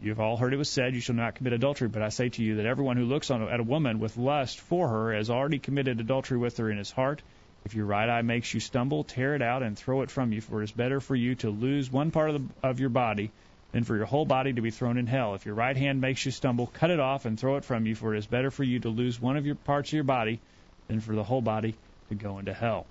You've 0.00 0.20
all 0.20 0.36
heard 0.36 0.52
it 0.52 0.58
was 0.58 0.68
said, 0.68 0.94
"You 0.94 1.00
shall 1.00 1.14
not 1.14 1.36
commit 1.36 1.54
adultery." 1.54 1.88
But 1.88 2.02
I 2.02 2.10
say 2.10 2.28
to 2.28 2.42
you 2.42 2.56
that 2.56 2.66
everyone 2.66 2.96
who 2.96 3.04
looks 3.04 3.30
on 3.30 3.42
at 3.42 3.60
a 3.60 3.62
woman 3.62 3.98
with 3.98 4.16
lust 4.16 4.60
for 4.60 4.88
her 4.88 5.14
has 5.14 5.30
already 5.30 5.58
committed 5.58 6.00
adultery 6.00 6.38
with 6.38 6.58
her 6.58 6.70
in 6.70 6.76
his 6.76 6.90
heart. 6.90 7.22
If 7.64 7.74
your 7.74 7.86
right 7.86 8.08
eye 8.08 8.22
makes 8.22 8.52
you 8.52 8.60
stumble, 8.60 9.04
tear 9.04 9.34
it 9.34 9.42
out 9.42 9.62
and 9.62 9.76
throw 9.76 10.02
it 10.02 10.10
from 10.10 10.32
you. 10.32 10.40
For 10.40 10.60
it 10.60 10.64
is 10.64 10.72
better 10.72 11.00
for 11.00 11.16
you 11.16 11.34
to 11.36 11.50
lose 11.50 11.90
one 11.90 12.10
part 12.10 12.30
of, 12.30 12.34
the, 12.34 12.68
of 12.68 12.78
your 12.78 12.90
body 12.90 13.30
than 13.72 13.84
for 13.84 13.96
your 13.96 14.06
whole 14.06 14.24
body 14.24 14.52
to 14.52 14.60
be 14.60 14.70
thrown 14.70 14.98
in 14.98 15.06
hell. 15.06 15.34
If 15.34 15.46
your 15.46 15.54
right 15.54 15.76
hand 15.76 16.00
makes 16.00 16.24
you 16.24 16.30
stumble, 16.30 16.66
cut 16.66 16.90
it 16.90 17.00
off 17.00 17.24
and 17.24 17.38
throw 17.38 17.56
it 17.56 17.64
from 17.64 17.86
you. 17.86 17.94
For 17.94 18.14
it 18.14 18.18
is 18.18 18.26
better 18.26 18.50
for 18.50 18.64
you 18.64 18.78
to 18.80 18.88
lose 18.88 19.20
one 19.20 19.36
of 19.36 19.46
your 19.46 19.56
parts 19.56 19.90
of 19.90 19.94
your 19.94 20.04
body 20.04 20.40
than 20.88 21.00
for 21.00 21.14
the 21.14 21.24
whole 21.24 21.42
body 21.42 21.74
to 22.10 22.14
go 22.14 22.38
into 22.38 22.54
hell. 22.54 22.86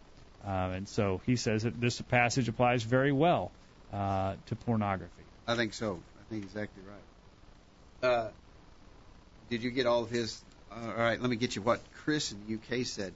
Um, 0.45 0.71
and 0.71 0.87
so 0.87 1.21
he 1.25 1.35
says 1.35 1.63
that 1.63 1.79
this 1.81 1.99
passage 2.01 2.47
applies 2.47 2.83
very 2.83 3.11
well 3.11 3.51
uh, 3.91 4.35
to 4.45 4.55
pornography. 4.55 5.23
I 5.47 5.55
think 5.55 5.73
so. 5.73 5.99
I 6.19 6.29
think 6.29 6.43
exactly 6.43 6.83
right. 6.83 8.09
Uh, 8.09 8.29
did 9.49 9.63
you 9.63 9.71
get 9.71 9.87
all 9.87 10.03
of 10.03 10.09
his? 10.09 10.39
Uh, 10.71 10.75
all 10.85 11.03
right, 11.03 11.19
let 11.19 11.29
me 11.29 11.35
get 11.35 11.55
you 11.55 11.61
what 11.61 11.79
Chris 12.03 12.31
in 12.31 12.39
the 12.47 12.55
UK 12.55 12.85
said. 12.85 13.13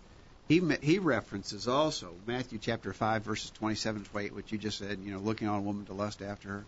He 0.47 0.61
he 0.81 0.97
references 0.97 1.67
also 1.67 2.11
Matthew 2.25 2.57
chapter 2.57 2.93
five 2.93 3.23
verses 3.23 3.51
twenty 3.51 3.75
seven 3.75 4.03
to 4.03 4.09
twenty 4.09 4.27
eight, 4.27 4.35
which 4.35 4.51
you 4.51 4.57
just 4.57 4.79
said. 4.79 4.99
You 5.03 5.13
know, 5.13 5.19
looking 5.19 5.47
on 5.47 5.59
a 5.59 5.61
woman 5.61 5.85
to 5.85 5.93
lust 5.93 6.23
after 6.23 6.49
her. 6.49 6.65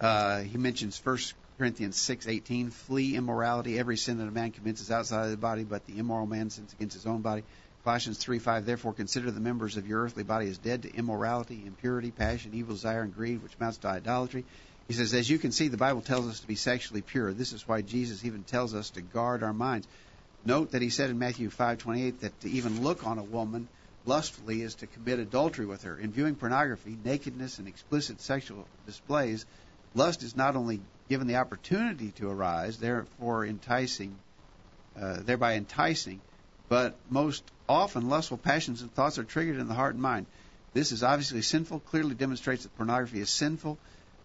Uh, 0.00 0.40
he 0.40 0.58
mentions 0.58 0.98
First 0.98 1.34
Corinthians 1.58 1.96
six 1.96 2.26
eighteen, 2.26 2.70
flee 2.70 3.14
immorality. 3.14 3.78
Every 3.78 3.96
sin 3.96 4.18
that 4.18 4.26
a 4.26 4.32
man 4.32 4.50
commits 4.50 4.80
is 4.80 4.90
outside 4.90 5.26
of 5.26 5.30
the 5.30 5.36
body, 5.36 5.62
but 5.62 5.86
the 5.86 5.98
immoral 5.98 6.26
man 6.26 6.50
sins 6.50 6.72
against 6.72 6.94
his 6.94 7.06
own 7.06 7.20
body. 7.20 7.44
Colossians 7.84 8.18
3 8.18 8.38
5, 8.38 8.64
therefore 8.64 8.92
consider 8.92 9.30
the 9.30 9.40
members 9.40 9.76
of 9.76 9.88
your 9.88 10.02
earthly 10.02 10.22
body 10.22 10.48
as 10.48 10.58
dead 10.58 10.82
to 10.82 10.94
immorality, 10.94 11.64
impurity, 11.66 12.12
passion, 12.12 12.52
evil 12.54 12.74
desire, 12.74 13.02
and 13.02 13.14
greed, 13.14 13.42
which 13.42 13.56
amounts 13.58 13.78
to 13.78 13.88
idolatry. 13.88 14.44
He 14.86 14.94
says, 14.94 15.14
as 15.14 15.28
you 15.28 15.38
can 15.38 15.52
see, 15.52 15.68
the 15.68 15.76
Bible 15.76 16.00
tells 16.00 16.28
us 16.28 16.40
to 16.40 16.46
be 16.46 16.54
sexually 16.54 17.02
pure. 17.02 17.32
This 17.32 17.52
is 17.52 17.66
why 17.66 17.82
Jesus 17.82 18.24
even 18.24 18.44
tells 18.44 18.74
us 18.74 18.90
to 18.90 19.00
guard 19.00 19.42
our 19.42 19.52
minds. 19.52 19.88
Note 20.44 20.72
that 20.72 20.82
he 20.82 20.90
said 20.90 21.10
in 21.10 21.18
Matthew 21.18 21.50
5:28 21.50 22.20
that 22.20 22.40
to 22.40 22.50
even 22.50 22.82
look 22.82 23.06
on 23.06 23.18
a 23.18 23.22
woman 23.22 23.68
lustfully 24.04 24.62
is 24.62 24.74
to 24.76 24.86
commit 24.86 25.20
adultery 25.20 25.66
with 25.66 25.82
her. 25.84 25.96
In 25.96 26.12
viewing 26.12 26.34
pornography, 26.34 26.96
nakedness, 27.04 27.58
and 27.58 27.68
explicit 27.68 28.20
sexual 28.20 28.66
displays, 28.86 29.46
lust 29.94 30.22
is 30.22 30.36
not 30.36 30.56
only 30.56 30.80
given 31.08 31.26
the 31.26 31.36
opportunity 31.36 32.10
to 32.12 32.28
arise, 32.28 32.78
therefore 32.78 33.46
enticing, 33.46 34.16
uh, 35.00 35.20
thereby 35.20 35.54
enticing, 35.54 36.20
but 36.68 36.96
most 37.10 37.44
often 37.72 38.08
lustful 38.08 38.38
passions 38.38 38.82
and 38.82 38.92
thoughts 38.94 39.18
are 39.18 39.24
triggered 39.24 39.58
in 39.58 39.68
the 39.68 39.74
heart 39.74 39.94
and 39.94 40.02
mind. 40.02 40.26
This 40.74 40.92
is 40.92 41.02
obviously 41.02 41.42
sinful, 41.42 41.80
clearly 41.80 42.14
demonstrates 42.14 42.62
that 42.62 42.76
pornography 42.76 43.20
is 43.20 43.30
sinful. 43.30 43.78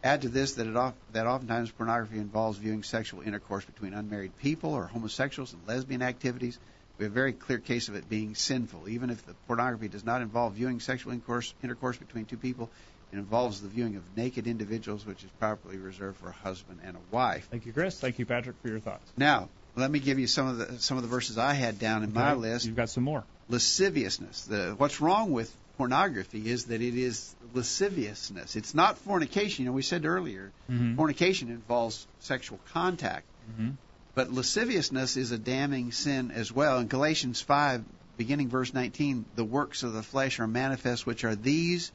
Add 0.04 0.22
to 0.22 0.30
this 0.30 0.54
that 0.54 0.68
it 0.68 0.76
off, 0.76 0.94
that 1.12 1.28
oftentimes 1.28 1.72
pornography 1.72 2.18
involves 2.18 2.58
viewing 2.58 2.84
sexual 2.84 3.22
intercourse 3.22 3.66
between 3.66 3.94
unmarried 3.94 4.38
people 4.38 4.74
or 4.74 4.86
homosexuals 4.86 5.54
and 5.54 5.62
lesbian 5.68 6.02
activities. 6.02 6.58
We 6.98 7.06
have 7.06 7.12
a 7.12 7.16
very 7.16 7.34
clear 7.34 7.60
case 7.60 7.90
of 7.90 7.96
it 7.96 8.10
being 8.10 8.36
sinful. 8.36 8.90
Even 8.90 9.10
if 9.10 9.26
the 9.26 9.34
pornography 9.48 9.88
does 9.88 10.06
not 10.06 10.22
involve 10.22 10.54
viewing 10.54 10.80
sexual 10.80 11.14
intercourse, 11.14 11.54
intercourse 11.62 11.98
between 11.98 12.26
two 12.26 12.38
people, 12.38 12.70
it 13.12 13.18
involves 13.18 13.62
the 13.62 13.68
viewing 13.68 13.96
of 13.96 14.04
naked 14.18 14.48
individuals, 14.48 15.06
which 15.06 15.24
is 15.24 15.30
properly 15.40 15.78
reserved 15.78 16.18
for 16.18 16.30
a 16.30 16.34
husband 16.34 16.80
and 16.84 16.96
a 16.96 17.16
wife. 17.16 17.48
Thank 17.50 17.66
you, 17.66 17.74
Chris. 17.74 18.00
Thank 18.00 18.20
you, 18.20 18.26
Patrick, 18.26 18.56
for 18.62 18.68
your 18.68 18.80
thoughts. 18.80 19.12
Now, 19.16 19.50
let 19.76 19.92
me 19.92 20.00
give 20.00 20.20
you 20.20 20.28
some 20.28 20.48
of 20.48 20.58
the 20.58 20.80
some 20.80 20.98
of 20.98 21.04
the 21.04 21.10
verses 21.10 21.38
I 21.38 21.54
had 21.54 21.80
down 21.80 22.04
in 22.04 22.14
my 22.14 22.34
list 22.34 22.66
You've 22.66 22.76
got 22.76 22.90
some 22.90 23.04
more. 23.04 23.24
Lasciviousness. 23.50 24.46
The, 24.46 24.76
what's 24.78 25.02
wrong 25.02 25.32
with 25.32 25.54
pornography 25.78 26.50
is 26.50 26.66
that 26.66 26.82
it 26.82 26.96
is 26.96 27.36
lasciviousness. 27.54 28.56
It's 28.56 28.74
not 28.74 28.98
fornication. 28.98 29.64
You 29.64 29.70
know, 29.70 29.76
we 29.76 29.84
said 29.84 30.06
earlier, 30.06 30.52
Mhm. 30.70 30.96
fornication 30.96 31.50
involves 31.50 32.08
sexual 32.20 32.60
contact, 32.74 33.26
Mhm. 33.60 33.76
but 34.16 34.34
lasciviousness 34.34 35.18
is 35.18 35.32
a 35.32 35.38
damning 35.38 35.92
sin 35.92 36.32
as 36.32 36.52
well. 36.52 36.80
In 36.80 36.88
Galatians 36.88 37.42
5, 37.42 37.84
beginning 38.18 38.50
verse 38.50 38.74
19, 38.74 39.26
the 39.36 39.44
works 39.44 39.84
of 39.84 39.94
the 39.94 40.02
flesh 40.04 40.40
are 40.40 40.48
manifest, 40.48 41.06
which 41.06 41.24
are 41.24 41.36
these 41.36 41.92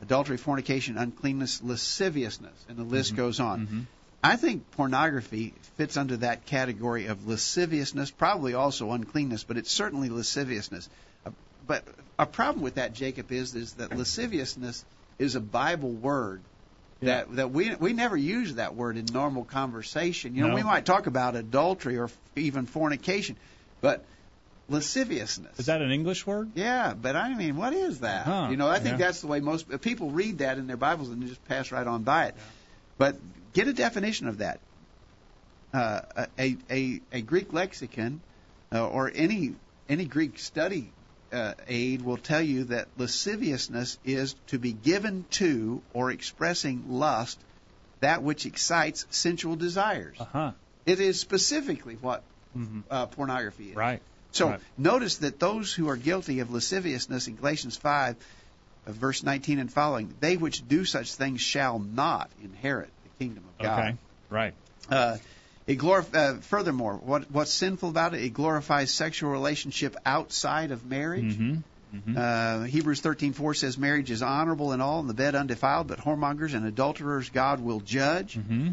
adultery, 0.00 0.38
fornication, 0.38 0.96
uncleanness, 0.96 1.62
lasciviousness, 1.62 2.64
and 2.70 2.78
the 2.78 2.84
list 2.84 3.14
goes 3.14 3.38
on. 3.38 3.86
I 4.22 4.36
think 4.36 4.70
pornography 4.72 5.54
fits 5.76 5.96
under 5.96 6.18
that 6.18 6.44
category 6.46 7.06
of 7.06 7.26
lasciviousness, 7.26 8.10
probably 8.10 8.54
also 8.54 8.90
uncleanness, 8.92 9.44
but 9.44 9.56
it's 9.56 9.70
certainly 9.70 10.10
lasciviousness. 10.10 10.88
But 11.66 11.84
a 12.18 12.26
problem 12.26 12.62
with 12.62 12.74
that, 12.74 12.92
Jacob, 12.94 13.32
is 13.32 13.54
is 13.54 13.74
that 13.74 13.96
lasciviousness 13.96 14.84
is 15.18 15.36
a 15.36 15.40
Bible 15.40 15.90
word 15.92 16.42
that 17.00 17.34
that 17.36 17.50
we 17.50 17.74
we 17.76 17.92
never 17.94 18.16
use 18.16 18.56
that 18.56 18.74
word 18.74 18.96
in 18.98 19.06
normal 19.06 19.44
conversation. 19.44 20.34
You 20.34 20.42
know, 20.42 20.48
No. 20.48 20.54
we 20.56 20.62
might 20.62 20.84
talk 20.84 21.06
about 21.06 21.36
adultery 21.36 21.96
or 21.98 22.10
even 22.36 22.66
fornication, 22.66 23.36
but 23.80 24.04
lasciviousness. 24.68 25.58
Is 25.58 25.66
that 25.66 25.80
an 25.82 25.90
English 25.90 26.26
word? 26.26 26.50
Yeah, 26.54 26.94
but 26.94 27.16
I 27.16 27.34
mean, 27.34 27.56
what 27.56 27.72
is 27.72 28.00
that? 28.00 28.24
Huh, 28.26 28.48
You 28.50 28.56
know, 28.56 28.68
I 28.68 28.78
think 28.80 28.98
yeah. 28.98 29.06
that's 29.06 29.20
the 29.20 29.26
way 29.26 29.40
most 29.40 29.80
people 29.80 30.10
read 30.10 30.38
that 30.38 30.58
in 30.58 30.66
their 30.66 30.76
Bibles 30.76 31.08
and 31.08 31.26
just 31.26 31.44
pass 31.48 31.72
right 31.72 31.86
on 31.86 32.02
by 32.02 32.26
it. 32.26 32.34
But 33.00 33.16
get 33.54 33.66
a 33.66 33.72
definition 33.72 34.28
of 34.28 34.38
that. 34.38 34.60
Uh, 35.72 36.00
a, 36.38 36.56
a 36.70 37.00
a 37.12 37.20
Greek 37.22 37.52
lexicon 37.52 38.20
uh, 38.74 38.86
or 38.86 39.10
any 39.14 39.54
any 39.88 40.04
Greek 40.04 40.38
study 40.38 40.92
uh, 41.32 41.54
aid 41.66 42.02
will 42.02 42.16
tell 42.18 42.42
you 42.42 42.64
that 42.64 42.88
lasciviousness 42.98 43.96
is 44.04 44.34
to 44.48 44.58
be 44.58 44.72
given 44.72 45.24
to 45.30 45.80
or 45.94 46.10
expressing 46.10 46.90
lust, 46.90 47.38
that 48.00 48.22
which 48.22 48.46
excites 48.46 49.06
sensual 49.10 49.56
desires. 49.56 50.16
Uh 50.20 50.24
huh. 50.32 50.52
It 50.86 51.00
is 51.00 51.20
specifically 51.20 51.94
what 51.94 52.22
Mhm. 52.56 52.82
uh, 52.90 53.06
pornography 53.06 53.70
is. 53.70 53.76
Right. 53.76 54.02
So 54.32 54.48
Right. 54.50 54.60
notice 54.76 55.18
that 55.18 55.38
those 55.38 55.72
who 55.72 55.88
are 55.88 55.96
guilty 55.96 56.40
of 56.40 56.50
lasciviousness 56.50 57.28
in 57.28 57.36
Galatians 57.36 57.76
5, 57.76 58.16
uh, 58.90 58.92
verse 58.92 59.22
19 59.22 59.58
and 59.58 59.72
following, 59.72 60.14
they 60.20 60.36
which 60.36 60.66
do 60.66 60.84
such 60.84 61.14
things 61.14 61.40
shall 61.40 61.78
not 61.78 62.30
inherit 62.42 62.90
the 63.04 63.24
kingdom 63.24 63.44
of 63.48 63.64
God. 63.64 63.80
Okay. 63.80 63.96
Right. 64.28 64.54
Uh, 64.88 65.16
it 65.66 65.78
glorif- 65.78 66.14
uh, 66.14 66.40
furthermore, 66.40 66.94
what, 66.96 67.30
what's 67.30 67.52
sinful 67.52 67.88
about 67.88 68.14
it? 68.14 68.22
It 68.22 68.30
glorifies 68.30 68.90
sexual 68.92 69.30
relationship 69.30 69.96
outside 70.04 70.70
of 70.70 70.84
marriage. 70.84 71.36
Mm-hmm. 71.38 72.16
Uh, 72.16 72.64
Hebrews 72.64 73.00
13:4 73.02 73.56
says 73.56 73.76
marriage 73.76 74.10
is 74.12 74.22
honorable 74.22 74.72
in 74.72 74.80
all, 74.80 75.00
and 75.00 75.08
the 75.08 75.14
bed 75.14 75.34
undefiled, 75.34 75.88
but 75.88 75.98
whoremongers 75.98 76.54
and 76.54 76.64
adulterers 76.64 77.30
God 77.30 77.60
will 77.60 77.80
judge. 77.80 78.36
Mm-hmm. 78.36 78.70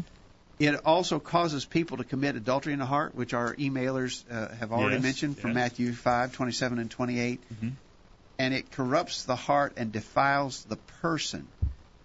It 0.60 0.74
also 0.84 1.18
causes 1.18 1.64
people 1.64 1.98
to 1.98 2.04
commit 2.04 2.36
adultery 2.36 2.72
in 2.72 2.78
the 2.78 2.86
heart, 2.86 3.14
which 3.14 3.34
our 3.34 3.54
emailers 3.56 4.24
uh, 4.30 4.54
have 4.56 4.72
already 4.72 4.96
Yes, 4.96 5.02
mentioned 5.02 5.38
from 5.38 5.50
yes. 5.50 5.54
Matthew 5.56 5.92
5, 5.92 6.32
27 6.32 6.78
and 6.78 6.90
28. 6.90 7.40
Mhm. 7.54 7.72
And 8.38 8.54
it 8.54 8.70
corrupts 8.70 9.24
the 9.24 9.36
heart 9.36 9.74
and 9.76 9.90
defiles 9.92 10.64
the 10.64 10.76
person. 11.02 11.48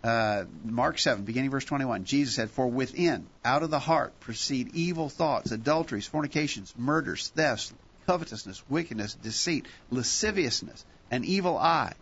uh, 0.03 0.45
Mark 0.65 0.99
7, 0.99 1.23
beginning 1.23 1.51
verse 1.51 1.65
21, 1.65 2.03
Jesus 2.05 2.35
said, 2.35 2.49
For 2.49 2.67
within, 2.67 3.25
out 3.45 3.63
of 3.63 3.69
the 3.69 3.79
heart, 3.79 4.19
proceed 4.19 4.71
evil 4.73 5.09
thoughts, 5.09 5.51
adulteries, 5.51 6.07
fornications, 6.07 6.73
murders, 6.77 7.29
thefts, 7.29 7.71
covetousness, 8.05 8.63
wickedness, 8.67 9.13
deceit, 9.13 9.65
lasciviousness, 9.91 10.83
an 11.09 11.23
evil 11.23 11.57
eye, 11.57 11.93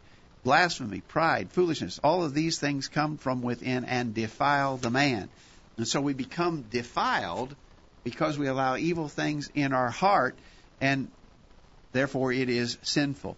blasphemy, 0.44 1.02
pride, 1.02 1.52
foolishness. 1.52 2.00
All 2.04 2.24
of 2.24 2.34
these 2.34 2.58
things 2.58 2.88
come 2.88 3.18
from 3.18 3.44
within 3.44 3.86
and 3.86 4.16
defile 4.16 4.78
the 4.78 4.90
man. 4.90 5.30
And 5.78 5.88
so 5.88 6.02
we 6.02 6.14
become 6.14 6.64
defiled 6.72 7.56
because 8.04 8.38
we 8.40 8.48
allow 8.48 8.78
evil 8.78 9.08
things 9.08 9.52
in 9.54 9.74
our 9.74 9.90
heart, 9.90 10.36
and 10.80 11.08
therefore 11.92 12.34
it 12.34 12.50
is 12.50 12.78
sinful. 12.82 13.38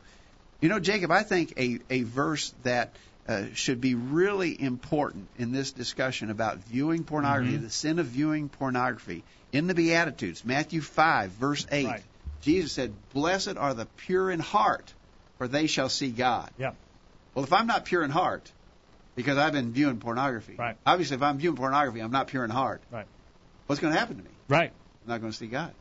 You 0.64 0.70
know, 0.70 0.80
Jacob, 0.80 1.12
I 1.12 1.24
think 1.24 1.54
a, 1.60 1.80
a 1.90 2.04
verse 2.04 2.54
that 2.64 2.96
uh, 3.28 3.48
should 3.54 3.82
be 3.82 3.96
really 3.96 4.60
important 4.62 5.28
in 5.38 5.52
this 5.52 5.74
discussion 5.74 6.30
about 6.30 6.60
viewing 6.60 7.04
pornography, 7.04 7.56
Mm-hmm. 7.56 7.64
the 7.66 7.70
sin 7.70 8.00
of 8.00 8.06
viewing 8.06 8.48
pornography. 8.48 9.24
In 9.52 9.68
the 9.68 9.74
Beatitudes, 9.74 10.46
Matthew 10.46 10.80
5, 10.80 11.32
verse 11.32 11.68
8, 11.70 11.86
Right. 11.86 12.02
Jesus 12.44 12.72
said, 12.72 12.94
Blessed 13.14 13.58
are 13.58 13.74
the 13.74 13.88
pure 14.08 14.32
in 14.32 14.40
heart, 14.40 14.94
for 15.38 15.50
they 15.50 15.68
shall 15.68 15.90
see 15.90 16.12
God. 16.12 16.50
Yeah. 16.58 16.72
Well, 17.36 17.44
if 17.44 17.52
I'm 17.52 17.68
not 17.68 17.84
pure 17.84 18.06
in 18.06 18.10
heart, 18.10 18.50
because 19.18 19.38
I've 19.38 19.52
been 19.52 19.74
viewing 19.74 20.00
pornography, 20.00 20.56
Right. 20.58 20.78
obviously, 20.86 21.16
if 21.16 21.24
I'm 21.24 21.40
viewing 21.40 21.58
pornography, 21.58 22.00
I'm 22.00 22.12
not 22.12 22.28
pure 22.28 22.46
in 22.46 22.50
heart. 22.50 22.82
Right. 22.90 23.06
What's 23.68 23.82
going 23.82 23.94
to 23.94 24.00
happen 24.00 24.16
to 24.16 24.24
me? 24.24 24.30
Right. 24.48 24.72
I'm 25.04 25.10
not 25.10 25.20
going 25.20 25.34
to 25.34 25.38
see 25.38 25.48
God. 25.48 25.74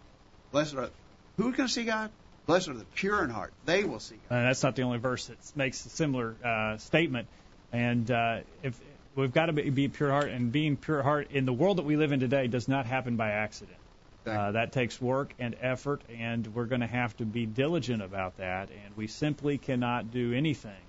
Blessed 0.51 0.75
are 0.75 0.91
who's 1.37 1.55
going 1.57 1.69
to 1.69 1.73
see 1.73 1.85
God? 1.85 2.11
Blessed 2.53 2.69
are 2.69 2.75
the 2.75 2.85
pure 2.85 3.25
in 3.25 3.31
heart; 3.31 3.51
they 3.65 3.85
will 3.85 3.99
see 3.99 4.17
God. 4.29 4.37
And 4.37 4.47
that's 4.47 4.63
not 4.63 4.77
the 4.77 4.83
only 4.83 4.99
verse 4.99 5.29
that 5.29 5.39
makes 5.57 5.87
a 5.87 5.89
similar 5.89 6.37
uh, 6.45 6.77
statement. 6.77 7.27
And 7.73 8.11
uh, 8.11 8.41
if 8.63 8.79
we've 9.17 9.33
got 9.33 9.47
to 9.47 9.55
be, 9.55 9.71
be 9.71 9.89
pure 9.89 10.11
heart, 10.11 10.29
and 10.29 10.53
being 10.53 10.77
pure 10.77 11.03
heart 11.03 11.31
in 11.31 11.47
the 11.47 11.53
world 11.55 11.79
that 11.79 11.87
we 11.87 11.97
live 11.97 12.13
in 12.13 12.21
today 12.21 12.49
does 12.49 12.69
not 12.69 12.85
happen 12.85 13.17
by 13.17 13.31
accident. 13.31 13.79
Uh, 14.27 14.53
that 14.53 14.71
takes 14.71 15.01
work 15.01 15.33
and 15.39 15.57
effort, 15.63 16.03
and 16.15 16.47
we're 16.49 16.67
going 16.67 16.83
to 16.83 16.87
have 16.87 17.17
to 17.17 17.25
be 17.25 17.47
diligent 17.47 18.03
about 18.03 18.37
that. 18.37 18.69
And 18.69 18.99
we 18.99 19.07
simply 19.07 19.57
cannot 19.57 20.11
do 20.11 20.35
anything 20.35 20.85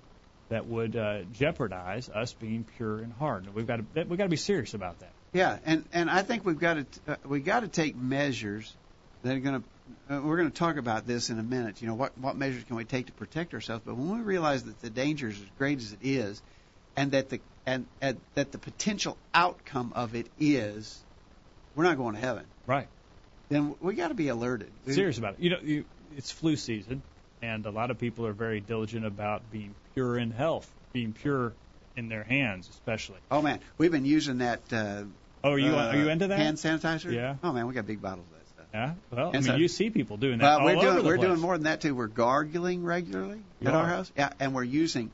that 0.50 0.66
would 0.66 0.94
uh, 0.94 1.22
jeopardize 1.32 2.10
us 2.10 2.34
being 2.34 2.66
pure 2.76 2.98
in 2.98 3.10
heart. 3.10 3.44
And 3.44 3.54
we've 3.54 3.66
got 3.66 3.76
to 3.76 4.04
we've 4.04 4.18
got 4.18 4.24
to 4.24 4.28
be 4.28 4.36
serious 4.36 4.74
about 4.74 5.00
that. 5.00 5.12
Yeah, 5.32 5.56
and 5.64 5.86
and 5.94 6.10
I 6.10 6.20
think 6.20 6.44
we've 6.44 6.60
got 6.60 6.74
to 6.74 7.12
uh, 7.12 7.16
we 7.24 7.40
got 7.40 7.60
to 7.60 7.68
take 7.68 7.96
measures 7.96 8.70
that 9.22 9.34
are 9.34 9.40
going 9.40 9.62
to. 9.62 9.68
Uh, 10.08 10.20
we're 10.22 10.36
going 10.36 10.50
to 10.50 10.56
talk 10.56 10.76
about 10.76 11.06
this 11.06 11.30
in 11.30 11.38
a 11.38 11.42
minute. 11.42 11.80
You 11.82 11.88
know 11.88 11.94
what 11.94 12.16
what 12.18 12.36
measures 12.36 12.64
can 12.64 12.76
we 12.76 12.84
take 12.84 13.06
to 13.06 13.12
protect 13.12 13.54
ourselves? 13.54 13.82
But 13.84 13.96
when 13.96 14.18
we 14.18 14.22
realize 14.22 14.64
that 14.64 14.80
the 14.80 14.90
danger 14.90 15.28
is 15.28 15.40
as 15.40 15.46
great 15.58 15.78
as 15.78 15.92
it 15.92 16.00
is, 16.02 16.42
and 16.96 17.12
that 17.12 17.28
the 17.30 17.40
and, 17.66 17.86
and 18.00 18.18
that 18.34 18.52
the 18.52 18.58
potential 18.58 19.16
outcome 19.34 19.92
of 19.94 20.14
it 20.14 20.26
is, 20.38 21.02
we're 21.74 21.84
not 21.84 21.96
going 21.96 22.14
to 22.14 22.20
heaven. 22.20 22.44
Right. 22.66 22.88
Then 23.48 23.74
we 23.80 23.94
got 23.94 24.08
to 24.08 24.14
be 24.14 24.28
alerted. 24.28 24.70
Serious 24.86 25.18
about 25.18 25.34
it. 25.34 25.40
You 25.40 25.50
know, 25.50 25.58
you, 25.62 25.84
it's 26.16 26.30
flu 26.30 26.56
season, 26.56 27.02
and 27.42 27.64
a 27.66 27.70
lot 27.70 27.90
of 27.90 27.98
people 27.98 28.26
are 28.26 28.32
very 28.32 28.60
diligent 28.60 29.04
about 29.04 29.50
being 29.50 29.74
pure 29.94 30.18
in 30.18 30.30
health, 30.30 30.70
being 30.92 31.12
pure 31.12 31.52
in 31.96 32.08
their 32.08 32.24
hands, 32.24 32.68
especially. 32.68 33.18
Oh 33.30 33.42
man, 33.42 33.60
we've 33.78 33.92
been 33.92 34.06
using 34.06 34.38
that. 34.38 34.60
Uh, 34.72 35.04
Oh, 35.42 35.50
are 35.52 35.58
you 35.58 35.76
uh, 35.76 35.88
are 35.92 35.96
you 35.96 36.08
into 36.08 36.26
that? 36.28 36.38
hand 36.38 36.56
sanitizer? 36.56 37.12
Yeah. 37.12 37.36
Oh 37.42 37.52
man, 37.52 37.66
we 37.66 37.74
got 37.74 37.86
big 37.86 38.00
bottles 38.00 38.24
of 38.28 38.32
that 38.32 38.33
stuff. 38.33 38.33
Yeah. 38.74 38.94
Well, 39.10 39.28
I 39.28 39.32
mean, 39.32 39.42
so- 39.44 39.54
you 39.54 39.68
see 39.68 39.88
people 39.90 40.16
doing 40.16 40.38
that 40.40 40.44
Well, 40.44 40.58
all 40.58 40.64
we're 40.66 40.80
doing 40.82 41.04
we're 41.06 41.16
place. 41.16 41.28
doing 41.28 41.40
more 41.40 41.56
than 41.56 41.64
that 41.64 41.80
too. 41.80 41.94
We're 41.94 42.08
gargling 42.08 42.84
regularly 42.84 43.40
You 43.60 43.68
at 43.68 43.74
our 43.74 43.86
house. 43.86 44.10
Yeah, 44.16 44.30
and 44.40 44.52
we're 44.54 44.64
using. 44.64 45.10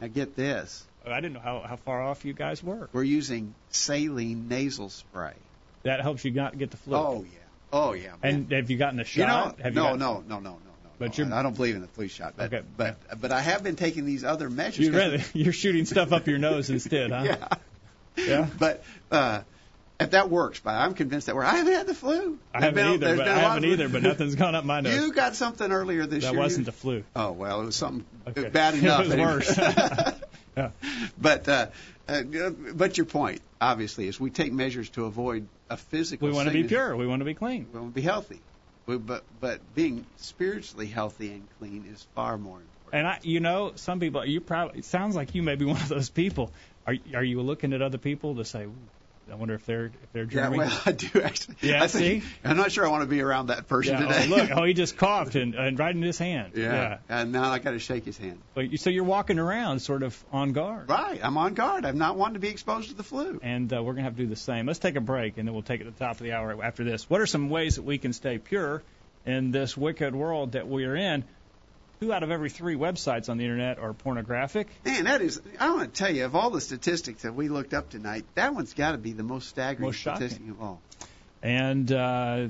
Now 0.00 0.06
get 0.08 0.34
this. 0.36 0.82
I 1.06 1.20
didn't 1.20 1.34
know 1.34 1.40
how 1.40 1.60
how 1.60 1.76
far 1.76 2.02
off 2.02 2.24
you 2.24 2.32
guys 2.32 2.62
were. 2.62 2.88
We're 2.94 3.02
using 3.02 3.54
saline 3.68 4.48
nasal 4.48 4.88
spray. 4.88 5.34
That 5.82 6.00
helps 6.00 6.24
you 6.24 6.30
not 6.30 6.56
get 6.56 6.70
the 6.70 6.78
flu. 6.78 6.96
Oh 6.96 7.24
yeah. 7.30 7.38
Oh 7.74 7.92
yeah. 7.92 8.12
man. 8.22 8.34
And 8.34 8.52
have 8.52 8.70
you 8.70 8.78
gotten 8.78 8.98
a 8.98 9.02
you 9.02 9.06
shot? 9.06 9.58
know, 9.58 9.64
have 9.64 9.74
you 9.74 9.80
no, 9.82 9.90
got- 9.90 9.98
no, 9.98 10.12
no, 10.26 10.38
no, 10.38 10.40
no, 10.40 10.50
no. 10.50 10.58
But 10.98 11.18
no. 11.18 11.24
you're- 11.24 11.36
I 11.36 11.42
don't 11.42 11.54
believe 11.54 11.74
in 11.74 11.82
the 11.82 11.88
flu 11.88 12.08
shot. 12.08 12.34
But 12.38 12.54
Okay. 12.54 12.64
but 12.78 13.20
but 13.20 13.32
I 13.32 13.42
have 13.42 13.62
been 13.62 13.76
taking 13.76 14.06
these 14.06 14.24
other 14.24 14.48
measures. 14.48 14.86
You 14.86 14.92
really 14.92 15.22
you're 15.34 15.52
shooting 15.52 15.84
stuff 15.84 16.10
up 16.10 16.26
your 16.26 16.38
nose 16.38 16.70
instead, 16.70 17.10
huh? 17.10 17.22
Yeah. 18.16 18.24
Yeah. 18.26 18.46
But 18.58 18.82
uh, 19.10 19.42
if 20.00 20.10
that 20.10 20.28
works, 20.30 20.60
but 20.60 20.74
I'm 20.74 20.94
convinced 20.94 21.26
that 21.26 21.36
works. 21.36 21.48
I 21.48 21.56
haven't 21.56 21.72
had 21.74 21.86
the 21.86 21.94
flu. 21.94 22.38
I 22.52 22.60
haven't 22.60 22.74
been- 22.74 22.92
either, 22.94 23.16
but 23.16 23.28
I 23.28 23.38
haven't 23.38 23.64
either, 23.64 23.88
but 23.88 24.02
nothing's 24.02 24.34
gone 24.34 24.54
up 24.54 24.64
my 24.64 24.80
nose. 24.80 24.94
You 24.94 25.12
got 25.12 25.36
something 25.36 25.70
earlier 25.70 26.06
this 26.06 26.24
that 26.24 26.30
year. 26.32 26.36
That 26.36 26.38
wasn't 26.42 26.66
the 26.66 26.72
flu. 26.72 27.04
Oh 27.14 27.32
well, 27.32 27.62
it 27.62 27.66
was 27.66 27.76
something 27.76 28.04
Okay. 28.26 28.48
bad 28.48 28.74
enough. 28.74 29.06
It 29.06 29.08
was 29.08 29.16
worse. 29.16 29.58
Yeah. 30.56 30.70
But 31.20 31.48
uh, 31.48 31.66
uh, 32.08 32.22
but 32.74 32.96
your 32.96 33.06
point, 33.06 33.40
obviously, 33.60 34.06
is 34.06 34.20
we 34.20 34.30
take 34.30 34.52
measures 34.52 34.88
to 34.90 35.06
avoid 35.06 35.48
a 35.68 35.76
physical. 35.76 36.28
We 36.28 36.34
want 36.34 36.46
to 36.46 36.54
be 36.54 36.62
pure. 36.62 36.94
We 36.96 37.08
want 37.08 37.20
to 37.20 37.24
be 37.24 37.34
clean. 37.34 37.66
We 37.72 37.80
want 37.80 37.92
to 37.92 38.00
be 38.00 38.02
healthy. 38.06 38.40
We, 38.86 38.98
but 38.98 39.24
but 39.40 39.58
being 39.74 40.06
spiritually 40.18 40.86
healthy 40.86 41.32
and 41.32 41.48
clean 41.58 41.86
is 41.92 42.06
far 42.14 42.38
more 42.38 42.58
important. 42.58 42.92
And 42.92 43.06
I, 43.08 43.18
you 43.22 43.40
know, 43.40 43.72
some 43.74 43.98
people. 43.98 44.24
You 44.24 44.40
probably. 44.40 44.78
It 44.78 44.84
sounds 44.84 45.16
like 45.16 45.34
you 45.34 45.42
may 45.42 45.56
be 45.56 45.64
one 45.64 45.78
of 45.80 45.88
those 45.88 46.08
people. 46.08 46.52
Are 46.86 46.94
are 47.14 47.24
you 47.24 47.40
looking 47.40 47.72
at 47.72 47.82
other 47.82 47.98
people 47.98 48.36
to 48.36 48.44
say, 48.44 48.62
"Ooh, 48.64 48.74
I 49.30 49.36
wonder 49.36 49.54
if 49.54 49.64
they're 49.66 49.86
if 49.86 50.12
they're 50.12 50.24
Yeah, 50.24 50.48
well, 50.50 50.80
I 50.86 50.92
do 50.92 51.22
actually. 51.22 51.56
Yeah, 51.62 51.82
I 51.82 51.86
think, 51.86 52.22
see? 52.22 52.28
I'm 52.44 52.56
not 52.56 52.72
sure 52.72 52.86
I 52.86 52.90
want 52.90 53.02
to 53.02 53.08
be 53.08 53.20
around 53.20 53.46
that 53.46 53.68
person 53.68 53.94
Yeah, 53.94 54.00
today. 54.06 54.26
Oh, 54.30 54.36
look, 54.36 54.50
oh, 54.52 54.64
he 54.64 54.74
just 54.74 54.96
coughed 54.98 55.34
and, 55.34 55.54
and 55.54 55.78
right 55.78 55.94
in 55.94 56.02
his 56.02 56.18
hand. 56.18 56.52
yeah. 56.56 56.98
And 57.08 57.32
now 57.32 57.50
I 57.50 57.58
got 57.58 57.70
to 57.72 57.78
shake 57.78 58.04
his 58.04 58.18
hand. 58.18 58.38
But 58.54 58.70
you, 58.70 58.76
so 58.76 58.90
you're 58.90 59.04
walking 59.04 59.38
around 59.38 59.80
sort 59.80 60.02
of 60.02 60.22
on 60.32 60.52
guard. 60.52 60.88
Right. 60.88 61.18
I'm 61.22 61.36
on 61.38 61.54
guard. 61.54 61.84
I'm 61.86 61.98
not 61.98 62.16
wanting 62.16 62.34
to 62.34 62.40
be 62.40 62.48
exposed 62.48 62.90
to 62.90 62.94
the 62.94 63.02
flu. 63.02 63.40
And 63.42 63.72
uh, 63.72 63.82
we're 63.82 63.92
going 63.94 64.04
to 64.04 64.10
have 64.10 64.16
to 64.16 64.22
do 64.22 64.28
the 64.28 64.36
same. 64.36 64.66
Let's 64.66 64.78
take 64.78 64.96
a 64.96 65.00
break, 65.00 65.38
and 65.38 65.48
then 65.48 65.54
we'll 65.54 65.62
take 65.62 65.80
it 65.80 65.86
at 65.86 65.96
the 65.96 66.04
top 66.04 66.16
of 66.16 66.22
the 66.22 66.32
hour 66.32 66.62
after 66.62 66.84
this. 66.84 67.08
What 67.08 67.20
are 67.20 67.26
some 67.26 67.50
ways 67.50 67.76
that 67.76 67.82
we 67.82 67.98
can 67.98 68.12
stay 68.12 68.38
pure 68.38 68.82
in 69.26 69.50
this 69.52 69.76
wicked 69.76 70.14
world 70.14 70.52
that 70.52 70.68
we 70.68 70.84
are 70.84 70.96
in? 70.96 71.24
Two 72.00 72.12
out 72.12 72.22
of 72.22 72.30
every 72.30 72.50
three 72.50 72.74
websites 72.76 73.28
on 73.28 73.38
the 73.38 73.44
internet 73.44 73.78
are 73.78 73.92
pornographic. 73.92 74.68
Man, 74.84 75.04
that 75.04 75.22
is. 75.22 75.40
I 75.60 75.70
want 75.70 75.94
to 75.94 75.98
tell 76.04 76.12
you, 76.14 76.24
of 76.24 76.34
all 76.34 76.50
the 76.50 76.60
statistics 76.60 77.22
that 77.22 77.34
we 77.34 77.48
looked 77.48 77.72
up 77.72 77.88
tonight, 77.90 78.24
that 78.34 78.54
one's 78.54 78.74
got 78.74 78.92
to 78.92 78.98
be 78.98 79.12
the 79.12 79.22
most 79.22 79.48
staggering 79.48 79.86
Most 79.88 79.96
shocking. 79.96 80.28
statistic 80.28 80.50
of 80.54 80.60
all. 80.62 80.80
and 81.42 81.90
uh, 81.92 82.46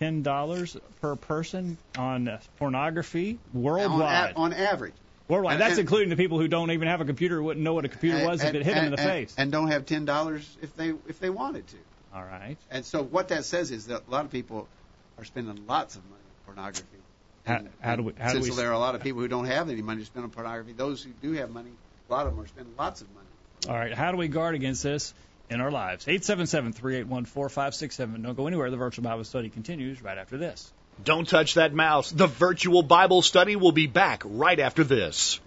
ten 0.00 0.22
dollars 0.22 0.76
per 1.00 1.16
person 1.16 1.78
on 1.96 2.38
pornography 2.58 3.38
worldwide. 3.54 4.34
On, 4.34 4.52
a- 4.52 4.54
on 4.56 4.60
average. 4.66 4.94
worldwide. 5.28 5.54
and- 5.54 5.60
That's 5.62 5.72
and- 5.72 5.80
including 5.80 6.08
the 6.10 6.16
people 6.16 6.38
who 6.40 6.48
don't 6.48 6.70
even 6.72 6.88
have 6.88 7.00
a 7.00 7.04
computer, 7.04 7.40
wouldn't 7.42 7.62
know 7.64 7.74
what 7.74 7.84
a 7.84 7.88
computer 7.88 8.26
was 8.26 8.42
if 8.42 8.54
it 8.54 8.64
hit 8.64 8.74
them 8.74 8.86
in 8.86 8.90
the 8.90 9.00
and- 9.00 9.08
face. 9.08 9.34
And 9.38 9.52
don't 9.52 9.68
have 9.68 9.86
ten 9.86 10.04
dollars 10.04 10.44
if 10.60 10.74
they 10.76 10.90
if 11.06 11.20
they 11.20 11.30
wanted 11.30 11.66
to. 11.68 11.76
All 12.14 12.24
right. 12.24 12.56
And 12.70 12.84
so 12.84 13.02
what 13.04 13.28
that 13.28 13.44
says 13.44 13.70
is 13.70 13.86
that 13.86 14.02
a 14.08 14.10
lot 14.10 14.24
of 14.24 14.30
people 14.32 14.66
are 15.18 15.24
spending 15.24 15.66
lots 15.66 15.94
of 15.96 16.02
money 16.04 16.16
on 16.48 16.54
pornography. 16.54 16.97
How- 17.48 17.62
how 17.80 17.96
do 17.96 18.02
we- 18.02 18.12
how 18.18 18.32
do 18.32 18.42
since 18.42 18.50
we- 18.50 18.56
there 18.56 18.68
are 18.68 18.74
a 18.74 18.78
lot 18.78 18.94
of 18.94 19.02
people 19.02 19.22
who 19.22 19.28
don't 19.28 19.46
have 19.46 19.70
any 19.70 19.80
money 19.80 20.00
to 20.00 20.06
spend 20.06 20.24
on 20.24 20.30
pornography, 20.30 20.72
those 20.72 21.02
who 21.02 21.10
do 21.22 21.32
have 21.32 21.50
money, 21.50 21.70
a 22.08 22.12
lot 22.12 22.26
of 22.26 22.36
them 22.36 22.44
are 22.44 22.46
spending 22.46 22.74
lots 22.78 23.00
of 23.00 23.08
money. 23.14 23.26
All 23.68 23.74
right. 23.74 23.94
How 23.94 24.10
do 24.12 24.18
we 24.18 24.28
guard 24.28 24.54
against 24.54 24.82
this 24.82 25.14
in 25.48 25.62
our 25.62 25.70
lives? 25.70 26.04
877-381-4567. 26.06 28.22
Don't 28.22 28.36
go 28.36 28.46
anywhere. 28.46 28.70
The 28.70 28.76
virtual 28.76 29.04
Bible 29.04 29.24
study 29.24 29.48
continues 29.48 30.02
right 30.02 30.18
after 30.18 30.36
this. 30.36 30.70
Don't 31.02 31.26
touch 31.26 31.54
that 31.54 31.72
mouse. 31.72 32.10
The 32.10 32.26
virtual 32.26 32.82
Bible 32.82 33.22
study 33.22 33.56
will 33.56 33.72
be 33.72 33.86
back 33.86 34.22
right 34.24 34.60
after 34.60 34.84
this. 34.84 35.40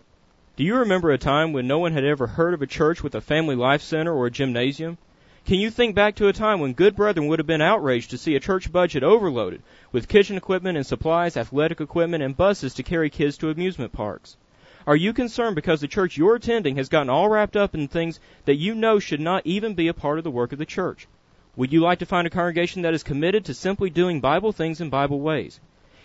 Do 0.55 0.63
you 0.63 0.77
remember 0.77 1.11
a 1.11 1.17
time 1.17 1.53
when 1.53 1.67
no 1.67 1.79
one 1.79 1.93
had 1.93 2.03
ever 2.03 2.27
heard 2.27 2.53
of 2.53 2.61
a 2.61 2.67
church 2.67 3.03
with 3.03 3.15
a 3.15 3.21
family 3.21 3.55
life 3.55 3.81
center 3.81 4.13
or 4.13 4.25
a 4.25 4.31
gymnasium? 4.31 4.97
Can 5.45 5.59
you 5.59 5.71
think 5.71 5.95
back 5.95 6.15
to 6.15 6.27
a 6.27 6.33
time 6.33 6.59
when 6.59 6.73
good 6.73 6.95
brethren 6.95 7.27
would 7.27 7.39
have 7.39 7.47
been 7.47 7.61
outraged 7.61 8.11
to 8.11 8.17
see 8.17 8.35
a 8.35 8.39
church 8.39 8.71
budget 8.71 9.03
overloaded 9.03 9.63
with 9.91 10.07
kitchen 10.07 10.37
equipment 10.37 10.77
and 10.77 10.85
supplies, 10.85 11.35
athletic 11.35 11.81
equipment, 11.81 12.23
and 12.23 12.37
buses 12.37 12.75
to 12.75 12.83
carry 12.83 13.09
kids 13.09 13.37
to 13.37 13.49
amusement 13.49 13.91
parks? 13.91 14.37
Are 14.85 14.95
you 14.95 15.13
concerned 15.13 15.55
because 15.55 15.81
the 15.81 15.87
church 15.87 16.15
you're 16.15 16.35
attending 16.35 16.75
has 16.77 16.89
gotten 16.89 17.09
all 17.09 17.27
wrapped 17.27 17.57
up 17.57 17.75
in 17.75 17.87
things 17.87 18.19
that 18.45 18.55
you 18.55 18.75
know 18.75 18.99
should 18.99 19.19
not 19.19 19.45
even 19.45 19.73
be 19.73 19.87
a 19.87 19.93
part 19.93 20.19
of 20.19 20.23
the 20.23 20.31
work 20.31 20.53
of 20.53 20.59
the 20.59 20.65
church? 20.65 21.07
Would 21.55 21.73
you 21.73 21.81
like 21.81 21.99
to 21.99 22.05
find 22.05 22.25
a 22.25 22.31
congregation 22.31 22.83
that 22.83 22.93
is 22.93 23.03
committed 23.03 23.45
to 23.45 23.53
simply 23.53 23.89
doing 23.89 24.21
Bible 24.21 24.51
things 24.51 24.79
in 24.79 24.89
Bible 24.89 25.19
ways? 25.19 25.59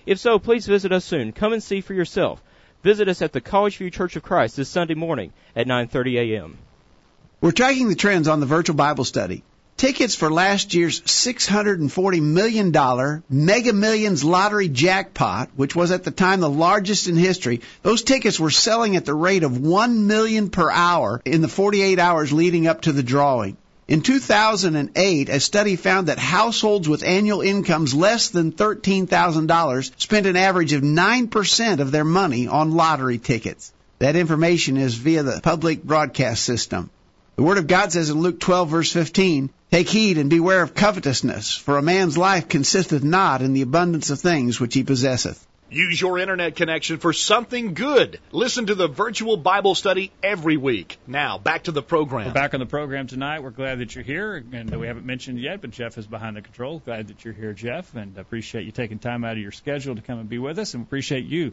If 0.07 0.19
so, 0.19 0.39
please 0.39 0.67
visit 0.67 0.93
us 0.93 1.05
soon. 1.05 1.33
Come 1.33 1.53
and 1.53 1.63
see 1.63 1.81
for 1.83 1.95
yourself. 1.95 2.43
Visit 2.83 3.09
us 3.09 3.23
at 3.23 3.33
the 3.33 3.41
College 3.41 3.77
View 3.77 3.91
Church 3.91 4.17
of 4.17 4.23
Christ 4.23 4.57
this 4.57 4.69
Sunday 4.69 4.95
morning 4.95 5.33
at 5.55 5.67
9:30 5.67 6.19
a.m. 6.19 6.59
We're 7.47 7.53
tracking 7.53 7.89
the 7.89 7.95
trends 7.95 8.27
on 8.27 8.41
the 8.41 8.47
virtual 8.47 8.75
Bible 8.75 9.05
study. 9.05 9.45
Tickets 9.77 10.17
for 10.17 10.33
last 10.33 10.75
year's 10.75 11.01
$640 11.03 12.21
million 12.21 13.23
Mega 13.31 13.73
Millions 13.73 14.25
lottery 14.25 14.69
jackpot, 14.69 15.51
which 15.55 15.77
was 15.77 15.93
at 15.93 16.03
the 16.03 16.11
time 16.11 16.41
the 16.41 16.51
largest 16.51 17.07
in 17.07 17.15
history, 17.15 17.61
those 17.85 18.03
tickets 18.03 18.41
were 18.41 18.51
selling 18.51 18.97
at 18.97 19.05
the 19.05 19.15
rate 19.15 19.45
of 19.45 19.61
1 19.61 20.09
million 20.09 20.51
per 20.51 20.69
hour 20.73 21.23
in 21.25 21.41
the 21.41 21.47
48 21.47 22.01
hours 22.01 22.33
leading 22.33 22.67
up 22.67 22.81
to 22.81 22.91
the 22.91 23.05
drawing. 23.05 23.57
In 23.87 24.03
2008, 24.03 25.29
a 25.29 25.39
study 25.39 25.77
found 25.77 26.09
that 26.09 26.19
households 26.19 26.89
with 26.89 27.05
annual 27.05 27.43
incomes 27.43 27.95
less 27.95 28.31
than 28.31 28.51
$13,000 28.51 30.01
spent 30.01 30.27
an 30.27 30.35
average 30.35 30.73
of 30.73 30.83
9% 30.83 31.79
of 31.79 31.93
their 31.93 32.03
money 32.03 32.49
on 32.49 32.73
lottery 32.73 33.19
tickets. 33.19 33.73
That 34.01 34.17
information 34.17 34.77
is 34.77 34.97
via 34.97 35.23
the 35.23 35.41
public 35.41 35.85
broadcast 35.85 36.43
system. 36.43 36.91
The 37.37 37.43
Word 37.43 37.59
of 37.59 37.67
God 37.67 37.93
says 37.93 38.09
in 38.09 38.19
Luke 38.19 38.41
12, 38.41 38.71
verse 38.71 38.91
15, 38.91 39.51
Take 39.71 39.91
heed 39.91 40.17
and 40.17 40.31
beware 40.31 40.63
of 40.63 40.73
covetousness, 40.73 41.55
for 41.55 41.77
a 41.77 41.83
man's 41.83 42.17
life 42.17 42.49
consisteth 42.49 43.05
not 43.05 43.43
in 43.43 43.53
the 43.53 43.61
abundance 43.61 44.09
of 44.09 44.19
things 44.19 44.59
which 44.59 44.73
he 44.73 44.85
possesseth. 44.85 45.47
Use 45.69 46.01
your 46.01 46.19
internet 46.19 46.57
connection 46.57 46.97
for 46.97 47.13
something 47.13 47.75
good. 47.75 48.21
Listen 48.33 48.67
to 48.67 48.75
the 48.75 48.89
virtual 48.89 49.37
Bible 49.37 49.75
study 49.75 50.13
every 50.23 50.57
week. 50.57 50.97
Now, 51.07 51.37
back 51.37 51.65
to 51.65 51.73
the 51.73 51.83
program. 51.83 52.29
We're 52.29 52.33
back 52.33 52.55
on 52.55 52.61
the 52.61 52.67
program 52.67 53.07
tonight. 53.07 53.43
We're 53.43 53.51
glad 53.51 53.81
that 53.81 53.95
you're 53.95 54.05
here, 54.05 54.37
and 54.37 54.75
we 54.75 54.87
haven't 54.87 55.05
mentioned 55.05 55.39
yet, 55.39 55.61
but 55.61 55.73
Jeff 55.73 55.99
is 55.99 56.07
behind 56.07 56.37
the 56.37 56.43
control. 56.43 56.79
Glad 56.79 57.09
that 57.09 57.23
you're 57.23 57.35
here, 57.35 57.53
Jeff, 57.53 57.95
and 57.95 58.17
appreciate 58.17 58.65
you 58.65 58.73
taking 58.73 58.99
time 58.99 59.25
out 59.25 59.33
of 59.33 59.39
your 59.39 59.53
schedule 59.53 59.95
to 59.95 60.01
come 60.01 60.21
and 60.21 60.29
be 60.29 60.39
with 60.39 60.59
us, 60.59 60.73
and 60.73 60.85
appreciate 60.85 61.27
you 61.27 61.53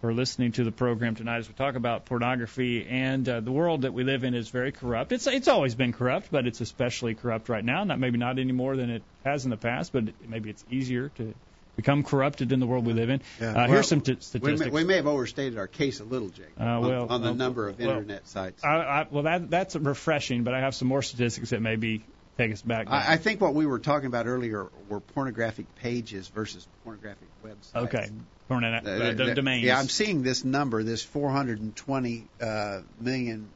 for 0.00 0.14
listening 0.14 0.52
to 0.52 0.64
the 0.64 0.72
program 0.72 1.14
tonight 1.14 1.38
as 1.38 1.48
we 1.48 1.54
talk 1.54 1.74
about 1.74 2.06
pornography 2.06 2.86
and 2.88 3.28
uh, 3.28 3.40
the 3.40 3.52
world 3.52 3.82
that 3.82 3.92
we 3.92 4.02
live 4.04 4.24
in 4.24 4.34
is 4.34 4.48
very 4.48 4.72
corrupt. 4.72 5.12
It's 5.12 5.26
it's 5.26 5.48
always 5.48 5.74
been 5.74 5.92
corrupt, 5.92 6.28
but 6.30 6.46
it's 6.46 6.60
especially 6.60 7.14
corrupt 7.14 7.48
right 7.48 7.64
now. 7.64 7.84
Not 7.84 7.98
maybe 7.98 8.16
not 8.18 8.38
any 8.38 8.52
more 8.52 8.76
than 8.76 8.88
it 8.90 9.02
has 9.24 9.44
in 9.44 9.50
the 9.50 9.56
past, 9.58 9.92
but 9.92 10.04
maybe 10.26 10.48
it's 10.50 10.64
easier 10.70 11.10
to 11.16 11.34
become 11.76 12.02
corrupted 12.02 12.50
in 12.52 12.60
the 12.60 12.66
world 12.66 12.84
we 12.86 12.92
live 12.92 13.10
in. 13.10 13.20
Yeah. 13.40 13.50
Uh, 13.50 13.54
Well, 13.54 13.68
here's 13.68 13.88
some 13.88 14.00
t- 14.00 14.12
We 14.14 14.20
statistics. 14.20 14.60
may, 14.66 14.70
we 14.70 14.84
may 14.84 14.96
have 14.96 15.06
overstated 15.06 15.56
our 15.58 15.66
case 15.68 16.00
a 16.00 16.04
little, 16.04 16.28
Jake, 16.28 16.46
Uh, 16.58 16.64
on- 16.64 16.80
well, 16.82 17.06
on, 17.08 17.20
the 17.22 17.28
well, 17.28 17.34
number 17.34 17.68
of 17.68 17.78
well, 17.78 17.90
internet 17.90 18.26
sites. 18.26 18.62
I, 18.64 18.68
I, 18.76 19.06
well, 19.10 19.22
that 19.24 19.48
that's 19.50 19.76
refreshing, 19.76 20.44
but 20.44 20.52
I 20.54 20.60
have 20.60 20.74
some 20.74 20.88
more 20.88 21.00
statistics 21.02 21.50
that 21.50 21.62
maybe 21.62 22.04
take 22.40 22.52
us 22.52 22.62
back. 22.62 22.88
I, 22.88 23.14
I 23.14 23.16
think 23.16 23.40
what 23.40 23.54
we 23.54 23.66
were 23.66 23.78
talking 23.78 24.06
about 24.06 24.26
earlier 24.26 24.68
were 24.88 25.00
pornographic 25.00 25.74
pages 25.76 26.28
versus 26.28 26.66
pornographic 26.84 27.28
websites. 27.44 27.84
okay, 27.84 28.08
Uh, 28.50 28.90
uh, 28.90 29.12
the 29.12 29.24
the- 29.26 29.34
domains. 29.34 29.64
Yeah, 29.64 29.78
I'm 29.78 29.88
seeing 29.88 30.22
this 30.22 30.44
number, 30.44 30.82
this 30.82 31.02
420 31.02 32.26
uh, 32.40 32.80
million. 33.00 33.48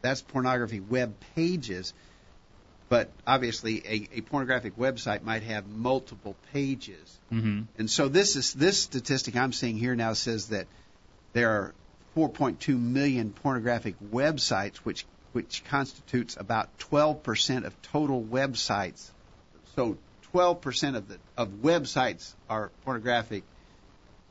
That's 0.00 0.20
pornography 0.20 0.80
web 0.80 1.14
pages, 1.36 1.94
but 2.88 3.10
obviously 3.24 3.82
a, 3.86 4.18
a 4.18 4.20
pornographic 4.22 4.76
website 4.76 5.22
might 5.22 5.44
have 5.44 5.68
multiple 5.68 6.34
pages. 6.52 7.20
mm-hmm. 7.32 7.62
And 7.78 7.90
so 7.90 8.08
this 8.08 8.34
is 8.36 8.52
this 8.52 8.78
statistic 8.78 9.36
I'm 9.36 9.52
seeing 9.52 9.76
here 9.76 9.94
now 9.94 10.14
says 10.14 10.48
that 10.48 10.66
there 11.34 11.50
are 11.50 11.74
4.2 12.16 12.78
million 12.78 13.30
pornographic 13.30 13.94
websites, 14.12 14.76
which 14.78 15.06
which 15.32 15.64
constitutes 15.64 16.36
about 16.38 16.78
12% 16.78 17.64
of 17.64 17.82
total 17.82 18.22
websites. 18.22 19.10
So 19.76 19.96
12% 20.34 20.96
of 20.96 21.08
the 21.08 21.18
of 21.36 21.48
websites 21.62 22.32
are 22.48 22.70
pornographic, 22.84 23.44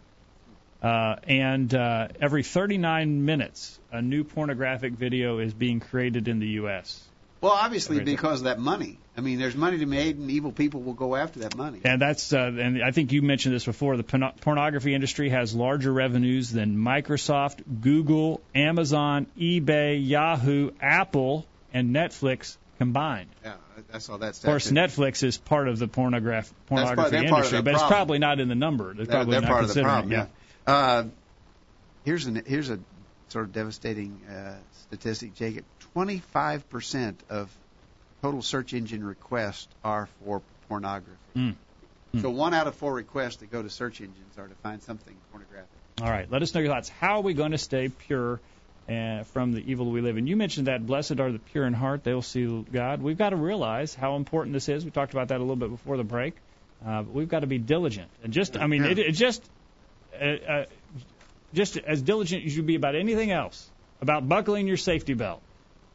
Uh, 0.82 1.16
and 1.24 1.74
uh, 1.74 2.08
every 2.22 2.44
39 2.44 3.26
minutes, 3.26 3.78
a 3.92 4.02
new 4.02 4.24
pornographic 4.24 4.94
video 4.94 5.40
is 5.40 5.54
being 5.54 5.82
created 5.82 6.30
in 6.30 6.40
the 6.40 6.48
U.S. 6.62 7.04
Well, 7.42 7.52
obviously 7.52 7.98
Everything. 7.98 8.16
because 8.16 8.40
of 8.42 8.46
that 8.46 8.60
money. 8.60 8.98
I 9.18 9.22
mean, 9.22 9.40
there's 9.40 9.56
money 9.56 9.78
to 9.78 9.86
be 9.86 9.92
made, 9.92 10.18
and 10.18 10.32
evil 10.32 10.54
people 10.54 10.82
will 10.82 10.94
go 10.94 11.18
after 11.18 11.40
that 11.40 11.58
money. 11.58 11.82
And 11.84 12.02
that's, 12.02 12.32
uh, 12.32 12.38
and 12.38 12.82
I 12.82 12.92
think 12.92 13.12
you 13.12 13.22
mentioned 13.22 13.54
this 13.54 13.66
before. 13.66 13.98
The 13.98 14.04
porno- 14.04 14.34
pornography 14.40 14.94
industry 14.94 15.30
has 15.30 15.54
larger 15.54 15.92
revenues 15.92 16.52
than 16.52 16.78
Microsoft, 16.78 17.62
Google, 17.82 18.40
Amazon, 18.56 19.28
eBay, 19.38 20.06
Yahoo, 20.06 20.72
Apple, 20.82 21.46
and 21.74 21.94
Netflix 21.94 22.56
combined. 22.80 23.30
Yeah, 23.44 23.56
I 23.94 24.00
saw 24.00 24.18
that. 24.18 24.38
Of 24.38 24.44
course, 24.44 24.72
Netflix 24.72 25.22
is 25.22 25.38
part 25.38 25.68
of 25.68 25.78
the 25.78 25.88
pornograph- 25.88 26.52
pornography 26.66 27.12
part 27.12 27.14
industry, 27.14 27.62
but 27.62 27.76
it's 27.76 27.84
probably 27.84 28.18
not 28.18 28.40
in 28.40 28.48
the 28.48 28.56
number. 28.56 28.94
They're 28.94 29.06
probably 29.06 29.34
they're 29.34 29.42
not 29.42 29.52
part 29.52 29.64
of 29.66 29.68
the 29.68 29.74
considering 29.74 30.10
problem. 30.10 30.28
Yeah. 30.66 30.74
Uh, 30.74 31.04
here's 32.06 32.26
an 32.26 32.42
here's 32.48 32.70
a 32.70 32.80
sort 33.28 33.46
of 33.46 33.54
devastating 33.54 34.20
uh, 34.28 34.56
statistic, 34.88 35.36
Jacob. 35.36 35.66
25% 35.96 37.16
of 37.30 37.56
total 38.22 38.42
search 38.42 38.74
engine 38.74 39.04
requests 39.04 39.68
are 39.84 40.08
for 40.24 40.42
pornography. 40.68 41.18
Mm. 41.36 41.56
So 42.22 42.32
one 42.32 42.56
out 42.56 42.66
of 42.66 42.74
four 42.74 42.94
requests 42.94 43.38
that 43.38 43.52
go 43.52 43.62
to 43.62 43.70
search 43.70 44.02
engines 44.02 44.38
are 44.38 44.48
to 44.48 44.56
find 44.56 44.82
something 44.82 45.16
pornographic. 45.32 45.70
All 46.02 46.10
right, 46.10 46.32
let 46.32 46.42
us 46.42 46.54
know 46.54 46.62
your 46.62 46.74
thoughts. 46.74 46.90
How 46.90 47.18
are 47.18 47.22
we 47.22 47.34
going 47.34 47.52
to 47.52 47.58
stay 47.58 47.90
pure 47.90 48.40
uh, 48.90 49.24
from 49.24 49.52
the 49.52 49.60
evil 49.72 49.92
we 49.92 50.02
live 50.02 50.18
in? 50.18 50.28
You 50.28 50.36
mentioned 50.36 50.68
that 50.68 50.86
blessed 50.86 51.20
are 51.20 51.32
the 51.32 51.40
pure 51.40 51.66
in 51.66 51.74
heart; 51.74 52.04
they 52.04 52.14
will 52.14 52.22
see 52.22 52.66
God. 52.72 53.02
We've 53.02 53.18
got 53.18 53.30
to 53.30 53.36
realize 53.36 53.94
how 53.94 54.16
important 54.16 54.54
this 54.54 54.68
is. 54.70 54.84
We 54.86 54.92
talked 54.92 55.14
about 55.14 55.28
that 55.30 55.38
a 55.38 55.44
little 55.44 55.56
bit 55.56 55.70
before 55.70 55.98
the 55.98 56.04
break. 56.04 56.36
Uh, 56.86 57.04
but 57.04 57.14
we've 57.14 57.28
got 57.28 57.42
to 57.42 57.48
be 57.48 57.58
diligent, 57.58 58.10
and 58.24 58.32
just 58.32 58.58
I 58.58 58.66
mean, 58.68 58.84
Yeah. 58.84 58.92
it, 58.92 59.00
it 59.00 59.12
just 59.12 59.44
uh, 60.20 60.26
uh, 60.26 60.66
just 61.54 61.78
as 61.78 62.02
diligent 62.02 62.46
as 62.46 62.56
you'd 62.56 62.66
be 62.66 62.76
about 62.76 62.96
anything 62.96 63.32
else, 63.32 63.70
about 64.02 64.28
buckling 64.30 64.66
your 64.68 64.78
safety 64.78 65.14
belt, 65.14 65.42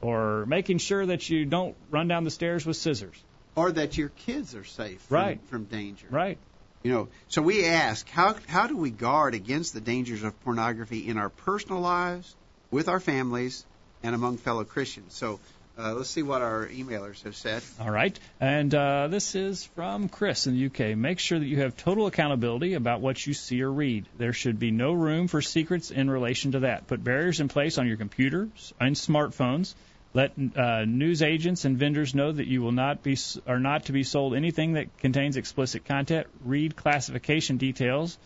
or 0.02 0.44
making 0.46 0.78
sure 0.78 1.06
that 1.06 1.28
you 1.30 1.46
don't 1.46 1.74
run 1.90 2.06
down 2.08 2.24
the 2.24 2.30
stairs 2.30 2.66
with 2.66 2.76
scissors. 2.76 3.16
Or 3.56 3.72
that 3.72 3.96
your 3.96 4.08
kids 4.10 4.54
are 4.54 4.64
safe 4.64 5.00
from, 5.02 5.14
Right. 5.16 5.40
from 5.46 5.64
danger. 5.64 6.06
Right. 6.10 6.38
You 6.82 6.92
know, 6.92 7.08
so 7.28 7.40
we 7.40 7.64
ask, 7.64 8.06
how 8.10 8.36
how 8.46 8.66
do 8.66 8.76
we 8.76 8.90
guard 8.90 9.34
against 9.34 9.72
the 9.72 9.80
dangers 9.80 10.22
of 10.22 10.38
pornography 10.44 11.08
in 11.08 11.16
our 11.16 11.30
personal 11.30 11.80
lives, 11.80 12.36
with 12.74 12.88
our 12.88 12.98
families, 12.98 13.64
and 14.02 14.16
among 14.16 14.36
fellow 14.36 14.64
Christians? 14.64 15.14
So 15.14 15.38
uh, 15.78 15.94
let's 15.94 16.10
see 16.10 16.24
what 16.24 16.42
our 16.42 16.66
emailers 16.66 17.22
have 17.22 17.36
said. 17.36 17.62
All 17.80 17.90
right. 17.90 18.18
And 18.40 18.74
uh, 18.74 19.06
this 19.08 19.36
is 19.36 19.64
from 19.76 20.08
Chris 20.08 20.48
in 20.48 20.54
the 20.54 20.66
UK. 20.66 20.96
Make 20.96 21.20
sure 21.20 21.38
that 21.38 21.46
you 21.46 21.60
have 21.60 21.76
total 21.76 22.06
accountability 22.06 22.74
about 22.74 23.00
what 23.00 23.24
you 23.24 23.32
see 23.32 23.62
or 23.62 23.70
read. 23.70 24.06
There 24.18 24.32
should 24.32 24.58
be 24.58 24.72
no 24.72 24.92
room 24.92 25.28
for 25.28 25.40
secrets 25.40 25.92
in 25.92 26.10
relation 26.10 26.52
to 26.52 26.60
that. 26.60 26.88
Put 26.88 27.02
barriers 27.04 27.38
in 27.38 27.46
place 27.46 27.78
on 27.78 27.86
your 27.86 27.96
computers 27.96 28.74
and 28.80 28.96
smartphones. 28.96 29.74
Let 30.12 30.32
uh, 30.56 30.84
news 30.84 31.22
agents 31.22 31.64
and 31.64 31.76
vendors 31.76 32.14
know 32.14 32.30
that 32.30 32.46
you 32.46 32.60
will 32.60 32.72
not 32.72 33.02
be 33.02 33.16
are 33.48 33.58
not 33.58 33.86
to 33.86 33.92
be 33.92 34.04
sold 34.04 34.34
anything 34.34 34.74
that 34.74 34.96
contains 34.98 35.36
explicit 35.36 35.84
content. 35.84 36.26
Read 36.44 36.76
classification 36.76 37.56
details. 37.56 38.18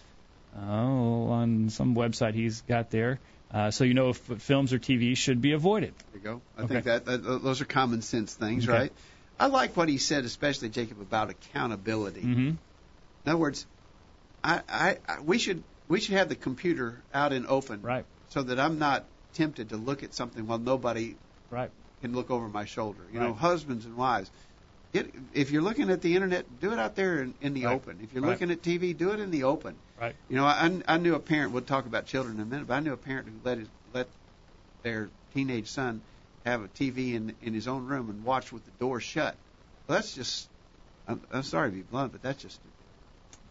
Oh, 0.55 1.29
on 1.29 1.71
some 1.71 1.95
website 1.95 2.35
he's 2.35 2.63
got 2.63 2.91
there, 2.91 3.21
uh, 3.51 3.71
so 3.71 3.85
you 3.85 3.95
know 3.95 4.11
if 4.11 4.19
films 4.19 4.73
or 4.73 4.79
TV 4.79 5.17
should 5.17 5.41
be 5.41 5.53
avoided. 5.53 5.95
There 6.11 6.19
you 6.19 6.25
go. 6.25 6.43
I 6.57 6.63
Okay. 6.63 6.75
think 6.75 6.85
that, 6.85 7.05
that 7.07 7.19
those 7.23 7.61
are 7.61 7.65
common 7.65 8.03
sense 8.03 8.35
things, 8.35 8.69
Okay. 8.69 8.77
right? 8.79 8.93
I 9.41 9.47
like 9.47 9.77
what 9.77 9.89
he 9.89 9.99
said, 9.99 10.25
especially 10.25 10.69
Jacob, 10.69 11.01
about 11.01 11.31
accountability. 11.31 12.23
Mm-hmm. 12.23 12.49
In 12.49 12.59
other 13.27 13.37
words, 13.39 13.67
I, 14.43 14.63
I, 14.69 14.99
I 15.07 15.21
we 15.21 15.39
should 15.39 15.65
we 15.89 16.01
should 16.01 16.17
have 16.17 16.29
the 16.29 16.37
computer 16.37 17.05
out 17.15 17.33
in 17.33 17.47
open, 17.47 17.83
Right. 17.83 18.05
so 18.29 18.43
that 18.43 18.59
I'm 18.59 18.79
not 18.79 19.09
tempted 19.35 19.71
to 19.71 19.77
look 19.77 20.03
at 20.03 20.15
something 20.15 20.47
while 20.47 20.59
nobody 20.59 21.17
Right. 21.51 21.71
can 22.03 22.13
look 22.15 22.31
over 22.31 22.49
my 22.49 22.65
shoulder. 22.67 23.09
You 23.13 23.21
know, 23.21 23.33
husbands 23.33 23.85
and 23.87 23.97
wives. 23.97 24.31
Get, 24.93 25.15
if 25.35 25.51
you're 25.51 25.63
looking 25.63 25.91
at 25.91 26.01
the 26.01 26.15
internet, 26.15 26.59
do 26.59 26.73
it 26.73 26.79
out 26.79 26.95
there 26.97 27.23
in, 27.23 27.35
in 27.41 27.55
the 27.55 27.67
Right. 27.67 27.77
open. 27.77 28.01
If 28.01 28.13
you're 28.13 28.23
Right. 28.23 28.33
looking 28.33 28.51
at 28.51 28.63
TV, 28.63 28.97
do 28.97 29.11
it 29.13 29.21
in 29.21 29.31
the 29.31 29.45
open. 29.45 29.77
Right. 29.99 30.17
You 30.29 30.37
know, 30.37 30.45
I, 30.47 30.81
I 30.87 30.97
knew 30.99 31.15
a 31.15 31.21
parent. 31.21 31.53
We'll 31.53 31.63
talk 31.63 31.87
about 31.87 32.07
children 32.07 32.37
in 32.37 32.43
a 32.43 32.47
minute, 32.47 32.67
but 32.67 32.75
I 32.75 32.81
knew 32.81 32.93
a 32.93 32.97
parent 32.97 33.29
who 33.29 33.41
let 33.43 33.59
his, 33.59 33.69
let 33.93 34.09
their 34.83 35.11
teenage 35.35 35.69
son 35.69 36.03
have 36.45 36.63
a 36.63 36.69
TV 36.69 37.15
in 37.15 37.37
in 37.43 37.53
his 37.53 37.69
own 37.69 37.85
room 37.87 38.09
and 38.09 38.25
watch 38.25 38.53
with 38.53 38.65
the 38.65 38.71
door 38.71 39.01
shut. 39.01 39.37
Well, 39.87 39.99
that's 39.99 40.15
just. 40.15 40.49
I'm, 41.07 41.23
I'm 41.31 41.43
sorry 41.43 41.71
to 41.71 41.77
be 41.77 41.83
blunt, 41.83 42.13
but 42.13 42.23
that's 42.23 42.43
just. 42.43 42.61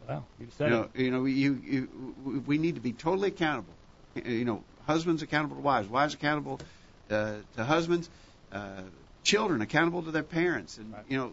Well, 0.08 0.28
you 0.40 0.48
You 0.60 0.70
know, 0.70 0.90
it. 0.94 1.02
you 1.02 1.12
know, 1.12 1.26
you, 1.26 1.54
you, 1.56 2.44
we 2.46 2.58
need 2.58 2.76
to 2.76 2.82
be 2.82 2.94
totally 2.94 3.30
accountable. 3.30 3.78
You 4.26 4.46
know, 4.46 4.64
husbands 4.86 5.22
accountable 5.22 5.58
to 5.58 5.62
wives, 5.62 5.88
wives 5.88 6.14
accountable 6.14 6.62
uh, 7.10 7.38
to 7.54 7.64
husbands, 7.64 8.10
uh, 8.52 8.84
children 9.28 9.62
accountable 9.62 10.04
to 10.04 10.12
their 10.12 10.24
parents, 10.24 10.78
and 10.78 10.94
Right. 10.94 11.04
you 11.10 11.18
know, 11.18 11.32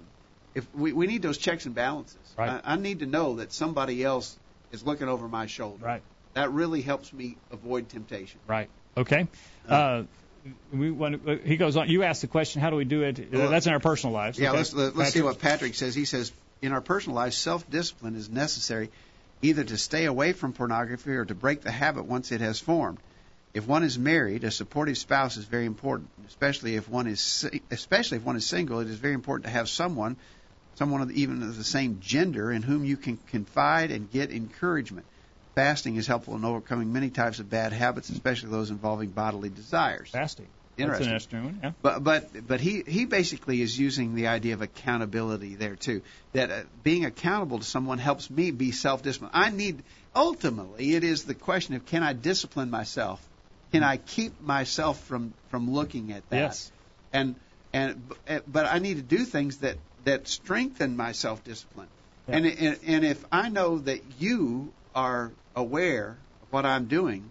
if 0.55 0.67
we 0.75 0.93
we 0.93 1.07
need 1.07 1.23
those 1.23 1.39
checks 1.39 1.65
and 1.67 1.75
balances. 1.75 2.19
Right. 2.37 2.61
I, 2.65 2.75
I 2.75 2.77
need 2.77 2.99
to 3.01 3.07
know 3.07 3.37
that 3.37 3.53
somebody 3.53 4.03
else 4.03 4.37
is 4.73 4.85
looking 4.85 5.09
over 5.09 5.29
my 5.29 5.47
shoulder. 5.47 5.85
Right. 5.87 6.03
That 6.35 6.51
really 6.53 6.83
helps 6.83 7.13
me 7.13 7.37
avoid 7.53 7.89
temptation. 7.89 8.41
Right. 8.49 8.69
Okay. 8.97 9.29
Uh, 9.69 10.03
we 10.73 10.91
want, 10.91 11.27
uh, 11.27 11.37
he 11.45 11.57
goes 11.57 11.77
on. 11.77 11.89
You 11.89 12.03
asked 12.03 12.21
the 12.23 12.27
question, 12.27 12.61
how 12.61 12.71
do 12.71 12.77
we 12.77 12.85
do 12.85 13.03
it? 13.03 13.19
Uh, 13.19 13.23
Well, 13.33 13.51
That's 13.51 13.67
in 13.67 13.73
our 13.73 13.81
personal 13.81 14.13
lives. 14.13 14.39
Yeah, 14.39 14.49
okay? 14.51 14.59
let's 14.59 14.75
let, 14.75 14.97
let's 14.97 15.13
see 15.13 15.23
what 15.23 15.39
Patrick 15.39 15.75
says. 15.75 15.95
He 15.95 16.05
says 16.05 16.33
in 16.61 16.73
our 16.73 16.81
personal 16.81 17.15
lives, 17.17 17.37
self-discipline 17.37 18.17
is 18.17 18.29
necessary, 18.29 18.91
either 19.43 19.65
to 19.65 19.77
stay 19.79 20.05
away 20.07 20.33
from 20.33 20.53
pornography 20.53 21.13
or 21.13 21.25
to 21.25 21.35
break 21.35 21.63
the 21.63 21.71
habit 21.71 22.05
once 22.05 22.33
it 22.33 22.41
has 22.41 22.59
formed. 22.61 22.99
If 23.55 23.69
one 23.69 23.85
is 23.85 23.97
married, 23.97 24.43
a 24.43 24.51
supportive 24.51 24.99
spouse 24.99 25.37
is 25.37 25.45
very 25.45 25.65
important, 25.65 26.11
especially 26.27 26.75
if 26.75 26.89
one 26.89 27.07
is 27.07 27.49
especially 27.71 28.17
if 28.17 28.25
one 28.25 28.35
is 28.35 28.45
single. 28.45 28.81
It 28.81 28.89
is 28.89 28.99
very 28.99 29.15
important 29.15 29.45
to 29.45 29.51
have 29.51 29.69
someone 29.69 30.17
someone 30.75 31.03
of 31.03 31.09
the, 31.09 31.23
even 31.23 31.41
of 31.41 31.57
the 31.57 31.63
same 31.63 32.01
gender 32.01 32.51
in 32.51 32.63
whom 32.63 32.85
you 32.85 32.97
can 32.97 33.17
confide 33.17 33.93
and 33.93 34.11
get 34.11 34.33
encouragement. 34.33 35.07
Fasting 35.55 35.95
is 35.95 36.09
helpful 36.09 36.35
in 36.35 36.45
overcoming 36.45 36.93
many 36.93 37.11
types 37.11 37.39
of 37.39 37.49
bad 37.49 37.73
habits, 37.73 38.09
especially 38.09 38.51
those 38.51 38.71
involving 38.71 39.11
bodily 39.11 39.51
desires. 39.51 40.11
Fasting. 40.11 40.49
Interesting. 40.77 41.13
That's 41.13 41.27
an 41.33 41.39
interesting 41.39 41.45
one. 41.45 41.61
Yeah. 41.63 41.73
But 41.81 42.03
but 42.03 42.49
but 42.49 42.61
he 42.61 42.83
he 42.85 43.05
basically 43.05 43.63
is 43.63 43.79
using 43.79 44.17
the 44.17 44.27
idea 44.27 44.55
of 44.55 44.63
accountability 44.63 45.55
there 45.55 45.77
too. 45.77 46.03
That 46.33 46.51
uh, 46.51 46.63
being 46.83 47.05
accountable 47.05 47.61
to 47.61 47.65
someone 47.65 47.99
helps 47.99 48.29
me 48.29 48.51
be 48.51 48.73
self-disciplined. 48.73 49.31
I 49.33 49.51
need 49.51 49.85
ultimately 50.13 50.97
it 50.97 51.05
is 51.05 51.23
the 51.23 51.35
question 51.37 51.77
of 51.77 51.87
can 51.87 52.03
I 52.03 52.15
discipline 52.15 52.69
myself? 52.69 53.25
Can 53.75 53.83
I 53.83 53.97
keep 53.97 54.41
myself 54.41 55.03
from 55.05 55.35
from 55.49 55.73
looking 55.73 56.13
at 56.13 56.23
that? 56.31 56.37
Yes. 56.37 56.73
And 57.13 57.35
and 57.73 58.01
but 58.47 58.67
I 58.67 58.79
need 58.79 58.97
to 58.99 59.03
do 59.03 59.25
things 59.25 59.59
that 59.59 59.79
that 60.05 60.29
strengthen 60.29 60.97
my 60.97 61.11
self-discipline. 61.13 61.89
Yeah. 62.29 62.37
And, 62.37 62.47
and 62.47 62.79
and 62.87 63.05
if 63.05 63.25
I 63.33 63.49
know 63.49 63.79
that 63.79 64.01
you 64.21 64.73
are 64.95 65.33
aware 65.57 66.17
of 66.43 66.53
what 66.53 66.65
I'm 66.65 66.85
doing, 66.85 67.29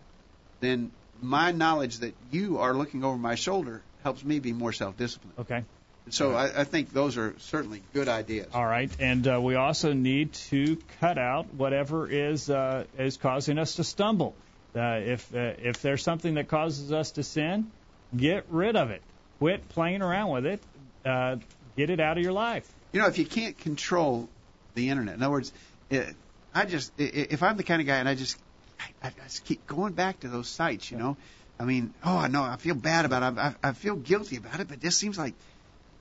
then 0.60 0.92
my 1.22 1.54
knowledge 1.54 2.00
that 2.00 2.14
you 2.30 2.58
are 2.58 2.74
looking 2.74 3.06
over 3.06 3.18
my 3.18 3.36
shoulder 3.36 3.82
helps 4.04 4.22
me 4.26 4.40
be 4.40 4.52
more 4.52 4.74
self-disciplined. 4.74 5.40
Okay. 5.40 5.64
So 6.10 6.34
I, 6.34 6.62
I 6.62 6.64
think 6.66 6.92
those 6.92 7.18
are 7.18 7.34
certainly 7.40 7.82
good 7.94 8.10
ideas. 8.10 8.48
All 8.54 8.66
right, 8.66 8.92
and 9.00 9.26
uh, 9.26 9.40
we 9.42 9.56
also 9.56 9.94
need 9.94 10.34
to 10.52 10.78
cut 11.00 11.18
out 11.18 11.54
whatever 11.54 12.06
is 12.10 12.50
uh, 12.50 12.84
is 12.98 13.16
causing 13.16 13.58
us 13.58 13.76
to 13.76 13.86
stumble. 13.86 14.36
Uh, 14.76 15.00
if 15.04 15.34
uh, 15.36 15.54
if 15.62 15.82
there's 15.82 16.02
something 16.04 16.36
that 16.36 16.48
causes 16.48 16.92
us 16.92 17.12
to 17.12 17.24
sin, 17.24 17.72
get 18.16 18.46
rid 18.50 18.76
of 18.76 18.90
it. 18.92 19.02
Quit 19.40 19.68
playing 19.70 20.02
around 20.02 20.32
with 20.32 20.46
it. 20.46 20.64
Uh, 21.06 21.36
get 21.78 21.90
it 21.90 22.00
out 22.00 22.18
of 22.18 22.24
your 22.24 22.34
life. 22.34 22.68
You 22.92 23.02
know, 23.02 23.08
if 23.08 23.18
you 23.18 23.26
can't 23.26 23.58
control 23.58 24.30
the 24.76 24.90
internet, 24.90 25.16
in 25.16 25.24
other 25.24 25.32
words, 25.32 25.52
it, 25.90 26.16
I 26.54 26.66
just 26.66 26.92
if 26.98 27.44
I'm 27.44 27.58
the 27.58 27.64
kind 27.64 27.82
of 27.82 27.88
guy 27.88 27.98
and 27.98 28.10
I 28.10 28.16
just 28.16 28.38
I, 28.80 29.08
I 29.08 29.12
just 29.26 29.46
keep 29.46 29.68
going 29.68 29.94
back 29.94 30.22
to 30.22 30.28
those 30.28 30.48
sites, 30.48 30.90
you 30.92 30.98
know. 30.98 31.18
I 31.60 31.66
mean, 31.66 31.94
oh, 32.04 32.18
I 32.18 32.28
know 32.28 32.44
I 32.44 32.56
feel 32.58 32.76
bad 32.76 33.06
about 33.06 33.22
it. 33.34 33.40
I, 33.40 33.48
I, 33.48 33.70
I 33.70 33.72
feel 33.74 33.96
guilty 33.96 34.38
about 34.38 34.60
it, 34.60 34.68
but 34.68 34.78
it 34.78 34.82
just 34.82 34.98
seems 34.98 35.18
like 35.18 35.34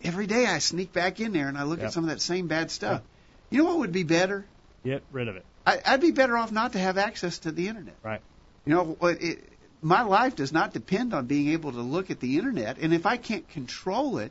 every 0.02 0.26
day 0.26 0.46
I 0.46 0.58
sneak 0.58 0.92
back 0.92 1.20
in 1.20 1.32
there 1.32 1.48
and 1.48 1.58
I 1.58 1.64
look 1.64 1.78
Yep. 1.78 1.88
at 1.88 1.92
some 1.92 2.04
of 2.04 2.10
that 2.10 2.20
same 2.22 2.48
bad 2.48 2.70
stuff. 2.70 3.02
You 3.50 3.58
know 3.58 3.64
what 3.64 3.78
would 3.80 3.92
be 3.92 4.02
better? 4.02 4.46
Get 4.84 5.02
rid 5.12 5.28
of 5.28 5.36
it. 5.36 5.44
I, 5.66 5.78
I'd 5.84 6.00
be 6.00 6.10
better 6.10 6.36
off 6.36 6.50
not 6.50 6.72
to 6.72 6.78
have 6.78 6.96
access 6.98 7.38
to 7.40 7.52
the 7.52 7.68
internet. 7.68 7.94
Right. 8.02 8.20
You 8.66 8.74
know, 8.74 8.84
what 8.98 9.20
it, 9.22 9.38
my 9.82 10.02
life 10.02 10.36
does 10.36 10.52
not 10.52 10.72
depend 10.72 11.12
on 11.14 11.26
being 11.26 11.48
able 11.50 11.72
to 11.72 11.80
look 11.80 12.10
at 12.10 12.20
the 12.20 12.38
internet, 12.38 12.78
and 12.78 12.94
if 12.94 13.06
I 13.06 13.16
can't 13.16 13.48
control 13.48 14.18
it, 14.18 14.30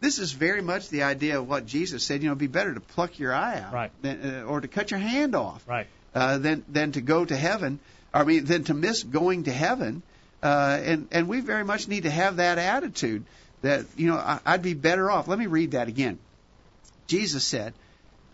this 0.00 0.18
is 0.18 0.32
very 0.32 0.62
much 0.62 0.88
the 0.88 1.02
idea 1.04 1.38
of 1.38 1.48
what 1.48 1.66
Jesus 1.66 2.04
said. 2.04 2.22
You 2.22 2.28
know, 2.28 2.32
it'd 2.32 2.38
be 2.38 2.46
better 2.46 2.74
to 2.74 2.80
pluck 2.80 3.18
your 3.18 3.32
eye 3.34 3.58
out, 3.60 3.72
Right. 3.72 3.90
than, 4.02 4.20
uh, 4.20 4.42
or 4.44 4.60
to 4.60 4.68
cut 4.68 4.90
your 4.90 5.00
hand 5.00 5.34
off, 5.34 5.66
Right. 5.66 5.86
uh, 6.14 6.38
than 6.38 6.64
than 6.68 6.92
to 6.92 7.00
go 7.00 7.24
to 7.24 7.36
heaven. 7.36 7.78
I 8.14 8.24
mean, 8.24 8.44
than 8.44 8.64
to 8.64 8.74
miss 8.74 9.02
going 9.02 9.44
to 9.44 9.52
heaven. 9.52 10.02
Uh, 10.42 10.78
and 10.82 11.08
and 11.12 11.28
we 11.28 11.40
very 11.40 11.64
much 11.64 11.88
need 11.88 12.02
to 12.02 12.10
have 12.10 12.36
that 12.36 12.58
attitude 12.58 13.24
that 13.62 13.84
you 13.96 14.08
know 14.08 14.16
I, 14.16 14.40
I'd 14.44 14.62
be 14.62 14.74
better 14.74 15.10
off. 15.10 15.28
Let 15.28 15.38
me 15.38 15.46
read 15.46 15.72
that 15.72 15.88
again. 15.88 16.18
Jesus 17.06 17.44
said, 17.44 17.72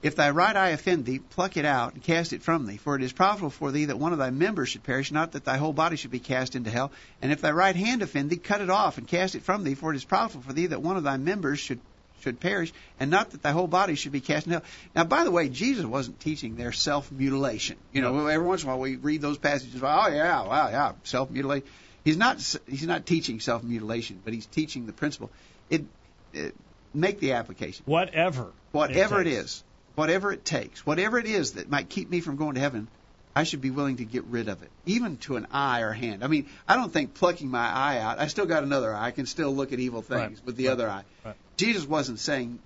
If 0.01 0.15
thy 0.15 0.31
right 0.31 0.55
eye 0.55 0.69
offend 0.71 1.05
thee, 1.05 1.19
pluck 1.19 1.57
it 1.57 1.65
out 1.65 1.95
and 1.95 2.03
cast 2.03 2.33
it 2.33 2.43
from 2.43 2.67
thee. 2.67 2.77
For 2.77 2.95
it 2.95 3.03
is 3.03 3.13
profitable 3.13 3.51
for 3.51 3.73
thee 3.73 3.87
that 3.87 3.99
one 3.99 4.13
of 4.13 4.19
thy 4.19 4.31
members 4.31 4.69
should 4.69 4.85
perish, 4.85 5.11
not 5.11 5.33
that 5.33 5.45
thy 5.45 5.57
whole 5.57 5.73
body 5.73 5.97
should 5.97 6.13
be 6.13 6.21
cast 6.21 6.55
into 6.55 6.71
hell. 6.71 6.93
And 7.21 7.33
if 7.33 7.41
thy 7.41 7.51
right 7.51 7.75
hand 7.75 8.03
offend 8.03 8.31
thee, 8.31 8.37
cut 8.37 8.61
it 8.61 8.71
off 8.71 8.99
and 8.99 9.09
cast 9.09 9.35
it 9.35 9.43
from 9.43 9.65
thee. 9.65 9.75
For 9.75 9.93
it 9.93 9.97
is 9.97 10.05
profitable 10.05 10.45
for 10.45 10.53
thee 10.53 10.67
that 10.67 10.83
one 10.83 10.97
of 10.97 11.03
thy 11.03 11.17
members 11.17 11.59
should 11.59 11.81
should 12.21 12.41
perish, 12.41 12.73
and 12.99 13.11
not 13.13 13.31
that 13.31 13.43
thy 13.43 13.53
whole 13.53 13.69
body 13.69 13.95
should 13.95 14.11
be 14.13 14.21
cast 14.21 14.47
into 14.47 14.59
hell. 14.59 14.69
Now, 14.95 15.05
by 15.05 15.23
the 15.25 15.31
way, 15.31 15.49
Jesus 15.49 15.85
wasn't 15.85 16.19
teaching 16.21 16.57
their 16.57 16.73
self 16.73 17.11
mutilation. 17.13 17.77
You 17.93 18.03
know, 18.03 18.27
every 18.27 18.47
once 18.47 18.63
in 18.63 18.69
a 18.69 18.73
while 18.73 18.81
we 18.81 18.97
read 18.97 19.21
those 19.21 19.39
passages. 19.39 19.81
Oh 19.83 20.09
yeah, 20.09 20.43
wow, 20.43 20.69
yeah, 20.69 20.93
self 21.05 21.31
mutilation. 21.31 21.67
He's 22.05 22.17
not 22.17 22.39
he's 22.69 22.87
not 22.87 23.07
teaching 23.07 23.41
self 23.41 23.63
mutilation, 23.63 24.21
but 24.25 24.33
he's 24.33 24.47
teaching 24.47 24.87
the 24.87 24.93
principle. 24.93 25.31
It, 25.71 25.85
it 26.33 26.55
make 26.95 27.21
the 27.21 27.33
application 27.33 27.83
Whatever. 27.87 28.47
whatever 28.73 29.21
it, 29.21 29.25
takes. 29.25 29.37
is, 29.37 29.65
whatever 29.99 30.33
it 30.33 30.45
takes, 30.45 30.87
whatever 30.87 31.19
it 31.19 31.27
is 31.27 31.53
that 31.55 31.69
might 31.69 31.89
keep 31.91 32.09
me 32.09 32.21
from 32.21 32.37
going 32.37 32.55
to 32.55 32.61
heaven, 32.61 32.89
I 33.35 33.43
should 33.45 33.61
be 33.61 33.71
willing 33.71 33.97
to 33.97 34.05
get 34.05 34.25
rid 34.25 34.49
of 34.49 34.63
it, 34.63 34.71
even 34.87 35.17
to 35.19 35.37
an 35.37 35.47
eye 35.51 35.81
or 35.81 35.93
hand. 35.93 36.25
I 36.25 36.29
mean, 36.29 36.49
I 36.67 36.77
don't 36.77 36.93
think 36.93 37.15
plucking 37.15 37.49
my 37.49 37.67
eye 37.69 37.99
out. 37.99 38.19
I 38.19 38.29
still 38.29 38.47
got 38.47 38.63
another 38.63 38.95
eye. 38.95 39.07
I 39.09 39.11
can 39.11 39.27
still 39.27 39.53
look 39.55 39.73
at 39.73 39.79
evil 39.81 40.03
things 40.03 40.39
Right, 40.39 40.47
with 40.47 40.57
the 40.57 40.67
right, 40.67 40.73
other 40.73 40.89
eye. 40.89 41.05
right. 41.25 41.37
Jesus 41.57 41.85
wasn't 41.87 42.21
saying, 42.21 42.61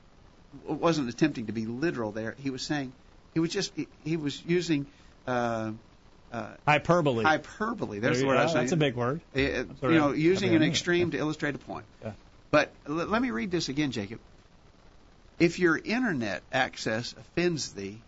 wasn't 0.67 1.09
attempting 1.09 1.47
to 1.47 1.53
be 1.53 1.67
literal 1.67 2.13
there. 2.13 2.35
He 2.39 2.51
was 2.51 2.63
saying, 2.63 2.93
he 3.35 3.41
was 3.41 3.51
just, 3.51 3.75
he, 3.75 3.89
he 4.05 4.17
was 4.17 4.43
using. 4.45 4.87
Uh, 5.27 5.73
uh, 6.31 6.55
Hyperbole. 6.67 7.25
hyperbole. 7.25 7.99
There's 7.99 8.17
There 8.19 8.23
the 8.25 8.29
word 8.29 8.39
I 8.39 8.45
was 8.45 8.53
saying. 8.53 8.65
That's 8.65 8.73
a 8.73 8.77
big 8.77 8.95
word. 8.95 9.21
Uh, 9.35 9.39
you 9.39 9.67
know, 9.83 10.13
using 10.13 10.55
an 10.55 10.63
extreme 10.63 11.11
to 11.11 11.19
illustrate 11.19 11.55
a 11.55 11.59
point. 11.59 11.85
Yeah. 12.03 12.13
But 12.51 12.73
l- 12.89 12.95
let 12.95 13.21
me 13.21 13.31
read 13.31 13.51
this 13.51 13.69
again, 13.69 13.91
Jacob. 13.91 14.21
If 15.39 15.59
your 15.59 15.77
internet 15.77 16.43
access 16.53 17.15
offends 17.19 17.73
thee, 17.73 17.99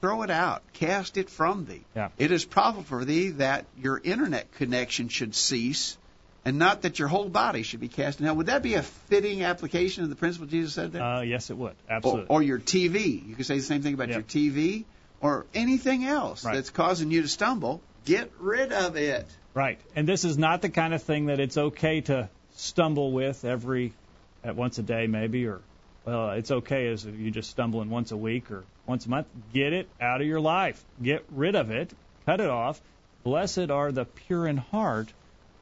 throw 0.00 0.22
it 0.22 0.30
out, 0.30 0.62
cast 0.72 1.16
it 1.16 1.28
from 1.30 1.66
thee. 1.66 1.82
Yeah. 1.94 2.08
It 2.18 2.30
is 2.32 2.44
profitable 2.44 2.84
for 2.84 3.04
thee 3.04 3.30
that 3.30 3.66
your 3.80 4.00
internet 4.02 4.52
connection 4.54 5.08
should 5.08 5.34
cease, 5.34 5.96
and 6.44 6.58
not 6.58 6.82
that 6.82 6.98
your 6.98 7.08
whole 7.08 7.28
body 7.28 7.62
should 7.62 7.80
be 7.80 7.88
cast 7.88 8.18
in 8.20 8.26
hell. 8.26 8.34
Would 8.36 8.46
that 8.46 8.62
be 8.62 8.74
a 8.74 8.82
fitting 8.82 9.42
application 9.44 10.02
of 10.02 10.10
the 10.10 10.16
principle 10.16 10.46
Jesus 10.48 10.74
said 10.74 10.92
there? 10.92 11.02
Uh, 11.02 11.20
yes, 11.22 11.50
it 11.50 11.56
would. 11.56 11.76
or, 11.88 11.94
Absolutely. 11.94 12.26
or 12.28 12.42
your 12.42 12.58
TV. 12.58 13.26
You 13.28 13.34
could 13.36 13.46
say 13.46 13.56
the 13.56 13.62
same 13.62 13.82
thing 13.82 13.94
about 13.94 14.08
your 14.08 14.22
TV 14.22 14.84
or 15.20 15.46
anything 15.54 16.04
else 16.04 16.44
Right. 16.44 16.54
that's 16.54 16.70
causing 16.70 17.10
you 17.12 17.22
to 17.22 17.28
stumble. 17.28 17.80
Get 18.04 18.32
rid 18.40 18.72
of 18.72 18.96
it. 18.96 19.26
Right. 19.54 19.78
And 19.94 20.08
this 20.08 20.24
is 20.24 20.36
not 20.36 20.62
the 20.62 20.68
kind 20.70 20.94
of 20.94 21.02
thing 21.02 21.26
that 21.26 21.38
it's 21.38 21.56
okay 21.56 22.00
to 22.02 22.28
stumble 22.56 23.12
with 23.12 23.44
every 23.44 23.92
at 24.42 24.56
once 24.56 24.78
a 24.78 24.82
day 24.82 25.06
maybe 25.06 25.46
or 25.46 25.60
well, 26.04 26.30
it's 26.32 26.50
okay 26.50 26.88
as 26.88 27.04
if 27.04 27.14
you're 27.14 27.30
just 27.30 27.50
stumbling 27.50 27.90
once 27.90 28.10
a 28.12 28.16
week 28.16 28.50
or 28.50 28.64
once 28.86 29.06
a 29.06 29.10
month. 29.10 29.26
Get 29.52 29.72
it 29.72 29.88
out 30.00 30.20
of 30.20 30.26
your 30.26 30.40
life. 30.40 30.82
Get 31.02 31.24
rid 31.30 31.54
of 31.54 31.70
it. 31.70 31.90
Cut 32.26 32.40
it 32.40 32.50
off. 32.50 32.80
Blessed 33.24 33.70
are 33.70 33.92
the 33.92 34.04
pure 34.04 34.46
in 34.48 34.56
heart, 34.56 35.08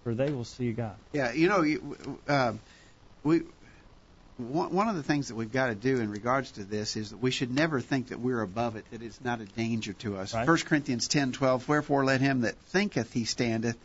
for 0.02 0.14
they 0.14 0.30
will 0.30 0.44
see 0.44 0.72
God. 0.72 0.94
Yeah, 1.12 1.32
you 1.32 1.48
know, 1.48 1.62
you- 1.62 2.18
uh, 2.26 2.52
we 3.22 3.42
one 4.38 4.72
one 4.72 4.88
of 4.88 4.96
the 4.96 5.02
things 5.02 5.28
that 5.28 5.34
we've 5.34 5.52
got 5.52 5.66
to 5.66 5.74
do 5.74 6.00
in 6.00 6.10
regards 6.10 6.52
to 6.52 6.64
this 6.64 6.96
is 6.96 7.10
that 7.10 7.18
we 7.18 7.30
should 7.30 7.54
never 7.54 7.80
think 7.80 8.08
that 8.08 8.18
we're 8.20 8.40
above 8.40 8.76
it, 8.76 8.90
that 8.90 9.02
it's 9.02 9.22
not 9.22 9.42
a 9.42 9.44
danger 9.44 9.92
to 9.92 10.16
us. 10.16 10.32
Right. 10.32 10.46
First 10.46 10.64
Corinthians 10.64 11.08
ten 11.08 11.32
twelve. 11.32 11.68
Wherefore 11.68 12.06
let 12.06 12.22
him 12.22 12.40
that 12.42 12.54
thinketh 12.68 13.12
he 13.12 13.24
standeth 13.26 13.76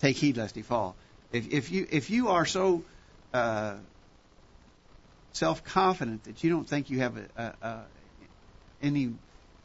take 0.00 0.16
heed 0.16 0.36
lest 0.36 0.56
he 0.56 0.62
fall. 0.62 0.96
If, 1.30 1.52
if 1.52 1.70
you 1.70 1.86
if 1.90 2.10
you 2.10 2.30
are 2.30 2.44
so 2.44 2.82
uh, 3.32 3.74
self 5.32 5.64
confident 5.64 6.24
that 6.24 6.42
you 6.44 6.50
don't 6.50 6.68
think 6.68 6.90
you 6.90 7.00
have 7.00 7.16
a, 7.16 7.26
a, 7.36 7.66
a, 7.66 7.80
any 8.82 9.12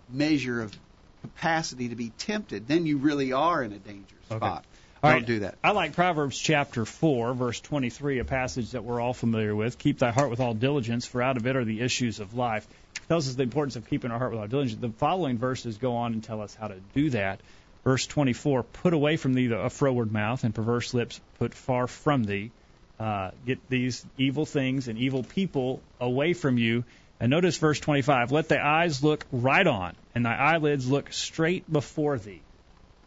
measure 0.10 0.62
of 0.62 0.76
capacity 1.22 1.90
to 1.90 1.96
be 1.96 2.10
tempted, 2.10 2.68
then 2.68 2.86
you 2.86 2.98
really 2.98 3.34
are 3.34 3.64
in 3.64 3.74
a 3.74 3.78
dangerous 3.80 4.24
Okay. 4.32 4.38
spot. 4.38 4.66
All 5.04 5.12
don't 5.12 5.20
right. 5.20 5.28
do 5.28 5.40
that. 5.40 5.56
I 5.64 5.72
like 5.72 5.94
Proverbs 5.94 6.38
chapter 6.40 6.84
4, 6.84 7.34
verse 7.34 7.60
23, 7.60 8.20
a 8.20 8.26
passage 8.26 8.72
that 8.72 8.84
we're 8.84 9.00
all 9.00 9.14
familiar 9.14 9.56
with. 9.56 9.78
Keep 9.78 10.00
thy 10.00 10.12
heart 10.12 10.32
with 10.32 10.40
all 10.40 10.54
diligence, 10.56 11.06
for 11.06 11.22
out 11.22 11.38
of 11.38 11.46
it 11.46 11.56
are 11.56 11.64
the 11.64 11.82
issues 11.82 12.20
of 12.20 12.34
life. 12.34 12.68
It 12.96 13.08
tells 13.08 13.28
us 13.30 13.36
the 13.36 13.44
importance 13.44 13.76
of 13.76 13.88
keeping 13.88 14.10
our 14.12 14.18
heart 14.18 14.32
with 14.32 14.40
all 14.40 14.48
diligence. 14.48 14.82
The 14.82 14.90
following 14.90 15.38
verses 15.38 15.78
go 15.78 15.98
on 15.98 16.14
and 16.14 16.24
tell 16.24 16.42
us 16.42 16.56
how 16.56 16.68
to 16.70 16.80
do 16.96 17.12
that. 17.12 17.42
Verse 17.84 18.08
24, 18.08 18.64
put 18.64 18.94
away 18.94 19.18
from 19.18 19.34
thee 19.34 19.48
the, 19.48 19.60
a 19.60 19.70
froward 19.70 20.12
mouth, 20.12 20.44
and 20.44 20.54
perverse 20.54 20.94
lips 20.94 21.22
put 21.38 21.54
far 21.54 21.88
from 21.88 22.24
thee. 22.24 22.52
Uh, 23.00 23.32
get 23.46 23.60
these 23.70 24.06
evil 24.18 24.46
things 24.46 24.88
and 24.88 24.98
evil 24.98 25.24
people 25.24 25.82
away 26.00 26.34
from 26.34 26.58
you. 26.58 26.84
And 27.20 27.30
notice 27.30 27.58
verse 27.58 27.80
25, 27.80 28.32
let 28.32 28.48
thy 28.48 28.60
eyes 28.60 29.04
look 29.04 29.26
right 29.32 29.66
on, 29.66 29.96
and 30.14 30.26
thy 30.26 30.36
eyelids 30.36 30.88
look 30.88 31.12
straight 31.14 31.72
before 31.72 32.18
thee. 32.18 32.42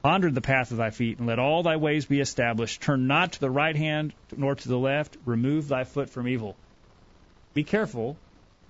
Ponder 0.02 0.30
the 0.30 0.40
path 0.40 0.70
of 0.70 0.78
thy 0.78 0.90
feet, 0.90 1.18
and 1.18 1.26
let 1.26 1.38
all 1.38 1.62
thy 1.62 1.76
ways 1.76 2.06
be 2.06 2.20
established. 2.20 2.80
Turn 2.80 3.06
not 3.06 3.32
to 3.32 3.40
the 3.40 3.50
right 3.50 3.76
hand 3.76 4.14
nor 4.36 4.54
to 4.54 4.68
the 4.68 4.78
left. 4.78 5.16
Remove 5.26 5.68
thy 5.68 5.84
foot 5.84 6.08
from 6.08 6.26
evil. 6.26 6.56
Be 7.52 7.64
careful. 7.64 8.16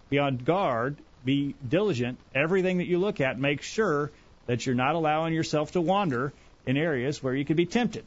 Be 0.09 0.19
on 0.19 0.39
guard. 0.39 0.97
Be 1.25 1.55
diligent. 1.67 2.19
Everything 2.35 2.79
that 2.79 2.87
you 2.87 2.99
look 2.99 3.21
at, 3.21 3.39
make 3.39 3.63
sure 3.63 4.11
that 4.47 4.67
you're 4.67 4.75
not 4.75 4.95
allowing 4.95 5.33
yourself 5.33 5.73
to 5.73 5.81
wander 5.81 6.33
in 6.67 6.77
areas 6.77 7.23
where 7.23 7.35
you 7.35 7.45
could 7.45 7.57
be 7.57 7.67
tempted. 7.67 8.05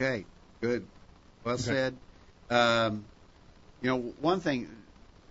Okay, 0.00 0.24
good. 0.60 0.84
Well 1.44 1.58
said. 1.58 1.96
Um, 2.50 3.04
you 3.82 3.90
know, 3.90 3.98
one 4.20 4.40
thing, 4.40 4.68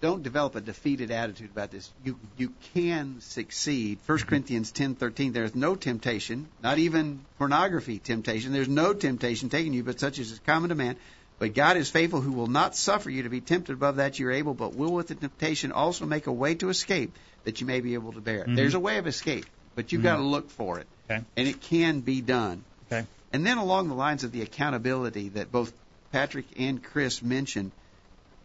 don't 0.01 0.22
develop 0.22 0.55
a 0.55 0.61
defeated 0.61 1.09
attitude 1.11 1.49
about 1.51 1.72
this. 1.72 1.89
You 2.03 2.18
you 2.38 2.51
can 2.74 3.22
succeed. 3.22 3.99
First 4.01 4.28
Corinthians 4.28 4.72
ten 4.72 4.93
thirteen. 4.95 5.34
There 5.34 5.45
is 5.45 5.55
no 5.55 5.76
temptation, 5.76 6.47
not 6.61 6.78
even 6.78 7.22
pornography 7.38 7.99
temptation. 7.99 8.53
There's 8.53 8.68
no 8.68 8.93
temptation 8.93 9.49
taking 9.49 9.74
you, 9.74 9.84
but 9.84 9.99
such 9.99 10.20
as 10.20 10.32
is 10.32 10.39
common 10.39 10.70
to 10.70 10.76
man. 10.76 10.95
But 11.39 11.53
God 11.53 11.76
is 11.76 11.89
faithful, 11.89 12.22
who 12.22 12.32
will 12.32 12.47
not 12.47 12.76
suffer 12.78 13.09
you 13.09 13.24
to 13.24 13.30
be 13.30 13.41
tempted 13.41 13.74
above 13.74 13.97
that 13.97 14.20
you 14.20 14.28
are 14.28 14.32
able, 14.32 14.53
but 14.53 14.74
will 14.74 14.93
with 14.93 15.07
the 15.07 15.16
temptation 15.16 15.72
also 15.74 16.05
make 16.05 16.28
a 16.28 16.32
way 16.32 16.55
to 16.55 16.70
escape 16.70 17.13
that 17.43 17.59
you 17.59 17.68
may 17.68 17.82
be 17.82 17.93
able 17.93 18.13
to 18.13 18.22
bear 18.22 18.39
it. 18.41 18.47
Mhm. 18.47 18.55
There's 18.55 18.74
a 18.74 18.80
way 18.80 18.99
of 18.99 19.07
escape, 19.07 19.45
but 19.76 19.91
you've 19.91 19.99
Mhm. 20.01 20.05
got 20.05 20.16
to 20.18 20.24
look 20.24 20.49
for 20.49 20.80
it, 20.80 20.88
Okay. 21.09 21.24
and 21.36 21.47
it 21.47 21.61
can 21.61 21.99
be 21.99 22.22
done. 22.22 22.63
Okay. 22.89 23.05
And 23.34 23.45
then 23.45 23.57
along 23.57 23.89
the 23.89 23.95
lines 23.95 24.24
of 24.24 24.32
the 24.32 24.43
accountability 24.43 25.30
that 25.30 25.51
both 25.51 25.74
Patrick 26.16 26.45
and 26.57 26.82
Chris 26.82 27.22
mentioned, 27.22 27.74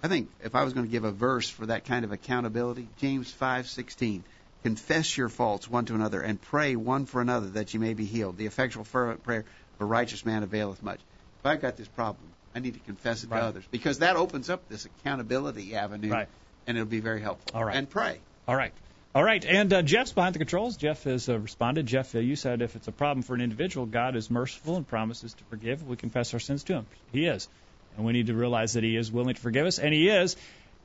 I 0.02 0.08
think 0.08 0.30
if 0.40 0.56
I 0.56 0.64
was 0.64 0.72
going 0.72 0.86
to 0.86 0.90
give 0.90 1.04
a 1.04 1.12
verse 1.12 1.48
for 1.48 1.66
that 1.66 1.84
kind 1.84 2.04
of 2.04 2.10
accountability, 2.10 2.90
James 2.96 3.32
5:16, 3.32 4.24
confess 4.64 5.16
your 5.16 5.28
faults 5.28 5.68
one 5.68 5.84
to 5.84 5.94
another 5.94 6.20
and 6.20 6.42
pray 6.42 6.74
one 6.74 7.06
for 7.06 7.20
another 7.20 7.46
that 7.50 7.72
you 7.72 7.78
may 7.78 7.94
be 7.94 8.06
healed. 8.06 8.38
The 8.38 8.46
effectual 8.46 8.82
fervent 8.82 9.22
prayer 9.22 9.42
of 9.42 9.80
a 9.80 9.84
righteous 9.84 10.24
man 10.24 10.42
availeth 10.42 10.82
much. 10.82 10.98
If 11.38 11.46
I've 11.46 11.60
got 11.60 11.76
this 11.76 11.86
problem, 11.86 12.34
I 12.56 12.58
need 12.58 12.74
to 12.74 12.80
confess 12.80 13.22
it 13.22 13.30
Right. 13.30 13.38
to 13.38 13.44
others 13.46 13.68
because 13.70 14.00
that 14.00 14.16
opens 14.16 14.50
up 14.50 14.66
this 14.68 14.84
accountability 14.84 15.76
avenue, 15.76 16.10
Right. 16.10 16.28
and 16.66 16.76
it'll 16.76 16.90
be 16.90 16.98
very 16.98 17.20
helpful. 17.20 17.52
All 17.54 17.64
right. 17.64 17.76
And 17.76 17.88
pray. 17.88 18.20
All 18.48 18.56
right. 18.56 18.74
All 19.12 19.24
right. 19.24 19.44
And 19.44 19.72
uh, 19.72 19.82
Jeff's 19.82 20.12
behind 20.12 20.36
the 20.36 20.38
controls. 20.38 20.76
Jeff 20.76 21.02
has 21.02 21.28
uh, 21.28 21.38
responded. 21.38 21.86
Jeff, 21.86 22.14
uh, 22.14 22.20
you 22.20 22.36
said 22.36 22.62
if 22.62 22.76
it's 22.76 22.86
a 22.86 22.92
problem 22.92 23.22
for 23.22 23.34
an 23.34 23.40
individual, 23.40 23.86
God 23.86 24.14
is 24.14 24.30
merciful 24.30 24.76
and 24.76 24.86
promises 24.86 25.34
to 25.34 25.44
forgive. 25.44 25.86
We 25.86 25.96
confess 25.96 26.32
our 26.32 26.38
sins 26.38 26.62
to 26.64 26.74
Him. 26.74 26.86
He 27.10 27.26
is. 27.26 27.48
And 27.96 28.06
we 28.06 28.12
need 28.12 28.28
to 28.28 28.34
realize 28.34 28.74
that 28.74 28.84
He 28.84 28.96
is 28.96 29.10
willing 29.10 29.34
to 29.34 29.40
forgive 29.40 29.66
us, 29.66 29.80
and 29.80 29.92
He 29.92 30.08
is 30.08 30.36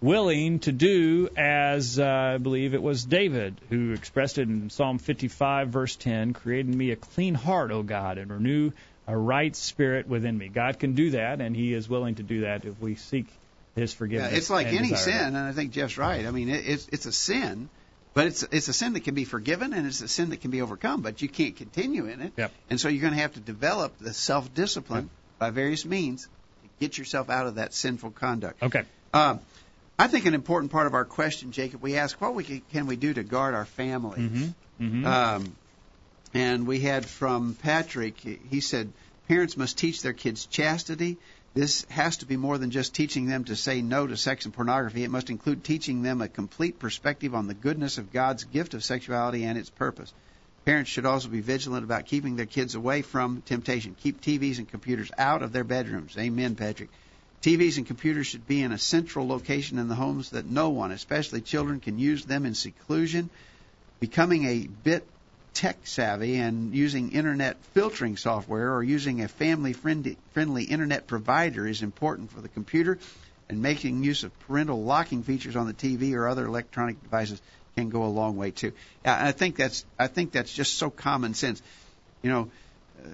willing 0.01 0.59
to 0.59 0.71
do 0.71 1.29
as 1.37 1.99
uh, 1.99 2.05
I 2.05 2.37
believe 2.39 2.73
it 2.73 2.81
was 2.81 3.05
David 3.05 3.61
who 3.69 3.93
expressed 3.93 4.39
it 4.39 4.49
in 4.49 4.71
Psalm 4.71 4.97
55, 4.97 5.69
verse 5.69 5.95
10 5.95 6.33
Create 6.33 6.65
in 6.65 6.75
me 6.75 6.91
a 6.91 6.95
clean 6.95 7.35
heart, 7.35 7.69
O 7.71 7.83
God, 7.83 8.17
and 8.17 8.31
renew 8.31 8.71
a 9.07 9.15
right 9.15 9.55
spirit 9.55 10.07
within 10.07 10.35
me. 10.35 10.47
God 10.47 10.79
can 10.79 10.93
do 10.93 11.11
that, 11.11 11.41
and 11.41 11.55
He 11.55 11.75
is 11.75 11.87
willing 11.87 12.15
to 12.15 12.23
do 12.23 12.41
that 12.41 12.65
if 12.65 12.79
we 12.81 12.95
seek 12.95 13.27
His 13.75 13.93
forgiveness. 13.93 14.31
Yeah, 14.31 14.37
it's 14.39 14.49
like 14.49 14.67
any 14.67 14.95
sin, 14.95 15.13
it. 15.13 15.27
and 15.27 15.37
I 15.37 15.51
think 15.51 15.73
Jeff's 15.73 15.99
right. 15.99 16.25
I 16.25 16.31
mean, 16.31 16.49
it, 16.49 16.67
it's 16.67 16.87
it's 16.91 17.05
a 17.05 17.11
sin, 17.11 17.69
but 18.15 18.25
it's 18.27 18.43
it's 18.43 18.67
a 18.69 18.73
sin 18.73 18.93
that 18.93 19.01
can 19.01 19.13
be 19.13 19.25
forgiven, 19.25 19.73
and 19.73 19.85
it's 19.85 20.01
a 20.01 20.07
sin 20.07 20.31
that 20.31 20.41
can 20.41 20.49
be 20.49 20.61
overcome. 20.61 21.01
But 21.01 21.21
you 21.21 21.29
can't 21.29 21.55
continue 21.55 22.07
in 22.07 22.21
it, 22.21 22.33
Yep. 22.37 22.51
and 22.71 22.79
so 22.79 22.87
you're 22.87 23.01
going 23.01 23.13
to 23.13 23.19
have 23.19 23.33
to 23.33 23.39
develop 23.39 23.99
the 23.99 24.13
self 24.13 24.51
discipline 24.55 25.09
by 25.37 25.51
various 25.51 25.85
means 25.85 26.23
to 26.23 26.69
get 26.79 26.97
yourself 26.97 27.29
out 27.29 27.45
of 27.45 27.55
that 27.55 27.73
sinful 27.73 28.11
conduct. 28.11 28.63
Okay. 28.63 28.83
Um, 29.13 29.39
I 29.99 30.07
think 30.07 30.25
an 30.25 30.33
important 30.33 30.71
part 30.71 30.87
of 30.87 30.93
our 30.93 31.05
question, 31.05 31.51
Jacob, 31.51 31.81
we 31.81 31.97
ask 31.97 32.19
what 32.19 32.33
we 32.33 32.43
can, 32.43 32.61
can 32.71 32.87
we 32.87 32.95
do 32.95 33.13
to 33.13 33.23
guard 33.23 33.53
our 33.53 33.65
family. 33.65 34.19
Mm-hmm. 34.19 34.45
Mm-hmm. 34.81 35.05
Um, 35.05 35.55
and 36.33 36.67
we 36.67 36.81
had 36.81 37.05
from 37.05 37.55
Patrick, 37.55 38.17
he 38.19 38.59
said, 38.59 38.91
parents 39.29 39.55
must 39.55 39.77
teach 39.77 40.01
their 40.01 40.13
kids 40.13 40.45
chastity. 40.47 41.17
This 41.55 41.85
has 41.85 42.17
to 42.17 42.25
be 42.25 42.35
more 42.35 42.57
than 42.57 42.69
just 42.69 42.93
teaching 42.93 43.27
them 43.27 43.45
to 43.45 43.55
say 43.55 43.81
no 43.81 44.05
to 44.05 44.17
sex 44.17 44.43
and 44.43 44.53
pornography. 44.53 45.05
It 45.05 45.09
must 45.09 45.29
include 45.29 45.63
teaching 45.63 46.01
them 46.01 46.19
a 46.21 46.27
complete 46.27 46.79
perspective 46.79 47.33
on 47.33 47.47
the 47.47 47.53
goodness 47.53 47.97
of 47.97 48.11
God's 48.11 48.43
gift 48.43 48.73
of 48.73 48.83
sexuality 48.83 49.45
and 49.45 49.57
its 49.57 49.69
purpose. 49.69 50.13
Parents 50.65 50.91
should 50.91 51.05
also 51.05 51.29
be 51.29 51.39
vigilant 51.39 51.85
about 51.85 52.07
keeping 52.07 52.35
their 52.35 52.45
kids 52.45 52.75
away 52.75 53.03
from 53.03 53.41
temptation. 53.45 53.95
Keep 54.01 54.19
TVs 54.19 54.57
and 54.57 54.67
computers 54.67 55.09
out 55.17 55.43
of 55.43 55.53
their 55.53 55.63
bedrooms. 55.63 56.17
Amen, 56.17 56.55
Patrick. 56.55 56.89
TVs 57.41 57.77
and 57.77 57.87
computers 57.87 58.27
should 58.27 58.45
be 58.45 58.61
in 58.61 58.73
a 58.73 58.77
central 58.77 59.25
location 59.25 59.79
in 59.79 59.87
the 59.87 59.95
homes 59.95 60.31
that 60.31 60.45
no 60.45 60.71
one, 60.71 60.91
especially 60.91 61.39
children, 61.39 61.79
can 61.79 61.97
use 61.97 62.25
them 62.25 62.45
in 62.45 62.53
seclusion. 62.53 63.29
Becoming 64.01 64.43
a 64.43 64.67
bit 64.83 65.07
tech 65.55 65.87
savvy 65.87 66.35
and 66.35 66.75
using 66.75 67.11
internet 67.11 67.63
filtering 67.73 68.17
software 68.17 68.75
or 68.75 68.83
using 68.83 69.21
a 69.21 69.27
family 69.27 69.73
friendly, 69.73 70.17
friendly 70.33 70.65
internet 70.65 71.07
provider 71.07 71.65
is 71.65 71.81
important 71.81 72.29
for 72.31 72.41
the 72.41 72.49
computer, 72.49 72.99
and 73.49 73.61
making 73.61 74.03
use 74.03 74.23
of 74.23 74.37
parental 74.39 74.83
locking 74.83 75.23
features 75.23 75.55
on 75.55 75.65
the 75.65 75.73
TV 75.73 76.13
or 76.13 76.27
other 76.27 76.45
electronic 76.45 77.01
devices 77.01 77.41
can 77.77 77.89
go 77.89 78.03
a 78.03 78.07
long 78.07 78.37
way 78.37 78.51
too. 78.51 78.73
I 79.03 79.31
think 79.31 79.55
that's 79.55 79.85
I 79.97 80.07
think 80.07 80.31
that's 80.31 80.53
just 80.53 80.77
so 80.77 80.89
common 80.89 81.33
sense. 81.33 81.61
You 82.21 82.29
know, 82.29 82.51
uh, 82.99 83.07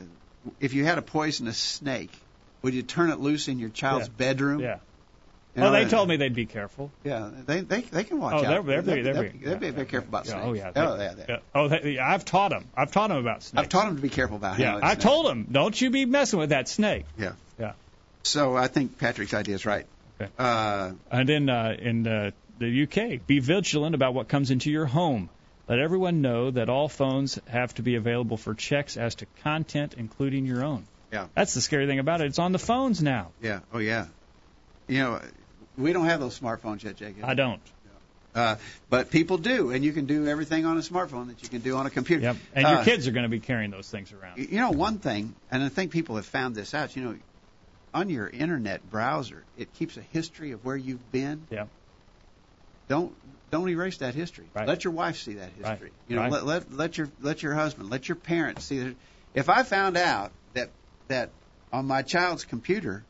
if 0.60 0.74
you 0.74 0.84
had 0.84 0.98
a 0.98 1.02
poisonous 1.02 1.58
snake, 1.58 2.18
would 2.64 2.74
you 2.74 2.84
turn 2.84 3.12
it 3.12 3.20
loose 3.20 3.48
in 3.48 3.60
your 3.60 3.70
child's 3.70 4.08
Yeah. 4.08 4.14
bedroom? 4.18 4.60
Yeah. 4.62 4.80
You 5.56 5.62
Well, 5.64 5.74
know, 5.74 5.84
they 5.84 5.90
told 5.90 6.08
me 6.08 6.16
they'd 6.16 6.34
be 6.34 6.46
careful. 6.46 6.92
Yeah, 7.04 7.30
they 7.46 7.60
they 7.60 7.82
they 7.82 8.04
can 8.06 8.20
watch 8.22 8.36
Oh, 8.36 8.38
out. 8.38 8.42
they're, 8.44 8.62
they're, 8.64 8.82
They'll- 8.82 9.04
they're, 9.04 9.14
they'll- 9.14 9.22
they're, 9.24 9.50
they'll 9.50 9.58
be 9.60 9.70
very 9.72 9.86
careful 9.86 10.08
about 10.08 10.26
yeah, 10.26 10.32
snakes. 10.32 10.46
Oh 10.48 10.54
yeah. 10.54 10.72
Oh, 10.76 10.98
they- 10.98 11.04
yeah, 11.04 11.14
they- 11.14 11.26
yeah. 11.28 11.40
Oh, 11.54 11.68
they, 11.68 12.00
I've 12.00 12.24
taught 12.24 12.52
them. 12.52 12.66
I've 12.76 12.92
taught 12.92 13.10
them 13.10 13.18
about 13.18 13.44
snakes. 13.44 13.64
I've 13.64 13.70
taught 13.70 13.88
them 13.88 13.96
to 13.98 14.02
be 14.02 14.08
careful 14.10 14.38
about 14.38 14.60
yeah, 14.60 14.78
I 14.78 14.94
snakes. 14.94 15.04
told 15.04 15.26
them, 15.26 15.48
don't 15.52 15.80
you 15.82 15.90
be 15.90 16.06
messing 16.06 16.40
with 16.40 16.50
that 16.52 16.70
snake. 16.70 17.06
Yeah. 17.18 17.34
Yeah. 17.60 17.74
So 18.24 18.56
I 18.56 18.68
think 18.68 18.98
Patrick's 18.98 19.34
idea 19.34 19.56
is 19.56 19.66
right. 19.66 19.86
Okay. 20.22 20.32
Uh, 20.40 20.92
And 21.12 21.28
then 21.28 21.50
uh, 21.50 21.76
in 21.78 22.08
uh, 22.08 22.32
the 22.60 22.84
UK, 22.84 23.26
be 23.28 23.40
vigilant 23.40 23.94
about 23.96 24.14
what 24.14 24.30
comes 24.30 24.52
into 24.52 24.72
your 24.72 24.86
home. 24.86 25.30
Let 25.68 25.80
everyone 25.80 26.22
know 26.22 26.52
that 26.52 26.70
all 26.70 26.88
phones 26.88 27.40
have 27.48 27.74
to 27.76 27.82
be 27.82 27.96
available 27.96 28.38
for 28.38 28.54
checks 28.54 28.96
as 28.96 29.16
to 29.16 29.26
content, 29.44 29.96
including 29.98 30.46
your 30.46 30.64
own. 30.64 30.86
Yeah. 31.12 31.28
That's 31.36 31.54
the 31.56 31.62
scary 31.62 31.88
thing 31.88 32.00
about 32.00 32.22
it. 32.22 32.28
It's 32.28 32.40
on 32.40 32.52
the 32.54 32.60
phones 32.60 33.02
now. 33.02 33.32
yeah. 33.42 33.60
Oh 33.74 33.80
yeah. 33.80 34.06
You 34.88 35.00
know, 35.00 35.22
we 35.82 35.94
don't 35.94 36.06
have 36.06 36.20
those 36.20 36.40
smartphones 36.40 36.84
yet, 36.84 36.96
Jacob. 36.96 37.26
I 37.26 37.34
don't. 37.34 37.62
Uh, 38.34 38.56
but 38.90 39.12
people 39.12 39.38
do, 39.38 39.72
and 39.72 39.84
you 39.84 39.92
can 39.92 40.06
do 40.06 40.26
everything 40.26 40.66
on 40.66 40.78
a 40.78 40.82
smartphone 40.82 41.28
that 41.28 41.44
you 41.44 41.50
can 41.50 41.60
do 41.60 41.76
on 41.76 41.86
a 41.86 41.90
computer. 41.90 42.24
Yep. 42.24 42.38
And 42.54 42.66
your 42.66 42.78
Uh, 42.78 42.84
kids 42.86 43.06
are 43.08 43.12
going 43.12 43.24
to 43.24 43.30
be 43.30 43.42
carrying 43.42 43.72
those 43.72 43.90
things 43.90 44.14
around. 44.14 44.38
You 44.38 44.58
know, 44.58 44.72
one 44.72 45.00
thing, 45.00 45.36
and 45.52 45.62
I 45.62 45.68
think 45.68 45.92
people 45.92 46.16
have 46.16 46.26
found 46.26 46.56
this 46.56 46.74
out. 46.74 46.96
You 46.96 47.04
know, 47.04 47.18
on 47.94 48.10
your 48.10 48.30
internet 48.30 48.90
browser, 48.90 49.44
it 49.58 49.74
keeps 49.74 49.98
a 49.98 50.02
history 50.02 50.52
of 50.54 50.64
where 50.64 50.78
you've 50.78 51.12
been. 51.12 51.46
Yeah. 51.52 51.66
Don't 52.88 53.14
don't 53.52 53.68
erase 53.70 53.98
that 53.98 54.16
history. 54.16 54.50
Right. 54.54 54.66
Let 54.68 54.86
your 54.86 54.94
wife 54.94 55.18
see 55.18 55.34
that 55.34 55.52
Right. 55.60 55.72
history. 55.72 55.92
You 56.08 56.16
know, 56.16 56.22
Right. 56.24 56.32
let, 56.32 56.46
let 56.46 56.72
let 56.72 56.98
your 56.98 57.10
let 57.20 57.44
your 57.44 57.54
husband, 57.54 57.90
let 57.90 58.08
your 58.08 58.16
parents 58.16 58.64
see 58.66 58.80
that. 58.80 58.96
If 59.34 59.50
I 59.50 59.64
found 59.64 59.98
out 59.98 60.32
that 60.54 60.72
that 61.10 61.32
on 61.74 61.86
my 61.86 62.02
child's 62.02 62.46
computer, 62.46 63.04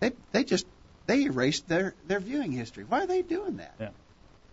they 0.00 0.12
they 0.32 0.44
just 0.44 0.66
they 1.08 1.24
erased 1.24 1.66
their 1.68 1.94
their 2.06 2.20
viewing 2.20 2.52
history. 2.52 2.84
Why 2.84 3.02
are 3.02 3.06
they 3.06 3.22
doing 3.22 3.56
that? 3.56 3.74
Yeah. 3.80 3.88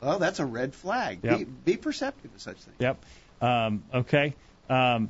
Well, 0.02 0.18
that's 0.20 0.40
a 0.40 0.46
red 0.46 0.74
flag. 0.74 1.20
Yep. 1.24 1.38
Be, 1.38 1.44
be 1.44 1.78
perceptive 1.78 2.34
of 2.34 2.42
such 2.42 2.58
things. 2.58 2.78
Yep. 2.80 2.98
Um, 3.42 3.84
okay. 3.94 4.34
Um, 4.70 5.10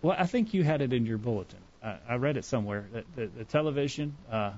well, 0.00 0.16
I 0.18 0.26
think 0.26 0.54
you 0.54 0.62
had 0.62 0.80
it 0.82 0.92
in 0.92 1.06
your 1.06 1.18
bulletin. 1.18 1.58
I, 1.82 1.96
I 2.10 2.14
read 2.16 2.36
it 2.36 2.44
somewhere 2.44 2.84
that 2.92 3.04
the, 3.16 3.26
the 3.38 3.44
television 3.44 4.14
uh, 4.30 4.52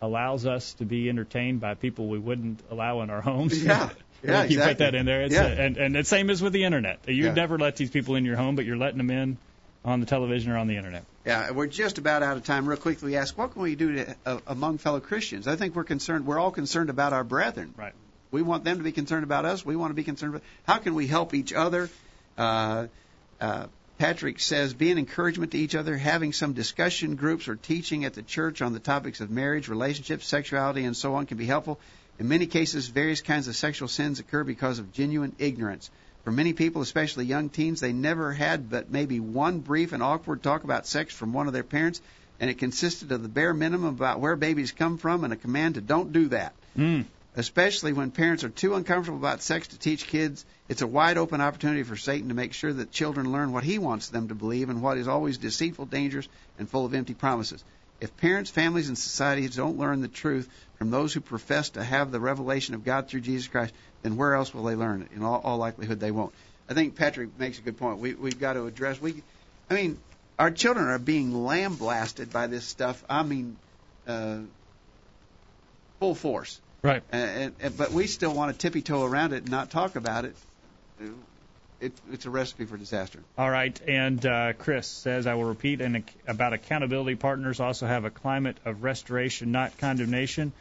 allows 0.00 0.46
us 0.46 0.74
to 0.74 0.84
be 0.84 1.08
entertained 1.08 1.60
by 1.60 1.74
people 1.74 2.08
we 2.08 2.18
wouldn't 2.18 2.60
allow 2.70 3.00
in 3.02 3.10
our 3.10 3.20
homes. 3.22 3.62
Yeah. 3.62 3.88
Yeah, 4.24 4.44
Exactly. 4.44 4.54
you 4.54 4.62
put 4.62 4.78
that 4.78 4.94
in 4.94 5.04
there. 5.04 5.22
It's 5.22 5.34
Yeah. 5.34 5.46
a, 5.48 5.60
and, 5.66 5.76
and 5.76 5.94
the 5.96 6.04
same 6.04 6.30
as 6.30 6.40
with 6.40 6.52
the 6.52 6.62
internet. 6.62 7.00
You 7.08 7.24
Yeah. 7.24 7.32
never 7.34 7.58
let 7.58 7.74
these 7.74 7.90
people 7.90 8.14
in 8.14 8.24
your 8.24 8.36
home, 8.36 8.54
but 8.54 8.64
you're 8.64 8.76
letting 8.76 8.98
them 8.98 9.10
in 9.10 9.36
on 9.84 10.00
the 10.00 10.06
television 10.06 10.52
or 10.52 10.58
on 10.58 10.66
the 10.66 10.76
internet. 10.76 11.04
Yeah, 11.24 11.50
we're 11.50 11.66
just 11.66 11.98
about 11.98 12.22
out 12.22 12.36
of 12.36 12.44
time. 12.44 12.68
Real 12.68 12.78
quickly, 12.78 13.12
we 13.12 13.16
ask, 13.16 13.36
what 13.36 13.52
can 13.52 13.62
we 13.62 13.74
do 13.74 13.94
to, 13.96 14.16
uh, 14.26 14.38
among 14.46 14.78
fellow 14.78 15.00
Christians? 15.00 15.48
I 15.48 15.56
think 15.56 15.74
we're 15.74 15.84
concerned. 15.84 16.26
We're 16.26 16.38
all 16.38 16.50
concerned 16.50 16.90
about 16.90 17.12
our 17.12 17.24
brethren. 17.24 17.74
Right. 17.76 17.94
We 18.30 18.42
want 18.42 18.64
them 18.64 18.78
to 18.78 18.84
be 18.84 18.92
concerned 18.92 19.24
about 19.24 19.44
us. 19.44 19.64
We 19.64 19.76
want 19.76 19.90
to 19.90 19.94
be 19.94 20.04
concerned 20.04 20.34
about. 20.34 20.46
How 20.66 20.78
can 20.78 20.94
we 20.94 21.06
help 21.06 21.34
each 21.34 21.52
other? 21.52 21.90
Uh, 22.38 22.86
uh, 23.40 23.66
Patrick 23.98 24.40
says, 24.40 24.74
be 24.74 24.90
an 24.90 24.98
encouragement 24.98 25.52
to 25.52 25.58
each 25.58 25.74
other. 25.74 25.96
Having 25.96 26.32
some 26.32 26.54
discussion 26.54 27.14
groups 27.14 27.46
or 27.46 27.56
teaching 27.56 28.04
at 28.04 28.14
the 28.14 28.22
church 28.22 28.62
on 28.62 28.72
the 28.72 28.80
topics 28.80 29.20
of 29.20 29.30
marriage, 29.30 29.68
relationships, 29.68 30.26
sexuality, 30.26 30.84
and 30.84 30.96
so 30.96 31.14
on 31.14 31.26
can 31.26 31.36
be 31.36 31.46
helpful. 31.46 31.78
In 32.18 32.28
many 32.28 32.46
cases, 32.46 32.88
various 32.88 33.20
kinds 33.20 33.48
of 33.48 33.56
sexual 33.56 33.88
sins 33.88 34.18
occur 34.18 34.44
because 34.44 34.78
of 34.78 34.92
genuine 34.92 35.34
ignorance. 35.38 35.90
For 36.24 36.30
many 36.30 36.52
people, 36.52 36.82
especially 36.82 37.24
young 37.24 37.48
teens, 37.48 37.80
they 37.80 37.92
never 37.92 38.32
had 38.32 38.70
but 38.70 38.90
maybe 38.90 39.18
one 39.18 39.58
brief 39.58 39.92
and 39.92 40.02
awkward 40.02 40.42
talk 40.42 40.62
about 40.62 40.86
sex 40.86 41.12
from 41.12 41.32
one 41.32 41.48
of 41.48 41.52
their 41.52 41.64
parents, 41.64 42.00
and 42.38 42.48
it 42.48 42.58
consisted 42.58 43.10
of 43.10 43.22
the 43.22 43.28
bare 43.28 43.52
minimum 43.52 43.88
about 43.88 44.20
where 44.20 44.36
babies 44.36 44.72
come 44.72 44.98
from 44.98 45.24
and 45.24 45.32
a 45.32 45.36
command 45.36 45.74
to 45.74 45.80
don't 45.80 46.12
do 46.12 46.28
that. 46.28 46.54
Mm. 46.78 47.06
Especially 47.34 47.92
when 47.92 48.10
parents 48.10 48.44
are 48.44 48.50
too 48.50 48.74
uncomfortable 48.74 49.18
about 49.18 49.42
sex 49.42 49.68
to 49.68 49.78
teach 49.78 50.06
kids, 50.06 50.44
it's 50.68 50.82
a 50.82 50.86
wide 50.86 51.18
open 51.18 51.40
opportunity 51.40 51.82
for 51.82 51.96
Satan 51.96 52.28
to 52.28 52.34
make 52.34 52.52
sure 52.52 52.72
that 52.72 52.92
children 52.92 53.32
learn 53.32 53.52
what 53.52 53.64
he 53.64 53.78
wants 53.78 54.08
them 54.08 54.28
to 54.28 54.34
believe 54.34 54.68
and 54.68 54.82
what 54.82 54.98
is 54.98 55.08
always 55.08 55.38
deceitful, 55.38 55.86
dangerous, 55.86 56.28
and 56.58 56.68
full 56.68 56.84
of 56.84 56.94
empty 56.94 57.14
promises. 57.14 57.64
If 58.02 58.16
parents, 58.16 58.50
families, 58.50 58.88
and 58.88 58.98
societies 58.98 59.56
don't 59.56 59.78
learn 59.78 60.02
the 60.02 60.08
truth 60.08 60.48
from 60.74 60.90
those 60.90 61.14
who 61.14 61.20
profess 61.20 61.70
to 61.70 61.84
have 61.84 62.10
the 62.10 62.18
revelation 62.18 62.74
of 62.74 62.84
God 62.84 63.08
through 63.08 63.20
Jesus 63.20 63.46
Christ, 63.46 63.72
then 64.02 64.16
where 64.16 64.34
else 64.34 64.52
will 64.52 64.64
they 64.64 64.74
learn 64.74 65.02
it? 65.02 65.12
In 65.16 65.22
all, 65.22 65.40
all 65.42 65.58
likelihood, 65.58 66.00
they 66.00 66.10
won't. 66.10 66.32
I 66.68 66.74
think 66.74 66.96
Patrick 66.96 67.38
makes 67.38 67.58
a 67.58 67.62
good 67.62 67.78
point. 67.78 67.98
We, 67.98 68.14
we've 68.14 68.38
got 68.38 68.54
to 68.54 68.66
address. 68.66 69.00
We, 69.00 69.22
I 69.70 69.74
mean, 69.74 69.98
our 70.38 70.50
children 70.50 70.86
are 70.86 70.98
being 70.98 71.44
lambasted 71.44 72.32
by 72.32 72.46
this 72.46 72.64
stuff. 72.64 73.02
I 73.08 73.22
mean, 73.22 73.56
uh, 74.06 74.38
full 76.00 76.14
force. 76.14 76.60
Right. 76.82 77.02
And, 77.12 77.54
and, 77.60 77.76
but 77.76 77.92
we 77.92 78.06
still 78.06 78.34
want 78.34 78.52
to 78.52 78.58
tippy 78.58 78.82
toe 78.82 79.04
around 79.04 79.32
it 79.32 79.42
and 79.42 79.50
not 79.50 79.70
talk 79.70 79.94
about 79.94 80.24
it. 80.24 80.34
it, 81.80 81.92
it's 82.10 82.26
a 82.26 82.30
recipe 82.30 82.64
for 82.64 82.76
disaster. 82.76 83.20
All 83.38 83.50
right, 83.50 83.78
and 83.86 84.24
uh, 84.24 84.52
Chris 84.54 84.88
says, 84.88 85.26
I 85.26 85.34
will 85.34 85.44
repeat 85.44 85.80
and 85.80 86.02
about 86.26 86.52
accountability 86.52 87.16
partners 87.16 87.60
also 87.60 87.86
have 87.86 88.04
a 88.04 88.10
climate 88.10 88.56
of 88.64 88.82
restoration, 88.82 89.52
not 89.52 89.78
condemnation, 89.78 90.52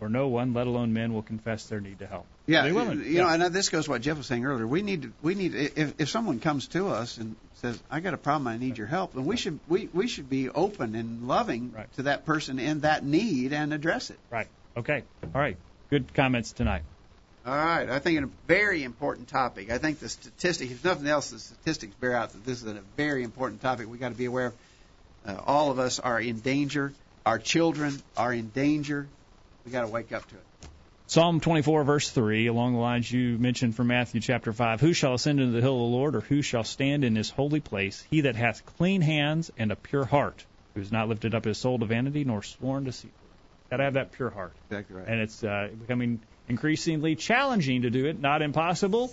or 0.00 0.08
no 0.08 0.28
one, 0.28 0.54
let 0.54 0.66
alone 0.66 0.92
men, 0.92 1.12
will 1.12 1.22
confess 1.22 1.66
their 1.66 1.80
need 1.80 1.98
to 2.00 2.06
help. 2.06 2.26
Yeah, 2.48 2.62
They 2.62 2.68
you 2.68 2.74
will. 2.74 2.94
know, 2.94 3.28
and 3.28 3.54
this 3.54 3.68
goes 3.68 3.84
to 3.84 3.90
what 3.90 4.00
Jeff 4.00 4.16
was 4.16 4.26
saying 4.26 4.44
earlier. 4.46 4.66
We 4.66 4.80
need 4.80 5.02
to, 5.02 5.12
we 5.22 5.34
need 5.34 5.54
if 5.54 6.00
if 6.00 6.08
someone 6.08 6.40
comes 6.40 6.66
to 6.68 6.88
us 6.88 7.18
and 7.18 7.36
says, 7.60 7.78
"I 7.90 8.00
got 8.00 8.14
a 8.14 8.16
problem, 8.16 8.46
I 8.48 8.56
need 8.56 8.78
your 8.78 8.86
help," 8.86 9.12
then 9.12 9.26
we 9.26 9.36
should 9.36 9.60
we 9.68 9.88
we 9.92 10.08
should 10.08 10.30
be 10.30 10.48
open 10.48 10.94
and 10.94 11.28
loving 11.28 11.72
Right. 11.72 11.92
to 11.96 12.04
that 12.04 12.24
person 12.24 12.58
in 12.58 12.80
that 12.80 13.04
need 13.04 13.52
and 13.52 13.74
address 13.74 14.08
it. 14.08 14.18
Right. 14.30 14.48
Okay. 14.78 15.02
All 15.34 15.40
right. 15.40 15.58
Good 15.90 16.14
comments 16.14 16.52
tonight. 16.52 16.84
All 17.44 17.54
right, 17.54 17.88
I 17.88 17.98
think 17.98 18.20
a 18.22 18.28
very 18.46 18.82
important 18.82 19.28
topic. 19.28 19.70
I 19.70 19.78
think 19.78 20.00
the 20.00 20.08
statistics, 20.08 20.70
if 20.72 20.84
nothing 20.84 21.06
else, 21.06 21.30
the 21.30 21.38
statistics 21.38 21.94
bear 21.94 22.14
out 22.14 22.32
that 22.32 22.44
this 22.44 22.62
is 22.62 22.66
a 22.66 22.80
very 22.96 23.22
important 23.24 23.60
topic. 23.62 23.88
We 23.88 23.96
got 23.98 24.10
to 24.10 24.14
be 24.18 24.26
aware 24.26 24.46
of. 24.46 24.54
Uh, 25.26 25.36
all 25.46 25.70
of 25.70 25.78
us 25.78 25.98
are 25.98 26.20
in 26.20 26.40
danger. 26.40 26.92
Our 27.26 27.38
children 27.38 28.02
are 28.16 28.32
in 28.32 28.48
danger. 28.48 29.06
We 29.64 29.72
got 29.72 29.82
to 29.82 29.88
wake 29.88 30.12
up 30.12 30.26
to 30.28 30.34
it. 30.34 30.42
Psalm 31.08 31.40
24, 31.40 31.84
verse 31.84 32.10
3, 32.10 32.48
along 32.48 32.74
the 32.74 32.78
lines 32.80 33.10
you 33.10 33.38
mentioned 33.38 33.74
from 33.74 33.86
Matthew 33.86 34.20
chapter 34.20 34.52
5 34.52 34.82
Who 34.82 34.92
shall 34.92 35.14
ascend 35.14 35.40
into 35.40 35.52
the 35.52 35.62
hill 35.62 35.72
of 35.72 35.90
the 35.90 35.96
Lord, 35.96 36.14
or 36.14 36.20
who 36.20 36.42
shall 36.42 36.64
stand 36.64 37.02
in 37.02 37.16
his 37.16 37.30
holy 37.30 37.60
place? 37.60 38.06
He 38.10 38.20
that 38.20 38.36
hath 38.36 38.66
clean 38.76 39.00
hands 39.00 39.50
and 39.56 39.72
a 39.72 39.76
pure 39.76 40.04
heart, 40.04 40.44
who 40.74 40.80
has 40.80 40.92
not 40.92 41.08
lifted 41.08 41.34
up 41.34 41.46
his 41.46 41.56
soul 41.56 41.78
to 41.78 41.86
vanity, 41.86 42.24
nor 42.24 42.42
sworn 42.42 42.84
to 42.84 42.90
deceit. 42.90 43.10
Got 43.70 43.78
to 43.78 43.84
have 43.84 43.94
that 43.94 44.12
pure 44.12 44.28
heart. 44.28 44.52
Exactly 44.68 44.96
right. 44.96 45.08
And 45.08 45.20
it's 45.22 45.42
uh, 45.42 45.70
becoming 45.80 46.20
increasingly 46.46 47.14
challenging 47.16 47.82
to 47.82 47.90
do 47.90 48.04
it. 48.04 48.20
Not 48.20 48.42
impossible. 48.42 49.10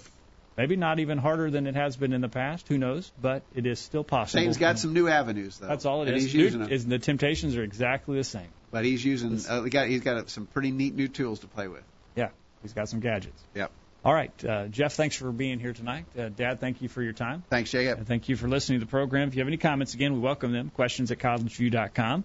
Maybe 0.58 0.76
not 0.76 1.00
even 1.00 1.18
harder 1.18 1.50
than 1.50 1.66
it 1.66 1.76
has 1.76 1.96
been 1.96 2.12
in 2.12 2.20
the 2.20 2.28
past. 2.28 2.68
Who 2.68 2.78
knows? 2.78 3.10
But 3.22 3.44
it 3.56 3.66
is 3.66 3.80
still 3.80 4.04
possible. 4.04 4.42
Satan's 4.42 4.58
got 4.58 4.80
some 4.80 4.94
new 4.94 5.08
avenues, 5.08 5.60
though. 5.60 5.68
That's 5.68 5.86
all 5.86 6.02
it 6.02 6.10
and 6.10 6.18
is. 6.18 6.24
He's 6.24 6.34
using 6.34 6.60
them. 6.60 6.72
is- 6.72 6.86
the 6.86 7.00
temptations 7.00 7.56
are 7.56 7.64
exactly 7.64 8.18
the 8.18 8.26
same. 8.26 8.50
But 8.72 8.86
he's 8.86 9.04
using. 9.04 9.40
Uh, 9.48 9.64
he 9.64 9.70
got, 9.70 9.88
he's 9.88 10.02
got 10.02 10.30
some 10.30 10.46
pretty 10.46 10.72
neat 10.72 10.96
new 10.96 11.08
tools 11.08 11.40
to 11.40 11.48
play 11.48 11.68
with. 11.68 11.84
Yeah, 12.16 12.30
he's 12.62 12.74
got 12.74 12.90
some 12.90 13.00
gadgets. 13.00 13.42
Yep. 13.54 13.72
All 14.04 14.14
right, 14.14 14.46
uh, 14.46 14.68
Jeff, 14.68 14.94
thanks 14.94 15.16
for 15.16 15.32
being 15.32 15.60
here 15.60 15.74
tonight. 15.74 16.06
Uh, 16.16 16.30
Dad, 16.30 16.60
thank 16.60 16.84
you 16.84 16.88
for 16.88 17.02
your 17.02 17.14
time. 17.14 17.44
Thanks, 17.50 17.72
Jacob. 17.72 17.98
And 17.98 18.08
thank 18.08 18.30
you 18.30 18.36
for 18.36 18.48
listening 18.48 18.80
to 18.80 18.86
the 18.86 18.90
program. 18.90 19.28
If 19.28 19.36
you 19.36 19.42
have 19.42 19.48
any 19.48 19.58
comments, 19.58 19.96
again, 19.96 20.14
we 20.14 20.20
welcome 20.20 20.52
them. 20.52 20.70
Questions 20.70 21.10
at 21.10 21.18
collegeview.com. 21.18 22.24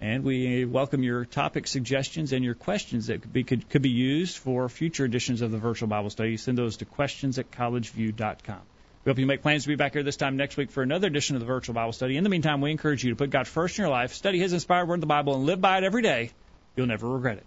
And 0.00 0.24
we 0.24 0.64
welcome 0.64 1.02
your 1.02 1.26
topic 1.26 1.66
suggestions 1.66 2.32
and 2.32 2.42
your 2.42 2.54
questions 2.54 3.08
that 3.08 3.20
could 3.20 3.32
be, 3.32 3.44
could, 3.44 3.68
could 3.68 3.82
be 3.82 3.90
used 3.90 4.38
for 4.38 4.70
future 4.70 5.04
editions 5.04 5.42
of 5.42 5.50
the 5.50 5.58
virtual 5.58 5.88
Bible 5.88 6.08
study. 6.08 6.38
Send 6.38 6.56
those 6.56 6.78
to 6.78 6.86
questions 6.86 7.38
at 7.38 7.50
collegeview.com. 7.50 8.60
We 9.08 9.10
hope 9.12 9.20
you 9.20 9.26
make 9.26 9.40
plans 9.40 9.62
to 9.62 9.68
be 9.70 9.74
back 9.74 9.94
here 9.94 10.02
this 10.02 10.18
time 10.18 10.36
next 10.36 10.58
week 10.58 10.70
for 10.70 10.82
another 10.82 11.06
edition 11.06 11.34
of 11.34 11.40
the 11.40 11.46
virtual 11.46 11.72
Bible 11.72 11.94
study. 11.94 12.18
In 12.18 12.24
the 12.24 12.28
meantime, 12.28 12.60
we 12.60 12.70
encourage 12.70 13.02
you 13.02 13.08
to 13.08 13.16
put 13.16 13.30
God 13.30 13.48
first 13.48 13.78
in 13.78 13.82
your 13.84 13.90
life, 13.90 14.12
study 14.12 14.38
His 14.38 14.52
inspired 14.52 14.86
word 14.86 15.00
the 15.00 15.06
Bible, 15.06 15.34
and 15.34 15.46
live 15.46 15.62
by 15.62 15.78
it 15.78 15.84
every 15.84 16.02
day. 16.02 16.30
You'll 16.76 16.88
never 16.88 17.08
regret 17.08 17.38
it. 17.38 17.46